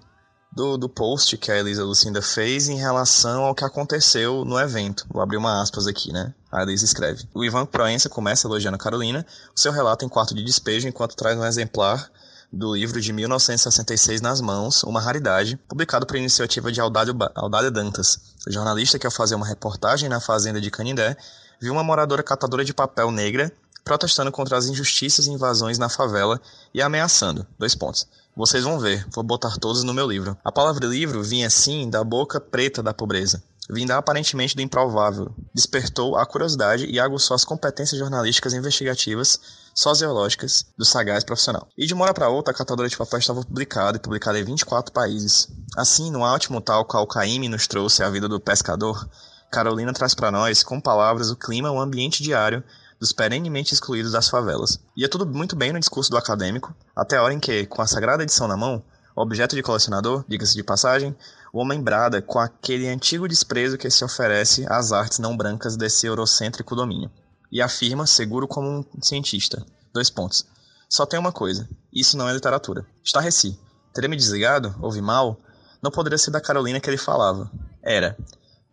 do, 0.51 0.77
do 0.77 0.89
post 0.89 1.37
que 1.37 1.53
a 1.53 1.59
Elisa 1.59 1.85
Lucinda 1.85 2.21
fez 2.21 2.69
em 2.69 2.77
relação 2.77 3.45
ao 3.45 3.55
que 3.55 3.65
aconteceu 3.65 4.45
no 4.45 4.59
evento. 4.59 5.07
Vou 5.11 5.23
abrir 5.23 5.37
uma 5.37 5.63
aspas 5.63 5.87
aqui, 5.87 6.13
né? 6.13 6.35
A 6.51 6.63
Elisa 6.63 6.85
escreve. 6.85 7.29
O 7.35 7.45
Ivan 7.45 7.67
Proença 7.67 8.09
começa 8.09 8.47
elogiando 8.47 8.77
a 8.77 8.79
Carolina, 8.79 9.25
o 9.55 9.61
seu 9.61 9.73
relato 9.73 10.05
em 10.05 10.09
quarto 10.09 10.35
de 10.35 10.43
despejo, 10.43 10.89
enquanto 10.89 11.17
traz 11.17 11.39
um 11.39 11.45
exemplar 11.45 12.11
do 12.53 12.75
livro 12.75 13.01
de 13.01 13.13
1966 13.13 14.23
nas 14.23 14.41
mãos, 14.41 14.83
uma 14.83 15.01
raridade, 15.01 15.59
publicado 15.69 16.07
por 16.07 16.17
iniciativa 16.17 16.73
de 16.73 16.81
Aldália, 16.81 17.15
Aldália 17.35 17.71
Dantas, 17.71 18.19
jornalista 18.47 18.99
que 18.99 19.07
ao 19.07 19.13
fazer 19.13 19.35
uma 19.35 19.47
reportagem 19.47 20.09
na 20.09 20.19
fazenda 20.19 20.61
de 20.61 20.71
Canindé, 20.71 21.17
viu 21.61 21.73
uma 21.73 21.85
moradora 21.85 22.23
catadora 22.23 22.65
de 22.65 22.73
papel 22.73 23.11
negra 23.11 23.53
protestando 23.89 24.31
contra 24.31 24.59
as 24.59 24.67
injustiças 24.67 25.27
e 25.27 25.31
invasões 25.31 25.79
na 25.79 25.89
favela 25.89 26.39
e 26.75 26.83
ameaçando, 26.83 27.47
dois 27.59 27.75
pontos, 27.75 28.07
vocês 28.37 28.63
vão 28.63 28.79
ver, 28.79 29.07
vou 29.15 29.25
botar 29.25 29.57
todos 29.57 29.83
no 29.83 29.95
meu 29.95 30.07
livro. 30.07 30.37
A 30.45 30.53
palavra 30.53 30.87
livro 30.87 31.23
vinha 31.23 31.47
assim 31.47 31.89
da 31.89 32.05
boca 32.05 32.39
preta 32.39 32.83
da 32.83 32.93
pobreza, 32.93 33.43
vinda 33.71 33.97
aparentemente 33.97 34.55
do 34.55 34.61
improvável. 34.61 35.35
Despertou 35.55 36.17
a 36.17 36.27
curiosidade 36.27 36.85
e 36.85 37.01
aguçou 37.01 37.35
as 37.35 37.47
competências 37.47 37.99
jornalísticas 37.99 38.53
investigativas 38.53 39.41
sociológicas 39.75 40.67
do 40.77 40.85
sagaz 40.85 41.25
profissional. 41.25 41.67
E 41.77 41.87
de 41.87 41.95
uma 41.95 42.05
hora 42.05 42.13
para 42.13 42.29
outra, 42.29 42.53
a 42.53 42.57
catadora 42.57 42.91
de 42.91 42.97
papel 42.97 43.21
estava 43.21 43.43
publicada 43.43 43.97
e 43.97 44.01
publicada 44.01 44.39
em 44.39 44.45
24 44.45 44.93
países. 44.93 45.49
Assim, 45.79 46.11
no 46.11 46.21
ótimo 46.21 46.61
tal 46.61 46.85
qual 46.85 47.07
Caíme 47.07 47.49
nos 47.49 47.67
trouxe 47.67 48.03
a 48.03 48.11
vida 48.11 48.29
do 48.29 48.39
pescador, 48.39 49.09
Carolina 49.51 49.95
traz 49.95 50.15
para 50.15 50.31
nós, 50.31 50.63
com 50.63 50.79
palavras, 50.79 51.31
o 51.31 51.37
clima, 51.37 51.71
o 51.71 51.81
ambiente 51.81 52.23
diário 52.23 52.63
dos 53.01 53.13
perenemente 53.13 53.73
excluídos 53.73 54.13
das 54.13 54.29
favelas. 54.29 54.79
Ia 54.97 55.09
tudo 55.09 55.27
muito 55.27 55.55
bem 55.55 55.73
no 55.73 55.79
discurso 55.79 56.11
do 56.11 56.17
acadêmico, 56.17 56.75
até 56.95 57.17
a 57.17 57.23
hora 57.23 57.35
em 57.35 57.41
que, 57.41 57.67
com 57.67 57.81
a 57.81 57.87
sagrada 57.87 58.23
edição 58.23 58.49
na 58.49 58.57
mão, 58.57 58.83
objeto 59.15 59.57
de 59.57 59.63
colecionador, 59.63 60.25
diga-se 60.29 60.55
de 60.55 60.63
passagem, 60.63 61.17
o 61.53 61.61
homem 61.61 61.83
brada 61.83 62.21
com 62.21 62.39
aquele 62.39 62.89
antigo 62.89 63.29
desprezo 63.29 63.79
que 63.79 63.91
se 63.91 64.05
oferece 64.05 64.67
às 64.69 64.93
artes 64.93 65.19
não 65.19 65.37
brancas 65.37 65.77
desse 65.77 66.07
eurocêntrico 66.07 66.77
domínio. 66.77 67.11
E 67.51 67.63
afirma, 67.63 68.07
seguro 68.07 68.47
como 68.47 68.69
um 68.69 69.03
cientista. 69.03 69.65
Dois 69.93 70.11
pontos. 70.11 70.47
Só 70.89 71.07
tem 71.07 71.19
uma 71.19 71.33
coisa: 71.33 71.69
isso 71.93 72.17
não 72.17 72.29
é 72.29 72.33
literatura. 72.33 72.87
Estarreci. 73.03 73.59
Teria 73.95 74.09
me 74.09 74.17
desligado? 74.17 74.75
Ouvi 74.81 75.01
mal? 75.01 75.41
Não 75.83 75.91
poderia 75.91 76.19
ser 76.19 76.31
da 76.31 76.41
Carolina 76.41 76.81
que 76.81 76.91
ele 76.91 76.99
falava. 76.99 77.51
Era. 77.83 78.17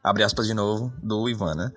Abre 0.03 0.23
aspas 0.23 0.45
de 0.45 0.53
novo, 0.53 0.93
do 1.01 1.29
Ivan, 1.29 1.55
né? 1.55 1.71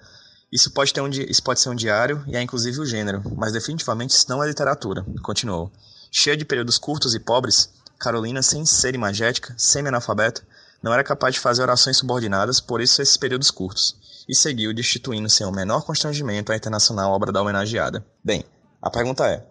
Isso 0.50 0.70
pode, 0.70 0.94
ter 0.94 1.00
um, 1.02 1.08
isso 1.08 1.42
pode 1.42 1.60
ser 1.60 1.68
um 1.68 1.74
diário 1.74 2.24
e 2.26 2.36
é 2.36 2.40
inclusive 2.40 2.80
o 2.80 2.86
gênero, 2.86 3.22
mas 3.36 3.52
definitivamente 3.52 4.10
isso 4.10 4.26
não 4.28 4.42
é 4.42 4.46
literatura, 4.46 5.04
continuou. 5.22 5.70
Cheia 6.10 6.36
de 6.36 6.44
períodos 6.44 6.78
curtos 6.78 7.14
e 7.14 7.20
pobres, 7.20 7.70
Carolina, 7.98 8.40
sem 8.42 8.64
ser 8.64 8.94
imagética, 8.94 9.54
semi-analfabeta, 9.58 10.42
não 10.82 10.92
era 10.92 11.04
capaz 11.04 11.34
de 11.34 11.40
fazer 11.40 11.62
orações 11.62 11.98
subordinadas, 11.98 12.60
por 12.60 12.80
isso 12.80 13.02
esses 13.02 13.16
períodos 13.16 13.50
curtos, 13.50 13.96
e 14.28 14.34
seguiu 14.34 14.72
destituindo 14.72 15.28
sem 15.28 15.46
o 15.46 15.52
menor 15.52 15.82
constrangimento 15.82 16.50
a 16.50 16.56
internacional 16.56 17.12
obra 17.12 17.30
da 17.30 17.42
homenageada. 17.42 18.04
Bem, 18.24 18.44
a 18.80 18.90
pergunta 18.90 19.26
é: 19.26 19.44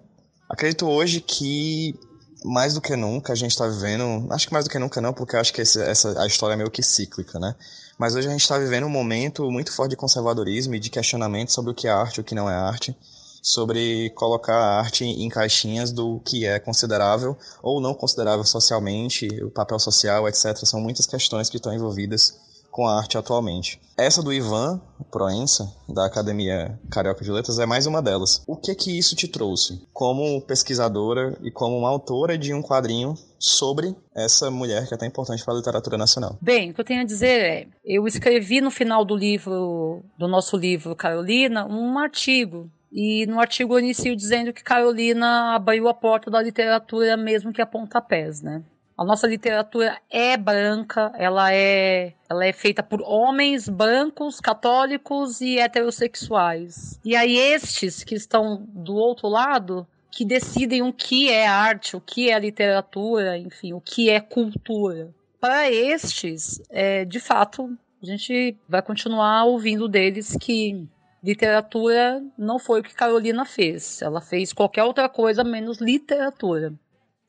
acredito 0.49 0.87
hoje 0.87 1.21
que 1.21 1.99
mais 2.43 2.73
do 2.73 2.81
que 2.81 2.95
nunca 2.95 3.33
a 3.33 3.35
gente 3.35 3.51
está 3.51 3.67
vivendo, 3.67 4.31
acho 4.31 4.47
que 4.47 4.53
mais 4.53 4.65
do 4.65 4.71
que 4.71 4.79
nunca 4.79 5.01
não, 5.01 5.13
porque 5.13 5.35
acho 5.35 5.53
que 5.53 5.61
esse, 5.61 5.81
essa 5.81 6.19
a 6.21 6.25
história 6.25 6.53
é 6.53 6.57
meio 6.57 6.71
que 6.71 6.81
cíclica, 6.81 7.39
né? 7.39 7.55
Mas 7.97 8.15
hoje 8.15 8.27
a 8.27 8.31
gente 8.31 8.41
está 8.41 8.59
vivendo 8.59 8.85
um 8.85 8.89
momento 8.89 9.49
muito 9.49 9.73
forte 9.73 9.91
de 9.91 9.95
conservadorismo 9.95 10.75
e 10.75 10.79
de 10.79 10.89
questionamento 10.89 11.51
sobre 11.51 11.71
o 11.71 11.73
que 11.73 11.87
é 11.87 11.91
arte 11.91 12.17
e 12.17 12.21
o 12.21 12.23
que 12.23 12.35
não 12.35 12.47
é 12.47 12.53
arte, 12.53 12.95
sobre 13.41 14.11
colocar 14.11 14.55
a 14.55 14.79
arte 14.79 15.03
em 15.03 15.27
caixinhas 15.29 15.91
do 15.91 16.19
que 16.23 16.45
é 16.45 16.59
considerável 16.59 17.35
ou 17.61 17.81
não 17.81 17.95
considerável 17.95 18.43
socialmente, 18.43 19.27
o 19.43 19.49
papel 19.49 19.79
social, 19.79 20.27
etc. 20.27 20.55
São 20.57 20.79
muitas 20.79 21.07
questões 21.07 21.49
que 21.49 21.57
estão 21.57 21.73
envolvidas 21.73 22.37
com 22.71 22.87
a 22.87 22.97
arte 22.97 23.17
atualmente. 23.17 23.79
Essa 23.97 24.21
do 24.21 24.31
Ivan 24.31 24.79
Proença, 25.11 25.73
da 25.89 26.05
Academia 26.05 26.79
Carioca 26.91 27.23
de 27.23 27.31
Letras, 27.31 27.57
é 27.57 27.65
mais 27.65 27.87
uma 27.87 28.01
delas. 28.01 28.43
O 28.45 28.55
que 28.55 28.75
que 28.75 28.95
isso 28.95 29.15
te 29.15 29.27
trouxe 29.27 29.81
como 29.91 30.39
pesquisadora 30.41 31.35
e 31.41 31.49
como 31.49 31.77
uma 31.77 31.89
autora 31.89 32.37
de 32.37 32.53
um 32.53 32.61
quadrinho 32.61 33.15
sobre 33.39 33.95
essa 34.15 34.51
mulher 34.51 34.87
que 34.87 34.93
é 34.93 34.97
tão 34.97 35.07
importante 35.07 35.43
para 35.43 35.53
a 35.53 35.57
literatura 35.57 35.97
nacional? 35.97 36.37
Bem, 36.39 36.69
o 36.69 36.73
que 36.73 36.81
eu 36.81 36.85
tenho 36.85 37.01
a 37.01 37.05
dizer 37.05 37.41
é, 37.41 37.67
eu 37.83 38.05
escrevi 38.05 38.61
no 38.61 38.69
final 38.69 39.03
do 39.03 39.15
livro, 39.15 40.03
do 40.17 40.27
nosso 40.27 40.55
livro 40.55 40.95
Carolina, 40.95 41.65
um 41.65 41.97
artigo 41.97 42.69
e 42.91 43.25
no 43.25 43.39
artigo 43.39 43.73
eu 43.73 43.79
inicio 43.79 44.15
dizendo 44.15 44.53
que 44.53 44.63
Carolina 44.63 45.55
abriu 45.55 45.87
a 45.87 45.93
porta 45.93 46.31
da 46.31 46.41
literatura 46.41 47.17
mesmo 47.17 47.51
que 47.51 47.61
a 47.61 47.65
pontapés, 47.65 48.41
né? 48.41 48.63
A 48.97 49.05
nossa 49.05 49.27
literatura 49.27 50.01
é 50.09 50.35
branca, 50.35 51.11
ela 51.15 51.53
é, 51.53 52.13
ela 52.27 52.43
é 52.43 52.51
feita 52.51 52.81
por 52.81 52.99
homens 53.03 53.69
brancos, 53.69 54.39
católicos 54.39 55.39
e 55.39 55.59
heterossexuais. 55.59 56.99
E 57.05 57.15
aí 57.15 57.37
estes 57.37 58.03
que 58.03 58.15
estão 58.15 58.65
do 58.69 58.95
outro 58.95 59.27
lado 59.27 59.85
que 60.09 60.25
decidem 60.25 60.81
o 60.81 60.91
que 60.91 61.29
é 61.29 61.45
arte, 61.45 61.95
o 61.95 62.01
que 62.01 62.31
é 62.31 62.39
literatura, 62.39 63.37
enfim, 63.37 63.71
o 63.73 63.79
que 63.79 64.09
é 64.09 64.19
cultura. 64.19 65.13
Para 65.39 65.69
estes, 65.69 66.59
é, 66.71 67.05
de 67.05 67.19
fato, 67.19 67.77
a 68.01 68.05
gente 68.05 68.57
vai 68.67 68.81
continuar 68.81 69.45
ouvindo 69.45 69.87
deles 69.87 70.35
que 70.41 70.87
literatura 71.23 72.23
não 72.35 72.57
foi 72.57 72.79
o 72.79 72.83
que 72.83 72.95
Carolina 72.95 73.45
fez. 73.45 74.01
Ela 74.01 74.21
fez 74.21 74.51
qualquer 74.53 74.83
outra 74.85 75.07
coisa 75.07 75.43
menos 75.43 75.77
literatura. 75.77 76.73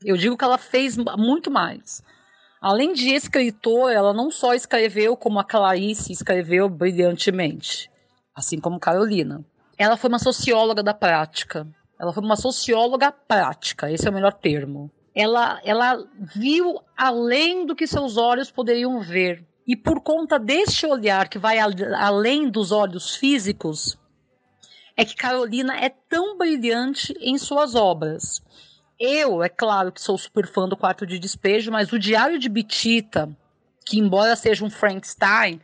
Eu 0.05 0.17
digo 0.17 0.37
que 0.37 0.45
ela 0.45 0.59
fez 0.59 0.97
muito 0.97 1.51
mais. 1.51 2.03
Além 2.61 2.93
de 2.93 3.11
escritora, 3.11 3.93
ela 3.93 4.13
não 4.13 4.31
só 4.31 4.55
escreveu 4.55 5.17
como 5.17 5.39
a 5.39 5.45
Clarice 5.45 6.13
escreveu 6.13 6.69
brilhantemente, 6.69 7.91
assim 8.35 8.61
como 8.61 8.81
Carolina. 8.81 9.45
Ela 9.77 9.97
foi 9.97 10.09
uma 10.09 10.19
socióloga 10.19 10.83
da 10.83 10.95
prática. 10.95 11.67
Ela 11.99 12.13
foi 12.13 12.23
uma 12.23 12.37
socióloga 12.37 13.11
prática, 13.11 13.91
esse 13.91 14.07
é 14.07 14.11
o 14.11 14.15
melhor 14.15 14.33
termo. 14.33 14.91
Ela, 15.15 15.61
ela 15.65 16.05
viu 16.37 16.81
além 16.97 17.67
do 17.67 17.75
que 17.75 17.89
seus 17.89 18.17
olhos 18.17 18.53
poderiam 18.53 19.01
ver. 19.01 19.45
E 19.67 19.75
por 19.75 20.01
conta 20.01 20.39
deste 20.39 20.87
olhar 20.87 21.29
que 21.29 21.39
vai 21.39 21.59
além 21.59 22.49
dos 22.49 22.71
olhos 22.71 23.17
físicos, 23.17 23.99
é 24.97 25.05
que 25.05 25.17
Carolina 25.17 25.77
é 25.77 25.89
tão 25.89 26.39
brilhante 26.39 27.13
em 27.21 27.37
suas 27.37 27.75
obras. 27.75 28.41
Eu, 28.99 29.45
é 29.45 29.49
claro 29.49 29.93
que 29.93 30.01
sou 30.01 30.19
super 30.19 30.47
fã 30.49 30.69
do 30.69 30.77
Quarto 30.77 31.07
de 31.07 31.21
Despejo, 31.21 31.71
mas 31.71 31.93
o 31.93 31.99
Diário 31.99 32.37
de 32.37 32.49
Bitita, 32.49 33.29
que 33.87 33.99
embora 33.99 34.35
seja 34.35 34.65
um 34.65 34.71
Frankenstein, 34.71 35.61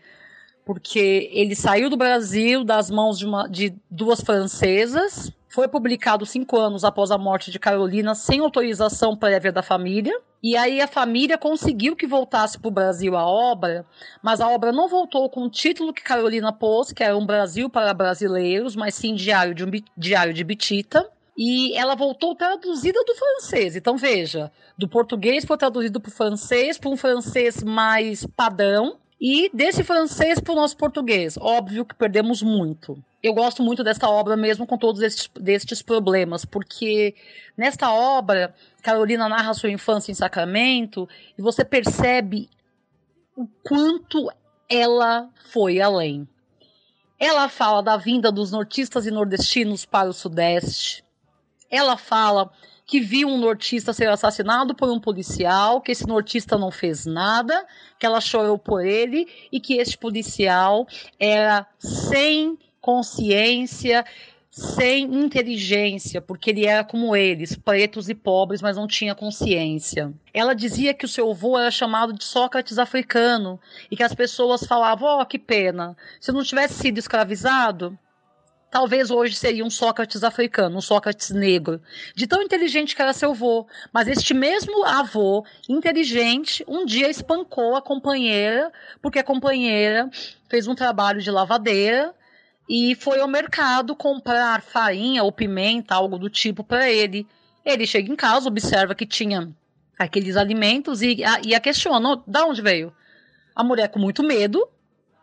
porque 0.64 1.28
ele 1.32 1.56
saiu 1.56 1.90
do 1.90 1.96
Brasil 1.96 2.62
das 2.62 2.90
mãos 2.90 3.18
de, 3.18 3.26
uma, 3.26 3.48
de 3.48 3.74
duas 3.90 4.20
francesas, 4.20 5.32
foi 5.48 5.66
publicado 5.66 6.24
cinco 6.24 6.56
anos 6.56 6.84
após 6.84 7.10
a 7.10 7.18
morte 7.18 7.50
de 7.50 7.58
Carolina, 7.58 8.14
sem 8.14 8.38
autorização 8.38 9.16
prévia 9.16 9.50
da 9.50 9.62
família. 9.62 10.16
E 10.40 10.56
aí 10.56 10.80
a 10.80 10.86
família 10.86 11.36
conseguiu 11.36 11.96
que 11.96 12.06
voltasse 12.06 12.58
para 12.58 12.68
o 12.68 12.72
Brasil 12.72 13.16
a 13.16 13.26
obra, 13.26 13.84
mas 14.22 14.40
a 14.40 14.48
obra 14.48 14.70
não 14.70 14.88
voltou 14.88 15.28
com 15.28 15.44
o 15.44 15.50
título 15.50 15.92
que 15.92 16.02
Carolina 16.02 16.52
pôs, 16.52 16.92
que 16.92 17.02
era 17.02 17.16
Um 17.16 17.26
Brasil 17.26 17.68
para 17.68 17.94
Brasileiros, 17.94 18.76
mas 18.76 18.94
sim 18.94 19.14
Diário 19.14 19.54
de, 19.54 19.64
um, 19.64 19.70
Diário 19.96 20.34
de 20.34 20.44
Bitita 20.44 21.08
e 21.36 21.76
ela 21.76 21.94
voltou 21.94 22.34
traduzida 22.34 23.02
do 23.04 23.14
francês. 23.14 23.76
Então 23.76 23.96
veja, 23.96 24.50
do 24.78 24.88
português 24.88 25.44
foi 25.44 25.56
traduzido 25.56 26.00
para 26.00 26.08
o 26.08 26.12
francês, 26.12 26.78
para 26.78 26.90
um 26.90 26.96
francês 26.96 27.62
mais 27.62 28.24
padrão, 28.26 28.98
e 29.20 29.50
desse 29.54 29.82
francês 29.82 30.40
para 30.40 30.52
o 30.52 30.56
nosso 30.56 30.76
português. 30.76 31.36
Óbvio 31.40 31.84
que 31.84 31.94
perdemos 31.94 32.42
muito. 32.42 33.02
Eu 33.22 33.32
gosto 33.32 33.62
muito 33.62 33.82
desta 33.82 34.08
obra 34.08 34.36
mesmo 34.36 34.66
com 34.66 34.76
todos 34.76 35.00
estes, 35.00 35.30
destes 35.40 35.80
problemas, 35.80 36.44
porque 36.44 37.14
nesta 37.56 37.90
obra 37.90 38.54
Carolina 38.82 39.28
narra 39.28 39.54
sua 39.54 39.70
infância 39.70 40.12
em 40.12 40.14
Sacramento 40.14 41.08
e 41.38 41.42
você 41.42 41.64
percebe 41.64 42.50
o 43.36 43.46
quanto 43.62 44.30
ela 44.68 45.30
foi 45.50 45.80
além. 45.80 46.28
Ela 47.18 47.48
fala 47.48 47.82
da 47.82 47.96
vinda 47.96 48.30
dos 48.30 48.50
nortistas 48.50 49.06
e 49.06 49.10
nordestinos 49.10 49.86
para 49.86 50.08
o 50.08 50.12
Sudeste, 50.12 51.03
ela 51.76 51.96
fala 51.96 52.50
que 52.86 53.00
viu 53.00 53.28
um 53.28 53.38
nortista 53.38 53.92
ser 53.92 54.08
assassinado 54.08 54.74
por 54.74 54.90
um 54.90 55.00
policial, 55.00 55.80
que 55.80 55.92
esse 55.92 56.06
nortista 56.06 56.58
não 56.58 56.70
fez 56.70 57.06
nada, 57.06 57.66
que 57.98 58.04
ela 58.04 58.20
chorou 58.20 58.58
por 58.58 58.84
ele 58.84 59.26
e 59.50 59.58
que 59.58 59.78
esse 59.78 59.96
policial 59.96 60.86
era 61.18 61.66
sem 61.78 62.58
consciência, 62.80 64.04
sem 64.50 65.04
inteligência, 65.04 66.20
porque 66.20 66.50
ele 66.50 66.66
era 66.66 66.84
como 66.84 67.16
eles, 67.16 67.56
pretos 67.56 68.08
e 68.08 68.14
pobres, 68.14 68.60
mas 68.60 68.76
não 68.76 68.86
tinha 68.86 69.14
consciência. 69.14 70.12
Ela 70.32 70.54
dizia 70.54 70.92
que 70.94 71.06
o 71.06 71.08
seu 71.08 71.30
avô 71.30 71.58
era 71.58 71.70
chamado 71.70 72.12
de 72.12 72.22
Sócrates 72.22 72.78
africano 72.78 73.58
e 73.90 73.96
que 73.96 74.02
as 74.02 74.14
pessoas 74.14 74.64
falavam: 74.64 75.18
"Oh, 75.18 75.26
que 75.26 75.38
pena, 75.38 75.96
se 76.20 76.30
não 76.30 76.44
tivesse 76.44 76.74
sido 76.74 76.98
escravizado, 76.98 77.98
talvez 78.74 79.08
hoje 79.08 79.36
seria 79.36 79.64
um 79.64 79.70
Sócrates 79.70 80.24
africano, 80.24 80.78
um 80.78 80.80
Sócrates 80.80 81.30
negro, 81.30 81.80
de 82.12 82.26
tão 82.26 82.42
inteligente 82.42 82.96
que 82.96 83.00
era 83.00 83.12
seu 83.12 83.30
avô. 83.30 83.68
Mas 83.92 84.08
este 84.08 84.34
mesmo 84.34 84.84
avô, 84.84 85.46
inteligente, 85.68 86.64
um 86.66 86.84
dia 86.84 87.08
espancou 87.08 87.76
a 87.76 87.80
companheira, 87.80 88.72
porque 89.00 89.20
a 89.20 89.22
companheira 89.22 90.10
fez 90.48 90.66
um 90.66 90.74
trabalho 90.74 91.22
de 91.22 91.30
lavadeira 91.30 92.12
e 92.68 92.96
foi 92.96 93.20
ao 93.20 93.28
mercado 93.28 93.94
comprar 93.94 94.60
farinha 94.60 95.22
ou 95.22 95.30
pimenta, 95.30 95.94
algo 95.94 96.18
do 96.18 96.28
tipo, 96.28 96.64
para 96.64 96.90
ele. 96.90 97.28
Ele 97.64 97.86
chega 97.86 98.12
em 98.12 98.16
casa, 98.16 98.48
observa 98.48 98.92
que 98.92 99.06
tinha 99.06 99.52
aqueles 99.96 100.36
alimentos 100.36 101.00
e 101.00 101.22
a, 101.22 101.40
e 101.44 101.54
a 101.54 101.60
questiona: 101.60 102.20
da 102.26 102.44
onde 102.44 102.60
veio? 102.60 102.92
A 103.54 103.62
mulher, 103.62 103.86
com 103.86 104.00
muito 104.00 104.24
medo, 104.24 104.68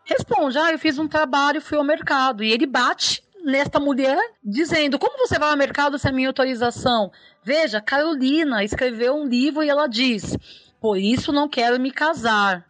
responde: 0.06 0.56
Ah, 0.56 0.72
eu 0.72 0.78
fiz 0.78 0.98
um 0.98 1.06
trabalho, 1.06 1.60
fui 1.60 1.76
ao 1.76 1.84
mercado. 1.84 2.42
E 2.42 2.50
ele 2.50 2.64
bate 2.64 3.22
nesta 3.44 3.78
mulher, 3.78 4.18
dizendo: 4.42 4.98
Como 4.98 5.18
você 5.18 5.38
vai 5.38 5.50
ao 5.50 5.56
mercado 5.56 5.98
sem 5.98 6.12
minha 6.12 6.28
autorização? 6.28 7.10
Veja, 7.42 7.80
Carolina 7.80 8.64
escreveu 8.64 9.14
um 9.14 9.26
livro 9.26 9.62
e 9.62 9.68
ela 9.68 9.86
diz: 9.86 10.36
Por 10.80 10.96
isso 10.96 11.32
não 11.32 11.48
quero 11.48 11.80
me 11.80 11.90
casar. 11.90 12.66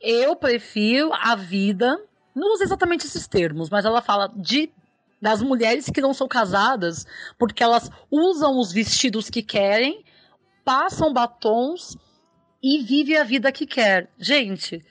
Eu 0.00 0.36
prefiro 0.36 1.10
a 1.12 1.34
vida. 1.34 1.98
Não 2.34 2.54
usa 2.54 2.64
exatamente 2.64 3.06
esses 3.06 3.26
termos, 3.26 3.68
mas 3.68 3.84
ela 3.84 4.00
fala 4.00 4.32
de 4.36 4.70
das 5.20 5.42
mulheres 5.42 5.90
que 5.90 6.00
não 6.00 6.14
são 6.14 6.26
casadas 6.26 7.06
porque 7.38 7.62
elas 7.62 7.90
usam 8.10 8.58
os 8.58 8.72
vestidos 8.72 9.28
que 9.28 9.42
querem, 9.42 10.02
passam 10.64 11.12
batons 11.12 11.96
e 12.62 12.82
vivem 12.82 13.18
a 13.18 13.24
vida 13.24 13.52
que 13.52 13.66
quer. 13.66 14.08
Gente, 14.18 14.82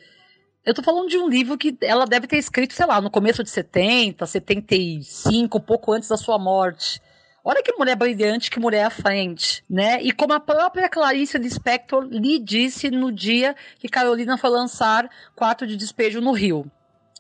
eu 0.66 0.74
tô 0.74 0.84
falando 0.84 1.08
de 1.08 1.18
um 1.18 1.28
livro 1.28 1.58
que 1.58 1.78
ela 1.82 2.06
deve 2.06 2.28
ter 2.28 2.38
escrito, 2.38 2.74
sei 2.74 2.86
lá, 2.86 3.00
no 3.02 3.10
começo 3.10 3.44
de 3.44 3.50
70, 3.50 4.26
75, 4.26 5.60
pouco 5.60 5.92
antes 5.94 6.10
da 6.10 6.18
sua 6.18 6.38
morte. 6.38 7.02
Olha 7.44 7.64
que 7.64 7.74
mulher 7.74 7.96
brilhante, 7.96 8.52
que 8.52 8.60
mulher 8.60 8.84
à 8.84 8.90
frente, 8.90 9.64
né? 9.70 10.02
E 10.02 10.12
como 10.12 10.34
a 10.34 10.40
própria 10.40 10.90
Clarice 10.90 11.38
Lispector 11.38 12.04
lhe 12.04 12.38
disse 12.38 12.92
no 12.92 13.12
dia 13.12 13.56
que 13.80 13.88
Carolina 13.88 14.38
foi 14.38 14.50
lançar 14.50 15.10
Quarto 15.36 15.66
de 15.66 15.78
Despejo 15.78 16.20
no 16.20 16.32
Rio. 16.32 16.70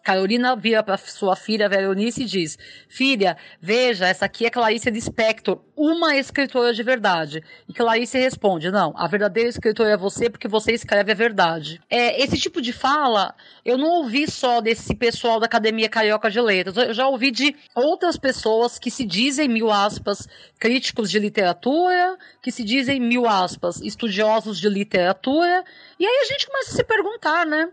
Carolina 0.03 0.55
vira 0.55 0.81
para 0.81 0.97
sua 0.97 1.35
filha 1.35 1.69
Veronice 1.69 2.23
e 2.23 2.25
diz: 2.25 2.57
Filha, 2.87 3.37
veja, 3.61 4.07
essa 4.07 4.25
aqui 4.25 4.45
é 4.45 4.49
Clarice 4.49 4.89
Lispector, 4.89 5.61
uma 5.75 6.15
escritora 6.15 6.73
de 6.73 6.83
verdade. 6.83 7.43
E 7.67 7.73
Clarice 7.73 8.17
responde: 8.17 8.71
Não, 8.71 8.93
a 8.95 9.07
verdadeira 9.07 9.49
escritora 9.49 9.89
é 9.89 9.97
você 9.97 10.29
porque 10.29 10.47
você 10.47 10.71
escreve 10.73 11.11
a 11.11 11.15
verdade. 11.15 11.81
É, 11.89 12.21
esse 12.21 12.37
tipo 12.37 12.61
de 12.61 12.73
fala 12.73 13.35
eu 13.63 13.77
não 13.77 13.89
ouvi 13.89 14.29
só 14.29 14.61
desse 14.61 14.95
pessoal 14.95 15.39
da 15.39 15.45
Academia 15.45 15.89
Carioca 15.89 16.29
de 16.29 16.41
Letras, 16.41 16.77
eu 16.77 16.93
já 16.93 17.07
ouvi 17.07 17.31
de 17.31 17.55
outras 17.75 18.17
pessoas 18.17 18.79
que 18.79 18.89
se 18.89 19.05
dizem, 19.05 19.47
mil 19.47 19.69
aspas, 19.71 20.27
críticos 20.59 21.09
de 21.11 21.19
literatura, 21.19 22.17
que 22.41 22.51
se 22.51 22.63
dizem, 22.63 22.99
mil 22.99 23.27
aspas, 23.27 23.81
estudiosos 23.81 24.59
de 24.59 24.69
literatura. 24.69 25.63
E 25.99 26.05
aí 26.05 26.21
a 26.23 26.25
gente 26.25 26.47
começa 26.47 26.71
a 26.71 26.75
se 26.75 26.83
perguntar, 26.83 27.45
né? 27.45 27.69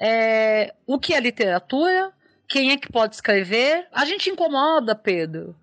É, 0.00 0.74
o 0.86 0.98
que 0.98 1.14
é 1.14 1.20
literatura, 1.20 2.12
quem 2.48 2.70
é 2.70 2.76
que 2.76 2.90
pode 2.90 3.14
escrever. 3.14 3.86
A 3.92 4.04
gente 4.04 4.30
incomoda, 4.30 4.94
Pedro, 4.94 5.54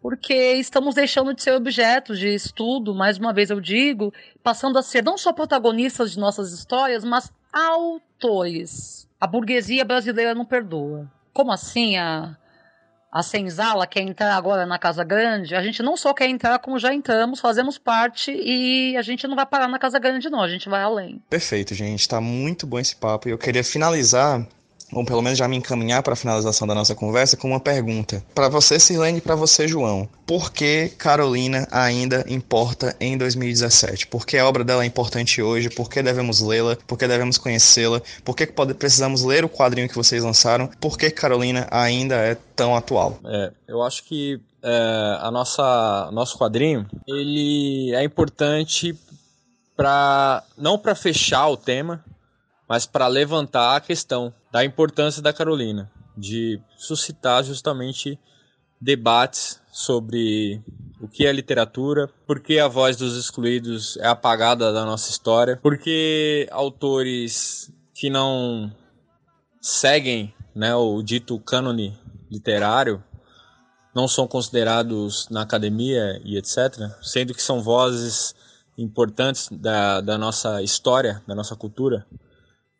porque 0.00 0.54
estamos 0.54 0.94
deixando 0.94 1.34
de 1.34 1.42
ser 1.42 1.52
objetos 1.52 2.18
de 2.18 2.28
estudo, 2.28 2.94
mais 2.94 3.18
uma 3.18 3.32
vez 3.32 3.50
eu 3.50 3.60
digo, 3.60 4.12
passando 4.42 4.78
a 4.78 4.82
ser 4.82 5.04
não 5.04 5.16
só 5.16 5.32
protagonistas 5.32 6.12
de 6.12 6.18
nossas 6.18 6.52
histórias, 6.52 7.04
mas 7.04 7.32
autores. 7.52 9.08
A 9.20 9.26
burguesia 9.26 9.84
brasileira 9.84 10.34
não 10.34 10.44
perdoa. 10.44 11.10
Como 11.32 11.52
assim 11.52 11.96
a 11.96 12.36
a 13.12 13.22
Senzala 13.22 13.86
quer 13.86 14.00
entrar 14.00 14.34
agora 14.34 14.64
na 14.64 14.78
Casa 14.78 15.04
Grande, 15.04 15.54
a 15.54 15.62
gente 15.62 15.82
não 15.82 15.98
só 15.98 16.14
quer 16.14 16.28
entrar, 16.28 16.58
como 16.60 16.78
já 16.78 16.94
entramos, 16.94 17.40
fazemos 17.40 17.76
parte 17.76 18.32
e 18.32 18.96
a 18.96 19.02
gente 19.02 19.28
não 19.28 19.36
vai 19.36 19.44
parar 19.44 19.68
na 19.68 19.78
Casa 19.78 19.98
Grande, 19.98 20.30
não, 20.30 20.40
a 20.40 20.48
gente 20.48 20.66
vai 20.66 20.82
além. 20.82 21.22
Perfeito, 21.28 21.74
gente. 21.74 22.08
Tá 22.08 22.22
muito 22.22 22.66
bom 22.66 22.78
esse 22.78 22.96
papo. 22.96 23.28
E 23.28 23.32
eu 23.32 23.36
queria 23.36 23.62
finalizar 23.62 24.46
ou 24.92 25.04
pelo 25.04 25.22
menos 25.22 25.38
já 25.38 25.48
me 25.48 25.56
encaminhar 25.56 26.02
para 26.02 26.12
a 26.12 26.16
finalização 26.16 26.66
da 26.66 26.74
nossa 26.74 26.94
conversa 26.94 27.36
com 27.36 27.48
uma 27.48 27.60
pergunta. 27.60 28.22
Para 28.34 28.48
você, 28.48 28.78
Silene, 28.78 29.18
e 29.18 29.20
para 29.20 29.34
você, 29.34 29.66
João. 29.66 30.08
Por 30.26 30.52
que 30.52 30.90
Carolina 30.98 31.66
ainda 31.70 32.24
importa 32.28 32.94
em 33.00 33.16
2017? 33.16 34.06
Por 34.06 34.26
que 34.26 34.38
a 34.38 34.46
obra 34.46 34.64
dela 34.64 34.82
é 34.82 34.86
importante 34.86 35.42
hoje? 35.42 35.70
Por 35.70 35.88
que 35.88 36.02
devemos 36.02 36.40
lê-la? 36.40 36.76
Por 36.86 36.98
que 36.98 37.08
devemos 37.08 37.38
conhecê-la? 37.38 38.00
Por 38.24 38.36
que 38.36 38.46
precisamos 38.46 39.22
ler 39.22 39.44
o 39.44 39.48
quadrinho 39.48 39.88
que 39.88 39.96
vocês 39.96 40.22
lançaram? 40.22 40.68
Por 40.80 40.96
que 40.96 41.10
Carolina 41.10 41.66
ainda 41.70 42.16
é 42.16 42.36
tão 42.56 42.76
atual? 42.76 43.18
É, 43.24 43.52
eu 43.68 43.82
acho 43.82 44.04
que 44.04 44.40
é, 44.62 45.18
a 45.20 45.30
nossa 45.30 46.10
nosso 46.12 46.38
quadrinho 46.38 46.86
ele 47.06 47.92
é 47.94 48.04
importante 48.04 48.96
para 49.76 50.44
não 50.56 50.78
para 50.78 50.94
fechar 50.94 51.48
o 51.48 51.56
tema, 51.56 52.04
mas 52.72 52.86
para 52.86 53.06
levantar 53.06 53.76
a 53.76 53.80
questão 53.82 54.32
da 54.50 54.64
importância 54.64 55.20
da 55.20 55.30
Carolina, 55.30 55.90
de 56.16 56.58
suscitar 56.74 57.44
justamente 57.44 58.18
debates 58.80 59.60
sobre 59.70 60.58
o 60.98 61.06
que 61.06 61.26
é 61.26 61.32
literatura, 61.32 62.08
por 62.26 62.40
que 62.40 62.58
a 62.58 62.68
voz 62.68 62.96
dos 62.96 63.14
excluídos 63.14 63.98
é 63.98 64.06
apagada 64.06 64.72
da 64.72 64.86
nossa 64.86 65.10
história, 65.10 65.58
por 65.58 65.76
que 65.76 66.48
autores 66.50 67.70
que 67.92 68.08
não 68.08 68.74
seguem 69.60 70.34
né, 70.54 70.74
o 70.74 71.02
dito 71.02 71.38
cânone 71.40 71.94
literário 72.30 73.04
não 73.94 74.08
são 74.08 74.26
considerados 74.26 75.28
na 75.28 75.42
academia 75.42 76.22
e 76.24 76.38
etc., 76.38 76.90
sendo 77.02 77.34
que 77.34 77.42
são 77.42 77.60
vozes 77.60 78.34
importantes 78.78 79.50
da, 79.52 80.00
da 80.00 80.16
nossa 80.16 80.62
história, 80.62 81.22
da 81.26 81.34
nossa 81.34 81.54
cultura. 81.54 82.06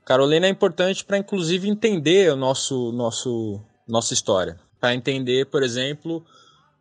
Carolina 0.05 0.47
é 0.47 0.51
importante 0.51 1.05
para 1.05 1.19
inclusive 1.19 1.69
entender 1.69 2.33
o 2.33 2.37
nosso 2.37 2.93
nosso 2.93 3.61
nossa 3.87 4.15
história, 4.15 4.59
para 4.81 4.95
entender, 4.95 5.47
por 5.47 5.63
exemplo, 5.63 6.25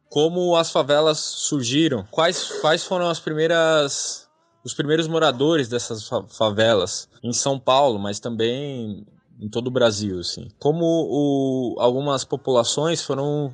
como 0.09 0.55
as 0.55 0.71
favelas 0.71 1.19
surgiram, 1.19 2.05
quais 2.11 2.51
quais 2.61 2.83
foram 2.83 3.09
as 3.09 3.19
primeiras 3.19 4.27
os 4.63 4.73
primeiros 4.73 5.07
moradores 5.07 5.67
dessas 5.67 6.07
favelas? 6.29 7.09
Em 7.23 7.33
São 7.33 7.59
Paulo, 7.59 7.97
mas 7.97 8.19
também 8.19 9.05
em 9.39 9.49
todo 9.49 9.67
o 9.67 9.71
Brasil, 9.71 10.19
assim. 10.19 10.49
Como 10.59 10.85
o, 10.85 11.79
algumas 11.79 12.23
populações 12.23 13.01
foram 13.01 13.53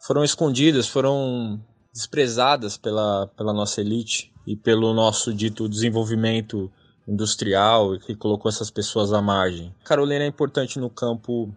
foram 0.00 0.24
escondidas, 0.24 0.86
foram 0.86 1.60
desprezadas 1.92 2.76
pela, 2.76 3.26
pela 3.36 3.52
nossa 3.52 3.80
elite 3.80 4.32
e 4.46 4.56
pelo 4.56 4.92
nosso 4.92 5.32
dito 5.32 5.68
desenvolvimento 5.68 6.70
industrial 7.06 7.98
que 7.98 8.14
colocou 8.14 8.48
essas 8.48 8.70
pessoas 8.70 9.12
à 9.12 9.20
margem. 9.20 9.74
Carolina 9.84 10.24
é 10.24 10.26
importante 10.26 10.78
no 10.78 10.88
campo, 10.88 11.54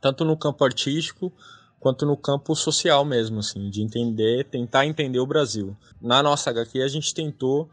tanto 0.00 0.24
no 0.24 0.36
campo 0.36 0.64
artístico 0.64 1.32
quanto 1.78 2.06
no 2.06 2.16
campo 2.16 2.54
social 2.56 3.04
mesmo, 3.04 3.40
assim, 3.40 3.68
de 3.68 3.82
entender, 3.82 4.44
tentar 4.44 4.86
entender 4.86 5.18
o 5.18 5.26
Brasil. 5.26 5.76
Na 6.00 6.22
nossa 6.22 6.50
HQ 6.50 6.80
a 6.80 6.88
gente 6.88 7.12
tentou 7.12 7.68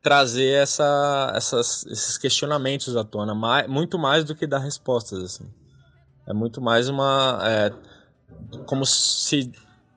trazer 0.00 0.62
essa, 0.62 1.32
essas, 1.34 1.84
esses 1.86 2.16
questionamentos 2.16 2.96
à 2.96 3.02
tona, 3.02 3.34
mais, 3.34 3.68
muito 3.68 3.98
mais 3.98 4.24
do 4.24 4.34
que 4.34 4.46
dar 4.46 4.60
respostas, 4.60 5.22
assim. 5.22 5.44
É 6.26 6.32
muito 6.32 6.60
mais 6.60 6.88
uma, 6.88 7.40
é, 7.42 7.72
como 8.64 8.86
se, 8.86 9.50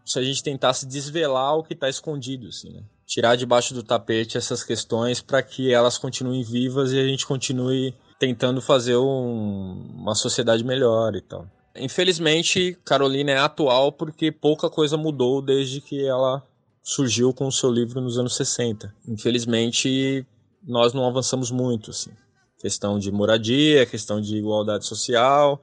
se 0.03 0.19
a 0.19 0.23
gente 0.23 0.41
tentasse 0.41 0.87
desvelar 0.87 1.55
o 1.55 1.63
que 1.63 1.73
está 1.73 1.87
escondido, 1.87 2.47
assim, 2.47 2.71
né? 2.71 2.83
Tirar 3.11 3.35
debaixo 3.35 3.73
do 3.73 3.83
tapete 3.83 4.37
essas 4.37 4.63
questões 4.63 5.19
para 5.19 5.43
que 5.43 5.73
elas 5.73 5.97
continuem 5.97 6.43
vivas 6.43 6.93
e 6.93 6.99
a 6.99 7.05
gente 7.05 7.27
continue 7.27 7.93
tentando 8.17 8.61
fazer 8.61 8.95
um, 8.95 9.85
uma 9.97 10.15
sociedade 10.15 10.63
melhor 10.63 11.13
e 11.13 11.19
tal. 11.19 11.45
Infelizmente, 11.75 12.77
Carolina 12.85 13.31
é 13.31 13.37
atual 13.37 13.91
porque 13.91 14.31
pouca 14.31 14.69
coisa 14.69 14.95
mudou 14.95 15.41
desde 15.41 15.81
que 15.81 16.05
ela 16.05 16.41
surgiu 16.81 17.33
com 17.33 17.47
o 17.47 17.51
seu 17.51 17.69
livro 17.69 17.99
nos 17.99 18.17
anos 18.17 18.33
60. 18.33 18.95
Infelizmente, 19.05 20.25
nós 20.65 20.93
não 20.93 21.05
avançamos 21.05 21.51
muito, 21.51 21.91
assim. 21.91 22.11
Questão 22.59 22.97
de 22.97 23.11
moradia, 23.11 23.85
questão 23.85 24.21
de 24.21 24.37
igualdade 24.37 24.85
social, 24.85 25.61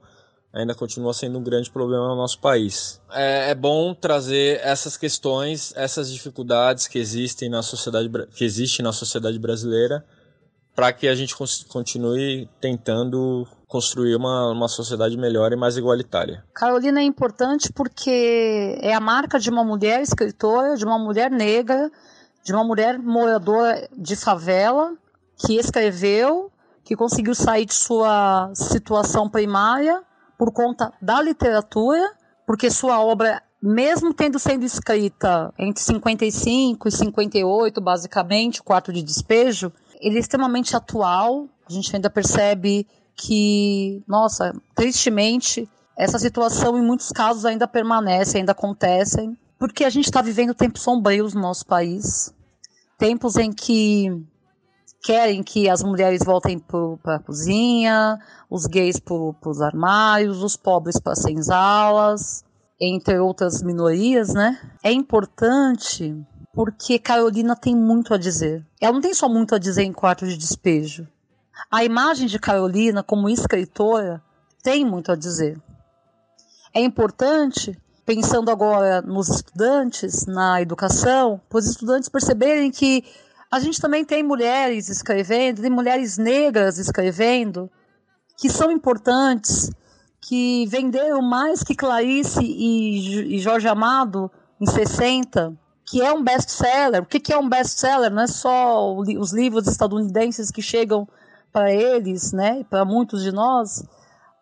ainda 0.53 0.73
continua 0.73 1.13
sendo 1.13 1.37
um 1.37 1.43
grande 1.43 1.69
problema 1.69 2.07
no 2.07 2.15
nosso 2.15 2.39
país. 2.39 2.99
É, 3.11 3.51
é 3.51 3.55
bom 3.55 3.93
trazer 3.93 4.59
essas 4.63 4.97
questões, 4.97 5.73
essas 5.75 6.11
dificuldades 6.11 6.87
que 6.87 6.97
existem 6.97 7.49
na 7.49 7.61
sociedade 7.61 8.09
que 8.35 8.43
existe 8.43 8.81
na 8.81 8.91
sociedade 8.91 9.37
brasileira, 9.37 10.03
para 10.75 10.91
que 10.93 11.07
a 11.07 11.15
gente 11.15 11.35
continue 11.67 12.49
tentando 12.61 13.45
construir 13.67 14.15
uma, 14.15 14.51
uma 14.51 14.67
sociedade 14.67 15.15
melhor 15.17 15.51
e 15.51 15.55
mais 15.55 15.77
igualitária. 15.77 16.43
Carolina 16.53 17.01
é 17.01 17.03
importante 17.03 17.71
porque 17.71 18.79
é 18.81 18.93
a 18.93 18.99
marca 18.99 19.39
de 19.39 19.49
uma 19.49 19.63
mulher 19.63 20.01
escritora, 20.01 20.75
de 20.75 20.85
uma 20.85 20.97
mulher 20.97 21.29
negra, 21.29 21.91
de 22.43 22.53
uma 22.53 22.63
mulher 22.63 22.97
moradora 22.97 23.87
de 23.95 24.15
favela 24.15 24.95
que 25.35 25.57
escreveu, 25.57 26.51
que 26.83 26.95
conseguiu 26.95 27.35
sair 27.35 27.65
de 27.65 27.73
sua 27.73 28.49
situação 28.55 29.29
primária 29.29 30.01
por 30.39 30.53
conta 30.53 30.93
da 31.01 31.21
literatura, 31.21 32.15
porque 32.47 32.71
sua 32.71 33.03
obra, 33.03 33.43
mesmo 33.61 34.13
tendo 34.13 34.39
sido 34.39 34.63
escrita 34.63 35.53
entre 35.59 35.83
55 35.83 36.87
e 36.87 36.91
58, 36.91 37.81
basicamente, 37.81 38.61
o 38.61 38.63
quarto 38.63 38.93
de 38.93 39.03
despejo, 39.03 39.69
ele 39.99 40.15
é 40.15 40.19
extremamente 40.19 40.77
atual. 40.77 41.49
A 41.69 41.73
gente 41.73 41.93
ainda 41.93 42.09
percebe 42.09 42.87
que, 43.17 44.01
nossa, 44.07 44.53
tristemente, 44.73 45.69
essa 45.97 46.17
situação 46.17 46.77
em 46.77 46.81
muitos 46.81 47.11
casos 47.11 47.43
ainda 47.43 47.67
permanece, 47.67 48.37
ainda 48.37 48.53
acontecem, 48.53 49.37
porque 49.59 49.83
a 49.83 49.89
gente 49.89 50.05
está 50.05 50.21
vivendo 50.21 50.53
tempos 50.53 50.81
sombrios 50.81 51.33
no 51.33 51.41
nosso 51.41 51.65
país, 51.65 52.33
tempos 52.97 53.35
em 53.35 53.51
que 53.51 54.25
querem 55.03 55.41
que 55.43 55.69
as 55.69 55.81
mulheres 55.81 56.21
voltem 56.23 56.59
para 56.59 57.15
a 57.15 57.19
cozinha, 57.19 58.19
os 58.49 58.65
gays 58.65 58.99
para 58.99 59.15
os 59.49 59.61
armários, 59.61 60.43
os 60.43 60.57
pobres 60.57 60.99
para 60.99 61.15
senzalas, 61.15 62.43
entre 62.79 63.17
outras 63.19 63.61
minorias, 63.61 64.33
né? 64.33 64.59
É 64.83 64.91
importante 64.91 66.15
porque 66.53 66.99
Carolina 66.99 67.55
tem 67.55 67.75
muito 67.75 68.13
a 68.13 68.17
dizer. 68.17 68.65
Ela 68.81 68.93
não 68.93 69.01
tem 69.01 69.13
só 69.13 69.29
muito 69.29 69.55
a 69.55 69.59
dizer 69.59 69.83
em 69.83 69.93
quarto 69.93 70.27
de 70.27 70.37
despejo. 70.37 71.07
A 71.71 71.83
imagem 71.83 72.27
de 72.27 72.39
Carolina 72.39 73.03
como 73.03 73.29
escritora 73.29 74.21
tem 74.63 74.85
muito 74.85 75.11
a 75.11 75.15
dizer. 75.15 75.61
É 76.73 76.81
importante, 76.81 77.77
pensando 78.05 78.49
agora 78.49 79.01
nos 79.01 79.29
estudantes, 79.29 80.25
na 80.25 80.61
educação, 80.61 81.39
para 81.49 81.59
os 81.59 81.67
estudantes 81.67 82.09
perceberem 82.09 82.71
que 82.71 83.03
a 83.51 83.59
gente 83.59 83.81
também 83.81 84.05
tem 84.05 84.21
mulheres 84.21 84.89
escrevendo, 84.89 85.61
tem 85.61 85.71
mulheres 85.71 86.17
negras 86.17 86.77
escrevendo, 86.77 87.69
que 88.37 88.49
são 88.49 88.71
importantes, 88.71 89.71
que 90.21 90.65
venderam 90.67 91.21
mais 91.21 91.63
que 91.63 91.75
Clarice 91.75 92.43
e, 92.43 93.35
e 93.35 93.39
Jorge 93.39 93.67
Amado 93.67 94.29
em 94.61 94.65
60, 94.65 95.57
que 95.85 96.01
é 96.01 96.13
um 96.13 96.23
best-seller. 96.23 97.01
O 97.01 97.05
que, 97.05 97.19
que 97.19 97.33
é 97.33 97.37
um 97.37 97.49
best-seller? 97.49 98.11
Não 98.11 98.23
é 98.23 98.27
só 98.27 98.95
os 98.95 99.33
livros 99.33 99.67
estadunidenses 99.67 100.51
que 100.51 100.61
chegam 100.61 101.07
para 101.51 101.73
eles, 101.73 102.31
né, 102.31 102.63
para 102.69 102.85
muitos 102.85 103.23
de 103.23 103.31
nós, 103.31 103.83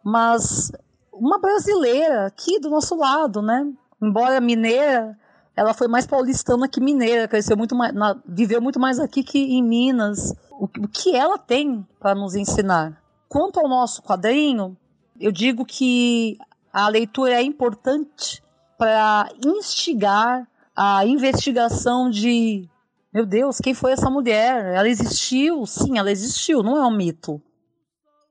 mas 0.04 0.72
uma 1.14 1.40
brasileira 1.40 2.28
aqui 2.28 2.60
do 2.60 2.70
nosso 2.70 2.96
lado, 2.96 3.42
né? 3.42 3.66
Embora 4.02 4.42
mineira, 4.42 5.18
ela 5.58 5.74
foi 5.74 5.88
mais 5.88 6.06
paulistana 6.06 6.68
que 6.68 6.80
mineira, 6.80 7.28
cresceu 7.28 7.58
muito 7.58 7.76
mais, 7.76 7.92
na, 7.92 8.16
viveu 8.28 8.62
muito 8.62 8.80
mais 8.80 9.00
aqui 9.00 9.24
que 9.24 9.40
em 9.40 9.64
Minas. 9.64 10.32
O, 10.52 10.66
o 10.66 10.88
que 10.88 11.16
ela 11.16 11.38
tem 11.40 11.86
para 12.00 12.14
nos 12.14 12.36
ensinar? 12.36 13.02
Quanto 13.28 13.60
ao 13.60 13.68
nosso 13.68 14.04
quadrinho, 14.04 14.78
eu 15.20 15.32
digo 15.32 15.66
que 15.66 16.38
a 16.72 16.88
leitura 16.88 17.34
é 17.34 17.42
importante 17.42 18.44
para 18.78 19.30
instigar 19.44 20.48
a 20.76 21.04
investigação 21.08 22.08
de 22.08 22.70
meu 23.12 23.26
Deus, 23.26 23.58
quem 23.58 23.74
foi 23.74 23.94
essa 23.94 24.12
mulher? 24.12 24.76
Ela 24.76 24.88
existiu? 24.88 25.66
Sim, 25.66 25.98
ela 25.98 26.12
existiu, 26.12 26.62
não 26.62 26.78
é 26.78 26.86
um 26.86 26.96
mito. 26.96 27.42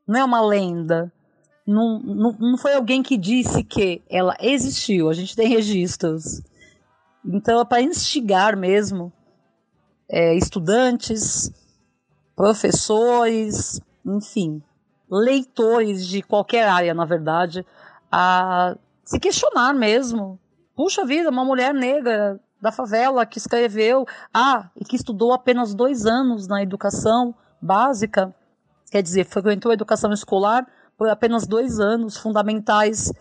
Não 0.06 0.20
é 0.20 0.24
uma 0.24 0.40
lenda. 0.40 1.12
Não, 1.66 1.98
não, 1.98 2.32
não 2.38 2.56
foi 2.56 2.74
alguém 2.74 3.02
que 3.02 3.16
disse 3.16 3.64
que 3.64 4.00
ela 4.08 4.36
existiu. 4.38 5.08
A 5.08 5.12
gente 5.12 5.34
tem 5.34 5.48
registros. 5.48 6.40
Então 7.26 7.60
é 7.60 7.64
para 7.64 7.82
instigar 7.82 8.56
mesmo 8.56 9.12
é, 10.08 10.34
estudantes, 10.34 11.50
professores, 12.36 13.80
enfim, 14.04 14.62
leitores 15.10 16.06
de 16.06 16.22
qualquer 16.22 16.68
área, 16.68 16.94
na 16.94 17.04
verdade, 17.04 17.66
a 18.10 18.76
se 19.04 19.18
questionar 19.18 19.74
mesmo. 19.74 20.38
Puxa 20.76 21.04
vida, 21.04 21.30
uma 21.30 21.44
mulher 21.44 21.74
negra 21.74 22.40
da 22.60 22.70
favela 22.70 23.26
que 23.26 23.38
escreveu, 23.38 24.06
ah, 24.32 24.70
e 24.76 24.84
que 24.84 24.96
estudou 24.96 25.32
apenas 25.32 25.74
dois 25.74 26.06
anos 26.06 26.46
na 26.46 26.62
educação 26.62 27.34
básica, 27.60 28.34
quer 28.90 29.02
dizer, 29.02 29.24
frequentou 29.24 29.70
a 29.70 29.74
educação 29.74 30.12
escolar 30.12 30.66
por 30.96 31.08
apenas 31.08 31.46
dois 31.46 31.78
anos, 31.80 32.16
fundamentais 32.16 33.12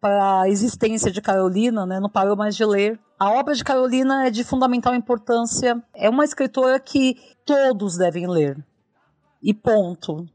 para 0.00 0.42
a 0.42 0.48
existência 0.48 1.10
de 1.10 1.20
Carolina, 1.20 1.84
né, 1.84 2.00
não 2.00 2.08
parou 2.08 2.36
mais 2.36 2.56
de 2.56 2.64
ler. 2.64 2.98
A 3.18 3.30
obra 3.32 3.54
de 3.54 3.62
Carolina 3.62 4.26
é 4.26 4.30
de 4.30 4.42
fundamental 4.42 4.94
importância. 4.94 5.82
É 5.94 6.08
uma 6.08 6.24
escritora 6.24 6.80
que 6.80 7.16
todos 7.44 7.98
devem 7.98 8.26
ler. 8.26 8.56
E 9.42 9.52
ponto. 9.52 10.26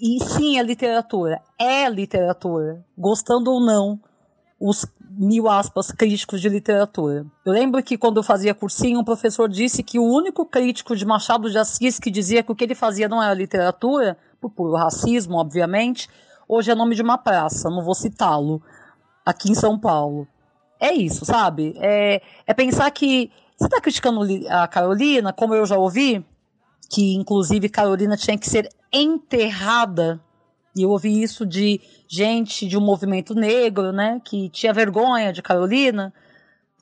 E 0.00 0.22
sim, 0.24 0.58
é 0.58 0.62
literatura. 0.62 1.40
É 1.56 1.88
literatura. 1.88 2.84
Gostando 2.98 3.52
ou 3.52 3.60
não, 3.60 4.00
os 4.58 4.84
mil 5.08 5.48
aspas 5.48 5.92
críticos 5.92 6.40
de 6.40 6.48
literatura. 6.48 7.24
Eu 7.44 7.52
lembro 7.52 7.82
que 7.82 7.98
quando 7.98 8.16
eu 8.16 8.22
fazia 8.24 8.54
cursinho, 8.54 8.98
um 8.98 9.04
professor 9.04 9.48
disse 9.48 9.82
que 9.82 9.98
o 9.98 10.04
único 10.04 10.44
crítico 10.44 10.96
de 10.96 11.04
Machado 11.04 11.50
de 11.50 11.58
Assis 11.58 11.98
que 11.98 12.10
dizia 12.10 12.42
que 12.42 12.50
o 12.50 12.56
que 12.56 12.64
ele 12.64 12.74
fazia 12.74 13.08
não 13.08 13.22
era 13.22 13.34
literatura, 13.34 14.16
por 14.40 14.50
puro 14.50 14.74
racismo, 14.74 15.36
obviamente, 15.36 16.08
hoje 16.48 16.72
é 16.72 16.74
nome 16.74 16.96
de 16.96 17.02
uma 17.02 17.18
praça, 17.18 17.70
não 17.70 17.84
vou 17.84 17.94
citá-lo 17.94 18.60
aqui 19.24 19.50
em 19.50 19.54
São 19.54 19.78
Paulo. 19.78 20.26
É 20.80 20.92
isso, 20.92 21.24
sabe? 21.24 21.74
É, 21.78 22.20
é 22.46 22.54
pensar 22.54 22.90
que 22.90 23.30
você 23.56 23.66
está 23.66 23.80
criticando 23.80 24.20
a 24.48 24.66
Carolina, 24.66 25.32
como 25.32 25.54
eu 25.54 25.64
já 25.64 25.76
ouvi, 25.76 26.24
que 26.90 27.14
inclusive 27.14 27.68
Carolina 27.68 28.16
tinha 28.16 28.36
que 28.36 28.48
ser 28.48 28.68
enterrada. 28.92 30.20
E 30.74 30.82
eu 30.82 30.90
ouvi 30.90 31.22
isso 31.22 31.46
de 31.46 31.80
gente 32.08 32.66
de 32.66 32.76
um 32.76 32.80
movimento 32.80 33.34
negro, 33.34 33.92
né, 33.92 34.20
que 34.24 34.48
tinha 34.48 34.72
vergonha 34.72 35.32
de 35.32 35.42
Carolina. 35.42 36.12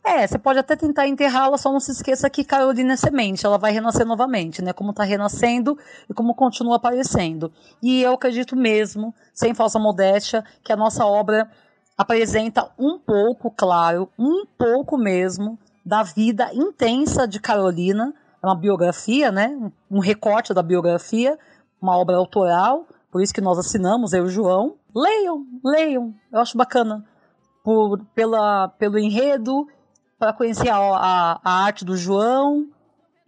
É, 0.02 0.26
você 0.26 0.38
pode 0.38 0.58
até 0.58 0.74
tentar 0.74 1.06
enterrá-la, 1.06 1.58
só 1.58 1.70
não 1.70 1.78
se 1.78 1.92
esqueça 1.92 2.30
que 2.30 2.42
Carolina 2.42 2.94
é 2.94 2.96
semente, 2.96 3.44
ela 3.44 3.58
vai 3.58 3.70
renascer 3.70 4.06
novamente, 4.06 4.62
né? 4.62 4.72
Como 4.72 4.92
está 4.92 5.04
renascendo 5.04 5.76
e 6.08 6.14
como 6.14 6.34
continua 6.34 6.76
aparecendo. 6.76 7.52
E 7.82 8.00
eu 8.00 8.14
acredito 8.14 8.56
mesmo, 8.56 9.14
sem 9.34 9.52
falsa 9.52 9.78
modéstia, 9.78 10.42
que 10.64 10.72
a 10.72 10.76
nossa 10.76 11.04
obra 11.04 11.50
apresenta 12.00 12.72
um 12.78 12.98
pouco, 12.98 13.50
claro, 13.50 14.08
um 14.18 14.46
pouco 14.46 14.96
mesmo, 14.96 15.58
da 15.84 16.02
vida 16.02 16.48
intensa 16.54 17.28
de 17.28 17.38
Carolina. 17.38 18.14
É 18.42 18.46
uma 18.46 18.56
biografia, 18.56 19.30
né? 19.30 19.54
Um 19.90 19.98
recorte 19.98 20.54
da 20.54 20.62
biografia, 20.62 21.38
uma 21.78 21.98
obra 21.98 22.16
autoral, 22.16 22.86
por 23.12 23.20
isso 23.20 23.34
que 23.34 23.42
nós 23.42 23.58
assinamos, 23.58 24.14
eu 24.14 24.24
e 24.24 24.28
o 24.28 24.30
João. 24.30 24.76
Leiam, 24.96 25.44
leiam, 25.62 26.14
eu 26.32 26.40
acho 26.40 26.56
bacana. 26.56 27.04
Por, 27.62 27.98
pela, 28.14 28.68
pelo 28.78 28.98
enredo, 28.98 29.66
para 30.18 30.32
conhecer 30.32 30.70
a, 30.70 30.78
a, 30.78 31.40
a 31.44 31.64
arte 31.64 31.84
do 31.84 31.98
João 31.98 32.66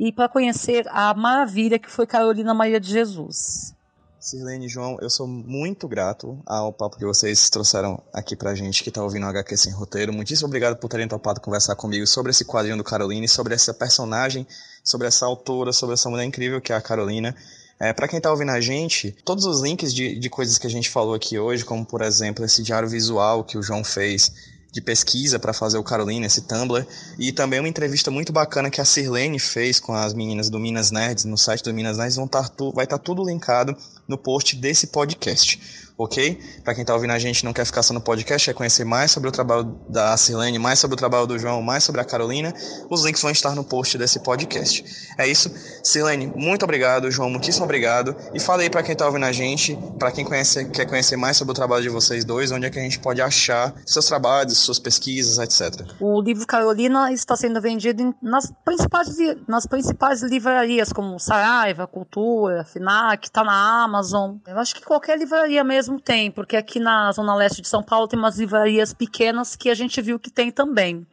e 0.01 0.11
para 0.11 0.31
conhecer 0.31 0.87
a 0.89 1.13
maravilha 1.13 1.79
que 1.79 1.91
foi 1.91 2.07
Carolina 2.07 2.55
Maria 2.55 2.81
de 2.81 2.89
Jesus. 2.89 3.77
Sirlene 4.23 4.67
e 4.67 4.69
João, 4.69 4.99
eu 5.01 5.11
sou 5.11 5.27
muito 5.27 5.89
grato 5.89 6.41
ao 6.47 6.73
papo 6.73 6.97
que 6.97 7.05
vocês 7.05 7.51
trouxeram 7.51 8.01
aqui 8.15 8.37
pra 8.37 8.55
gente 8.55 8.85
que 8.85 8.91
tá 8.93 9.03
ouvindo 9.03 9.27
o 9.27 9.29
HQ 9.29 9.57
Sem 9.57 9.73
Roteiro. 9.73 10.13
Muitíssimo 10.13 10.47
obrigado 10.47 10.77
por 10.77 10.89
terem 10.89 11.09
topado 11.09 11.41
conversar 11.41 11.75
comigo 11.75 12.07
sobre 12.07 12.31
esse 12.31 12.45
quadrinho 12.45 12.77
do 12.77 12.85
Caroline, 12.85 13.27
sobre 13.27 13.53
essa 13.53 13.75
personagem, 13.75 14.47
sobre 14.85 15.09
essa 15.09 15.27
autora, 15.27 15.73
sobre 15.73 15.95
essa 15.95 16.09
mulher 16.09 16.23
incrível 16.23 16.61
que 16.61 16.73
é 16.73 16.77
a 16.77 16.81
Carolina. 16.81 17.35
É, 17.81 17.93
para 17.93 18.07
quem 18.07 18.21
tá 18.21 18.31
ouvindo 18.31 18.53
a 18.53 18.61
gente, 18.61 19.11
todos 19.25 19.45
os 19.45 19.61
links 19.61 19.93
de, 19.93 20.17
de 20.17 20.31
coisas 20.31 20.57
que 20.57 20.69
a 20.69 20.71
gente 20.71 20.89
falou 20.89 21.15
aqui 21.15 21.37
hoje, 21.37 21.65
como 21.65 21.85
por 21.85 22.01
exemplo 22.01 22.45
esse 22.45 22.63
diário 22.63 22.89
visual 22.89 23.43
que 23.43 23.59
o 23.59 23.63
João 23.63 23.83
fez 23.83 24.31
de 24.73 24.81
pesquisa 24.81 25.39
para 25.39 25.53
fazer 25.53 25.77
o 25.77 25.85
Carolina, 25.85 26.27
esse 26.27 26.41
Tumblr, 26.41 26.87
e 27.19 27.31
também 27.31 27.61
uma 27.61 27.69
entrevista 27.69 28.11
muito 28.11 28.33
bacana 28.33 28.71
que 28.71 28.81
a 28.81 28.85
Sirlene 28.85 29.39
fez 29.39 29.79
com 29.79 29.93
as 29.93 30.15
meninas 30.15 30.49
do 30.49 30.59
Minas 30.59 30.91
Nerds, 30.91 31.27
no 31.27 31.37
site 31.37 31.63
do 31.63 31.75
Minas 31.75 31.99
Nerds, 31.99 32.17
vão 32.17 32.27
tá 32.27 32.41
vai 32.75 32.85
estar 32.85 32.97
tá 32.97 32.99
tudo 32.99 33.23
linkado 33.23 33.77
no 34.13 34.19
post 34.19 34.57
desse 34.57 34.87
podcast. 34.87 35.59
Ok? 35.97 36.39
Para 36.65 36.75
quem 36.75 36.83
está 36.83 36.95
ouvindo 36.95 37.13
a 37.13 37.19
gente 37.19 37.45
não 37.45 37.53
quer 37.53 37.65
ficar 37.65 37.83
só 37.83 37.93
no 37.93 38.01
podcast, 38.01 38.47
quer 38.47 38.55
conhecer 38.55 38.85
mais 38.85 39.11
sobre 39.11 39.29
o 39.29 39.33
trabalho 39.33 39.79
da 39.89 40.17
Silene, 40.17 40.59
mais 40.59 40.79
sobre 40.79 40.95
o 40.95 40.97
trabalho 40.97 41.27
do 41.27 41.39
João, 41.39 41.63
mais 41.63 41.85
sobre 41.85 42.01
a 42.01 42.05
Carolina, 42.05 42.53
os 42.91 43.05
links 43.05 43.23
vão 43.23 43.31
estar 43.31 43.55
no 43.55 43.65
post 43.65 43.97
desse 43.99 44.21
podcast. 44.21 44.85
É 45.19 45.27
isso. 45.27 45.51
Silene, 45.83 46.33
muito 46.35 46.65
obrigado. 46.65 47.11
João, 47.11 47.31
muitíssimo 47.31 47.65
obrigado. 47.65 48.17
E 48.35 48.41
fala 48.41 48.63
aí 48.63 48.71
para 48.71 48.83
quem 48.83 48.93
está 48.93 49.07
ouvindo 49.07 49.27
a 49.27 49.33
gente, 49.33 49.79
para 49.99 50.11
quem 50.11 50.25
conhece, 50.25 50.65
quer 50.71 50.87
conhecer 50.87 51.17
mais 51.17 51.37
sobre 51.37 51.53
o 51.53 51.55
trabalho 51.55 51.83
de 51.83 51.89
vocês 51.89 52.25
dois, 52.25 52.51
onde 52.51 52.67
é 52.67 52.71
que 52.71 52.79
a 52.79 52.83
gente 52.83 52.99
pode 52.99 53.21
achar 53.21 53.75
seus 53.87 54.07
trabalhos, 54.07 54.59
suas 54.59 54.79
pesquisas, 54.79 55.39
etc. 55.39 55.87
O 56.01 56.21
livro 56.21 56.47
Carolina 56.47 57.13
está 57.13 57.37
sendo 57.37 57.61
vendido 57.61 58.15
nas 58.23 58.53
principais, 58.65 59.09
nas 59.47 59.67
principais 59.67 60.23
livrarias, 60.23 60.93
como 60.93 61.19
Saraiva, 61.19 61.87
Cultura, 61.87 62.65
FINAC, 62.65 63.27
está 63.27 63.45
na 63.45 63.85
Amazon. 63.85 64.37
Eu 64.47 64.59
acho 64.59 64.75
que 64.75 64.83
qualquer 64.83 65.19
livraria 65.19 65.63
mesmo 65.63 65.82
tem, 65.99 66.31
porque 66.31 66.57
aqui 66.57 66.81
na 66.81 67.11
Zona 67.13 67.35
Leste 67.35 67.63
de 67.63 67.69
São 67.69 67.83
Paulo 67.83 68.09
tem 68.09 68.19
umas 68.19 68.39
livrarias 68.39 68.93
pequenas 68.93 69.57
que 69.57 69.71
a 69.71 69.75
gente 69.75 70.01
viu 70.01 70.19
que 70.19 70.31
tem 70.31 70.51
também. 70.51 71.07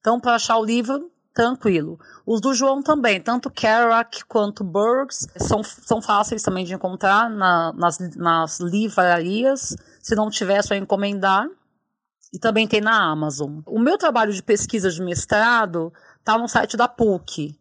Então, 0.00 0.20
para 0.20 0.34
achar 0.34 0.58
o 0.58 0.64
livro, 0.64 1.10
tranquilo. 1.34 1.98
Os 2.24 2.40
do 2.40 2.54
João 2.54 2.80
também, 2.82 3.20
tanto 3.20 3.50
Kerouac 3.50 4.24
quanto 4.26 4.62
Burgs, 4.62 5.26
são, 5.36 5.62
são 5.62 6.00
fáceis 6.00 6.42
também 6.42 6.64
de 6.64 6.74
encontrar 6.74 7.28
na, 7.28 7.72
nas, 7.72 7.98
nas 8.16 8.60
livrarias. 8.60 9.76
Se 10.00 10.14
não 10.14 10.30
tiver, 10.30 10.58
é 10.58 10.62
só 10.62 10.74
encomendar. 10.74 11.46
E 12.32 12.38
também 12.38 12.66
tem 12.66 12.80
na 12.80 13.10
Amazon. 13.10 13.60
O 13.66 13.78
meu 13.78 13.98
trabalho 13.98 14.32
de 14.32 14.42
pesquisa 14.42 14.90
de 14.90 15.02
mestrado 15.02 15.92
está 16.18 16.38
no 16.38 16.48
site 16.48 16.76
da 16.76 16.88
PUC. 16.88 17.58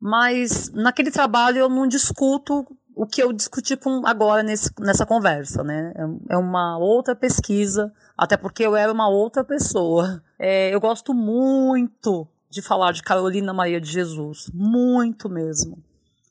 Mas 0.00 0.70
naquele 0.70 1.10
trabalho 1.10 1.58
eu 1.58 1.68
não 1.68 1.86
discuto 1.88 2.66
o 2.94 3.06
que 3.06 3.22
eu 3.22 3.32
discuti 3.32 3.76
com 3.76 4.06
agora 4.06 4.42
nesse, 4.42 4.70
nessa 4.78 5.04
conversa, 5.04 5.64
né? 5.64 5.92
É, 5.96 6.34
é 6.34 6.38
uma 6.38 6.78
outra 6.78 7.14
pesquisa, 7.14 7.92
até 8.16 8.36
porque 8.36 8.64
eu 8.64 8.76
era 8.76 8.92
uma 8.92 9.08
outra 9.08 9.42
pessoa. 9.42 10.22
É, 10.38 10.74
eu 10.74 10.80
gosto 10.80 11.12
muito 11.12 12.26
de 12.48 12.62
falar 12.62 12.92
de 12.92 13.02
Carolina 13.02 13.52
Maria 13.52 13.80
de 13.80 13.90
Jesus, 13.90 14.50
muito 14.54 15.28
mesmo. 15.28 15.82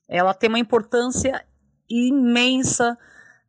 Ela 0.08 0.34
tem 0.34 0.48
uma 0.48 0.60
importância 0.60 1.46
imensa 1.90 2.98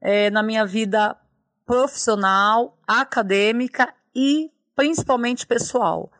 é, 0.00 0.28
na 0.30 0.42
minha 0.42 0.66
vida 0.66 1.16
profissional, 1.64 2.76
acadêmica 2.86 3.94
e 4.14 4.50
principalmente 4.74 5.46
pessoal. 5.46 6.10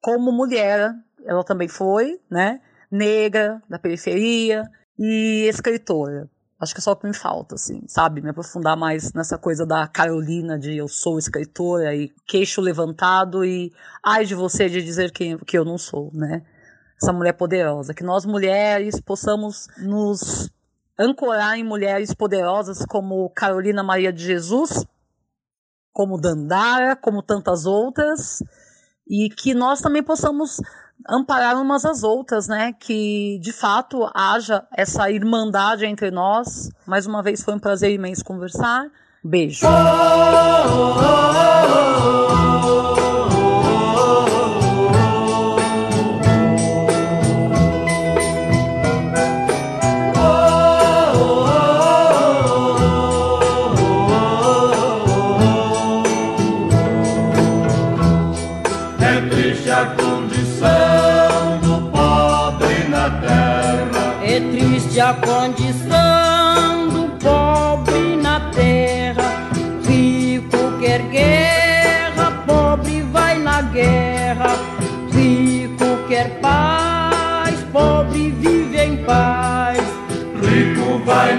Como 0.00 0.30
mulher, 0.30 0.94
ela 1.24 1.42
também 1.42 1.68
foi, 1.68 2.20
né? 2.30 2.60
Negra, 2.90 3.60
da 3.68 3.78
periferia 3.78 4.62
e 4.98 5.46
escritora. 5.48 6.30
Acho 6.58 6.72
que 6.74 6.80
é 6.80 6.82
só 6.82 6.92
o 6.92 6.96
que 6.96 7.06
me 7.06 7.14
falta, 7.14 7.54
assim, 7.54 7.82
sabe? 7.86 8.22
Me 8.22 8.30
aprofundar 8.30 8.76
mais 8.76 9.12
nessa 9.12 9.36
coisa 9.36 9.66
da 9.66 9.86
Carolina, 9.86 10.58
de 10.58 10.74
eu 10.74 10.88
sou 10.88 11.18
escritora 11.18 11.94
e 11.94 12.10
queixo 12.26 12.62
levantado 12.62 13.44
e 13.44 13.70
ai 14.02 14.24
de 14.24 14.34
você 14.34 14.66
de 14.66 14.82
dizer 14.82 15.10
que, 15.12 15.36
que 15.44 15.58
eu 15.58 15.66
não 15.66 15.76
sou, 15.76 16.10
né? 16.14 16.42
Essa 17.00 17.12
mulher 17.12 17.34
poderosa. 17.34 17.92
Que 17.92 18.02
nós 18.02 18.24
mulheres 18.24 18.98
possamos 18.98 19.68
nos 19.76 20.50
ancorar 20.98 21.58
em 21.58 21.64
mulheres 21.64 22.14
poderosas 22.14 22.86
como 22.86 23.28
Carolina 23.30 23.82
Maria 23.82 24.10
de 24.10 24.24
Jesus, 24.24 24.86
como 25.92 26.18
Dandara, 26.18 26.96
como 26.96 27.22
tantas 27.22 27.66
outras, 27.66 28.42
e 29.06 29.28
que 29.28 29.52
nós 29.52 29.82
também 29.82 30.02
possamos 30.02 30.58
amparar 31.08 31.60
umas 31.60 31.84
às 31.84 32.02
outras, 32.02 32.48
né? 32.48 32.72
Que 32.72 33.38
de 33.40 33.52
fato 33.52 34.08
haja 34.14 34.64
essa 34.76 35.10
irmandade 35.10 35.84
entre 35.84 36.10
nós. 36.10 36.70
Mais 36.86 37.06
uma 37.06 37.22
vez 37.22 37.42
foi 37.42 37.54
um 37.54 37.58
prazer 37.58 37.92
imenso 37.92 38.24
conversar. 38.24 38.86
Beijo. 39.22 39.66
a 39.66 40.56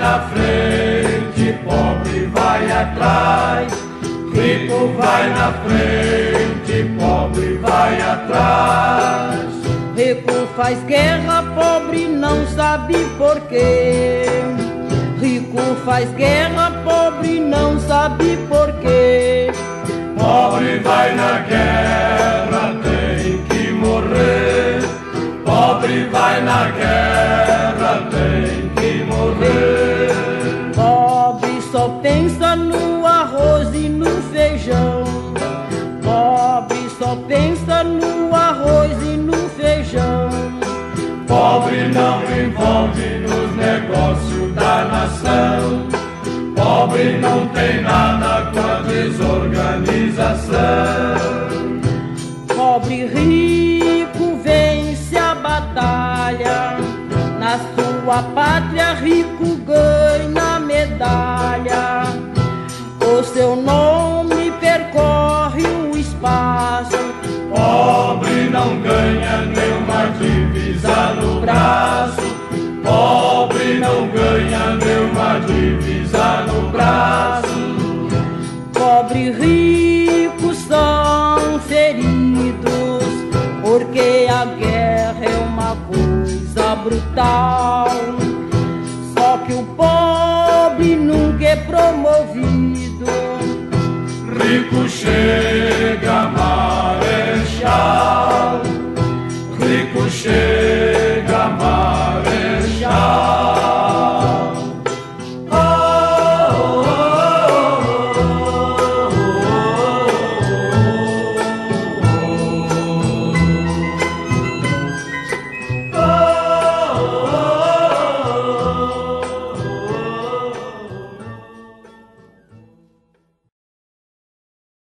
na 0.07 0.19
frente, 0.31 1.45
pobre 1.65 2.19
vai 2.27 2.71
atrás. 2.71 3.73
Rico 4.33 4.79
vai 4.97 5.29
na 5.31 5.51
frente, 5.63 6.75
pobre 6.97 7.57
vai 7.57 8.01
atrás. 8.01 9.49
Rico 9.97 10.47
faz 10.55 10.81
guerra, 10.83 11.43
pobre 11.55 12.07
não 12.07 12.47
sabe 12.47 12.95
porquê. 13.17 14.25
Rico 15.19 15.75
faz 15.83 16.09
guerra, 16.13 16.71
pobre 16.85 17.39
não 17.41 17.77
sabe 17.79 18.37
porquê. 18.47 19.51
Pobre 20.17 20.79
vai 20.79 21.15
na 21.15 21.33
guerra, 21.51 22.63
tem 22.83 23.43
que 23.49 23.71
morrer. 23.73 24.79
Pobre 25.43 26.05
vai 26.05 26.41
na 26.41 26.71
guerra, 26.71 27.16
não 41.97 42.21
envolve 42.39 43.09
nos 43.19 43.55
negócios 43.55 44.53
da 44.53 44.85
nação. 44.85 45.87
Pobre 46.55 47.17
não 47.17 47.47
tem 47.49 47.81
nada 47.81 48.51
com 48.51 48.59
a 48.59 48.81
desorganização. 48.81 50.57
Pobre 52.55 53.05
rico 53.07 54.39
vence 54.43 55.17
a 55.17 55.33
batalha. 55.33 56.77
Na 57.39 57.57
sua 57.57 58.23
pátria, 58.33 58.93
rico 58.93 59.36
brutal. 86.87 87.89
Só 89.13 89.37
que 89.39 89.53
o 89.53 89.63
pobre 89.75 90.95
nunca 90.95 91.45
é 91.45 91.55
promovido. 91.57 93.05
Rico 94.39 94.87
chega 94.87 96.06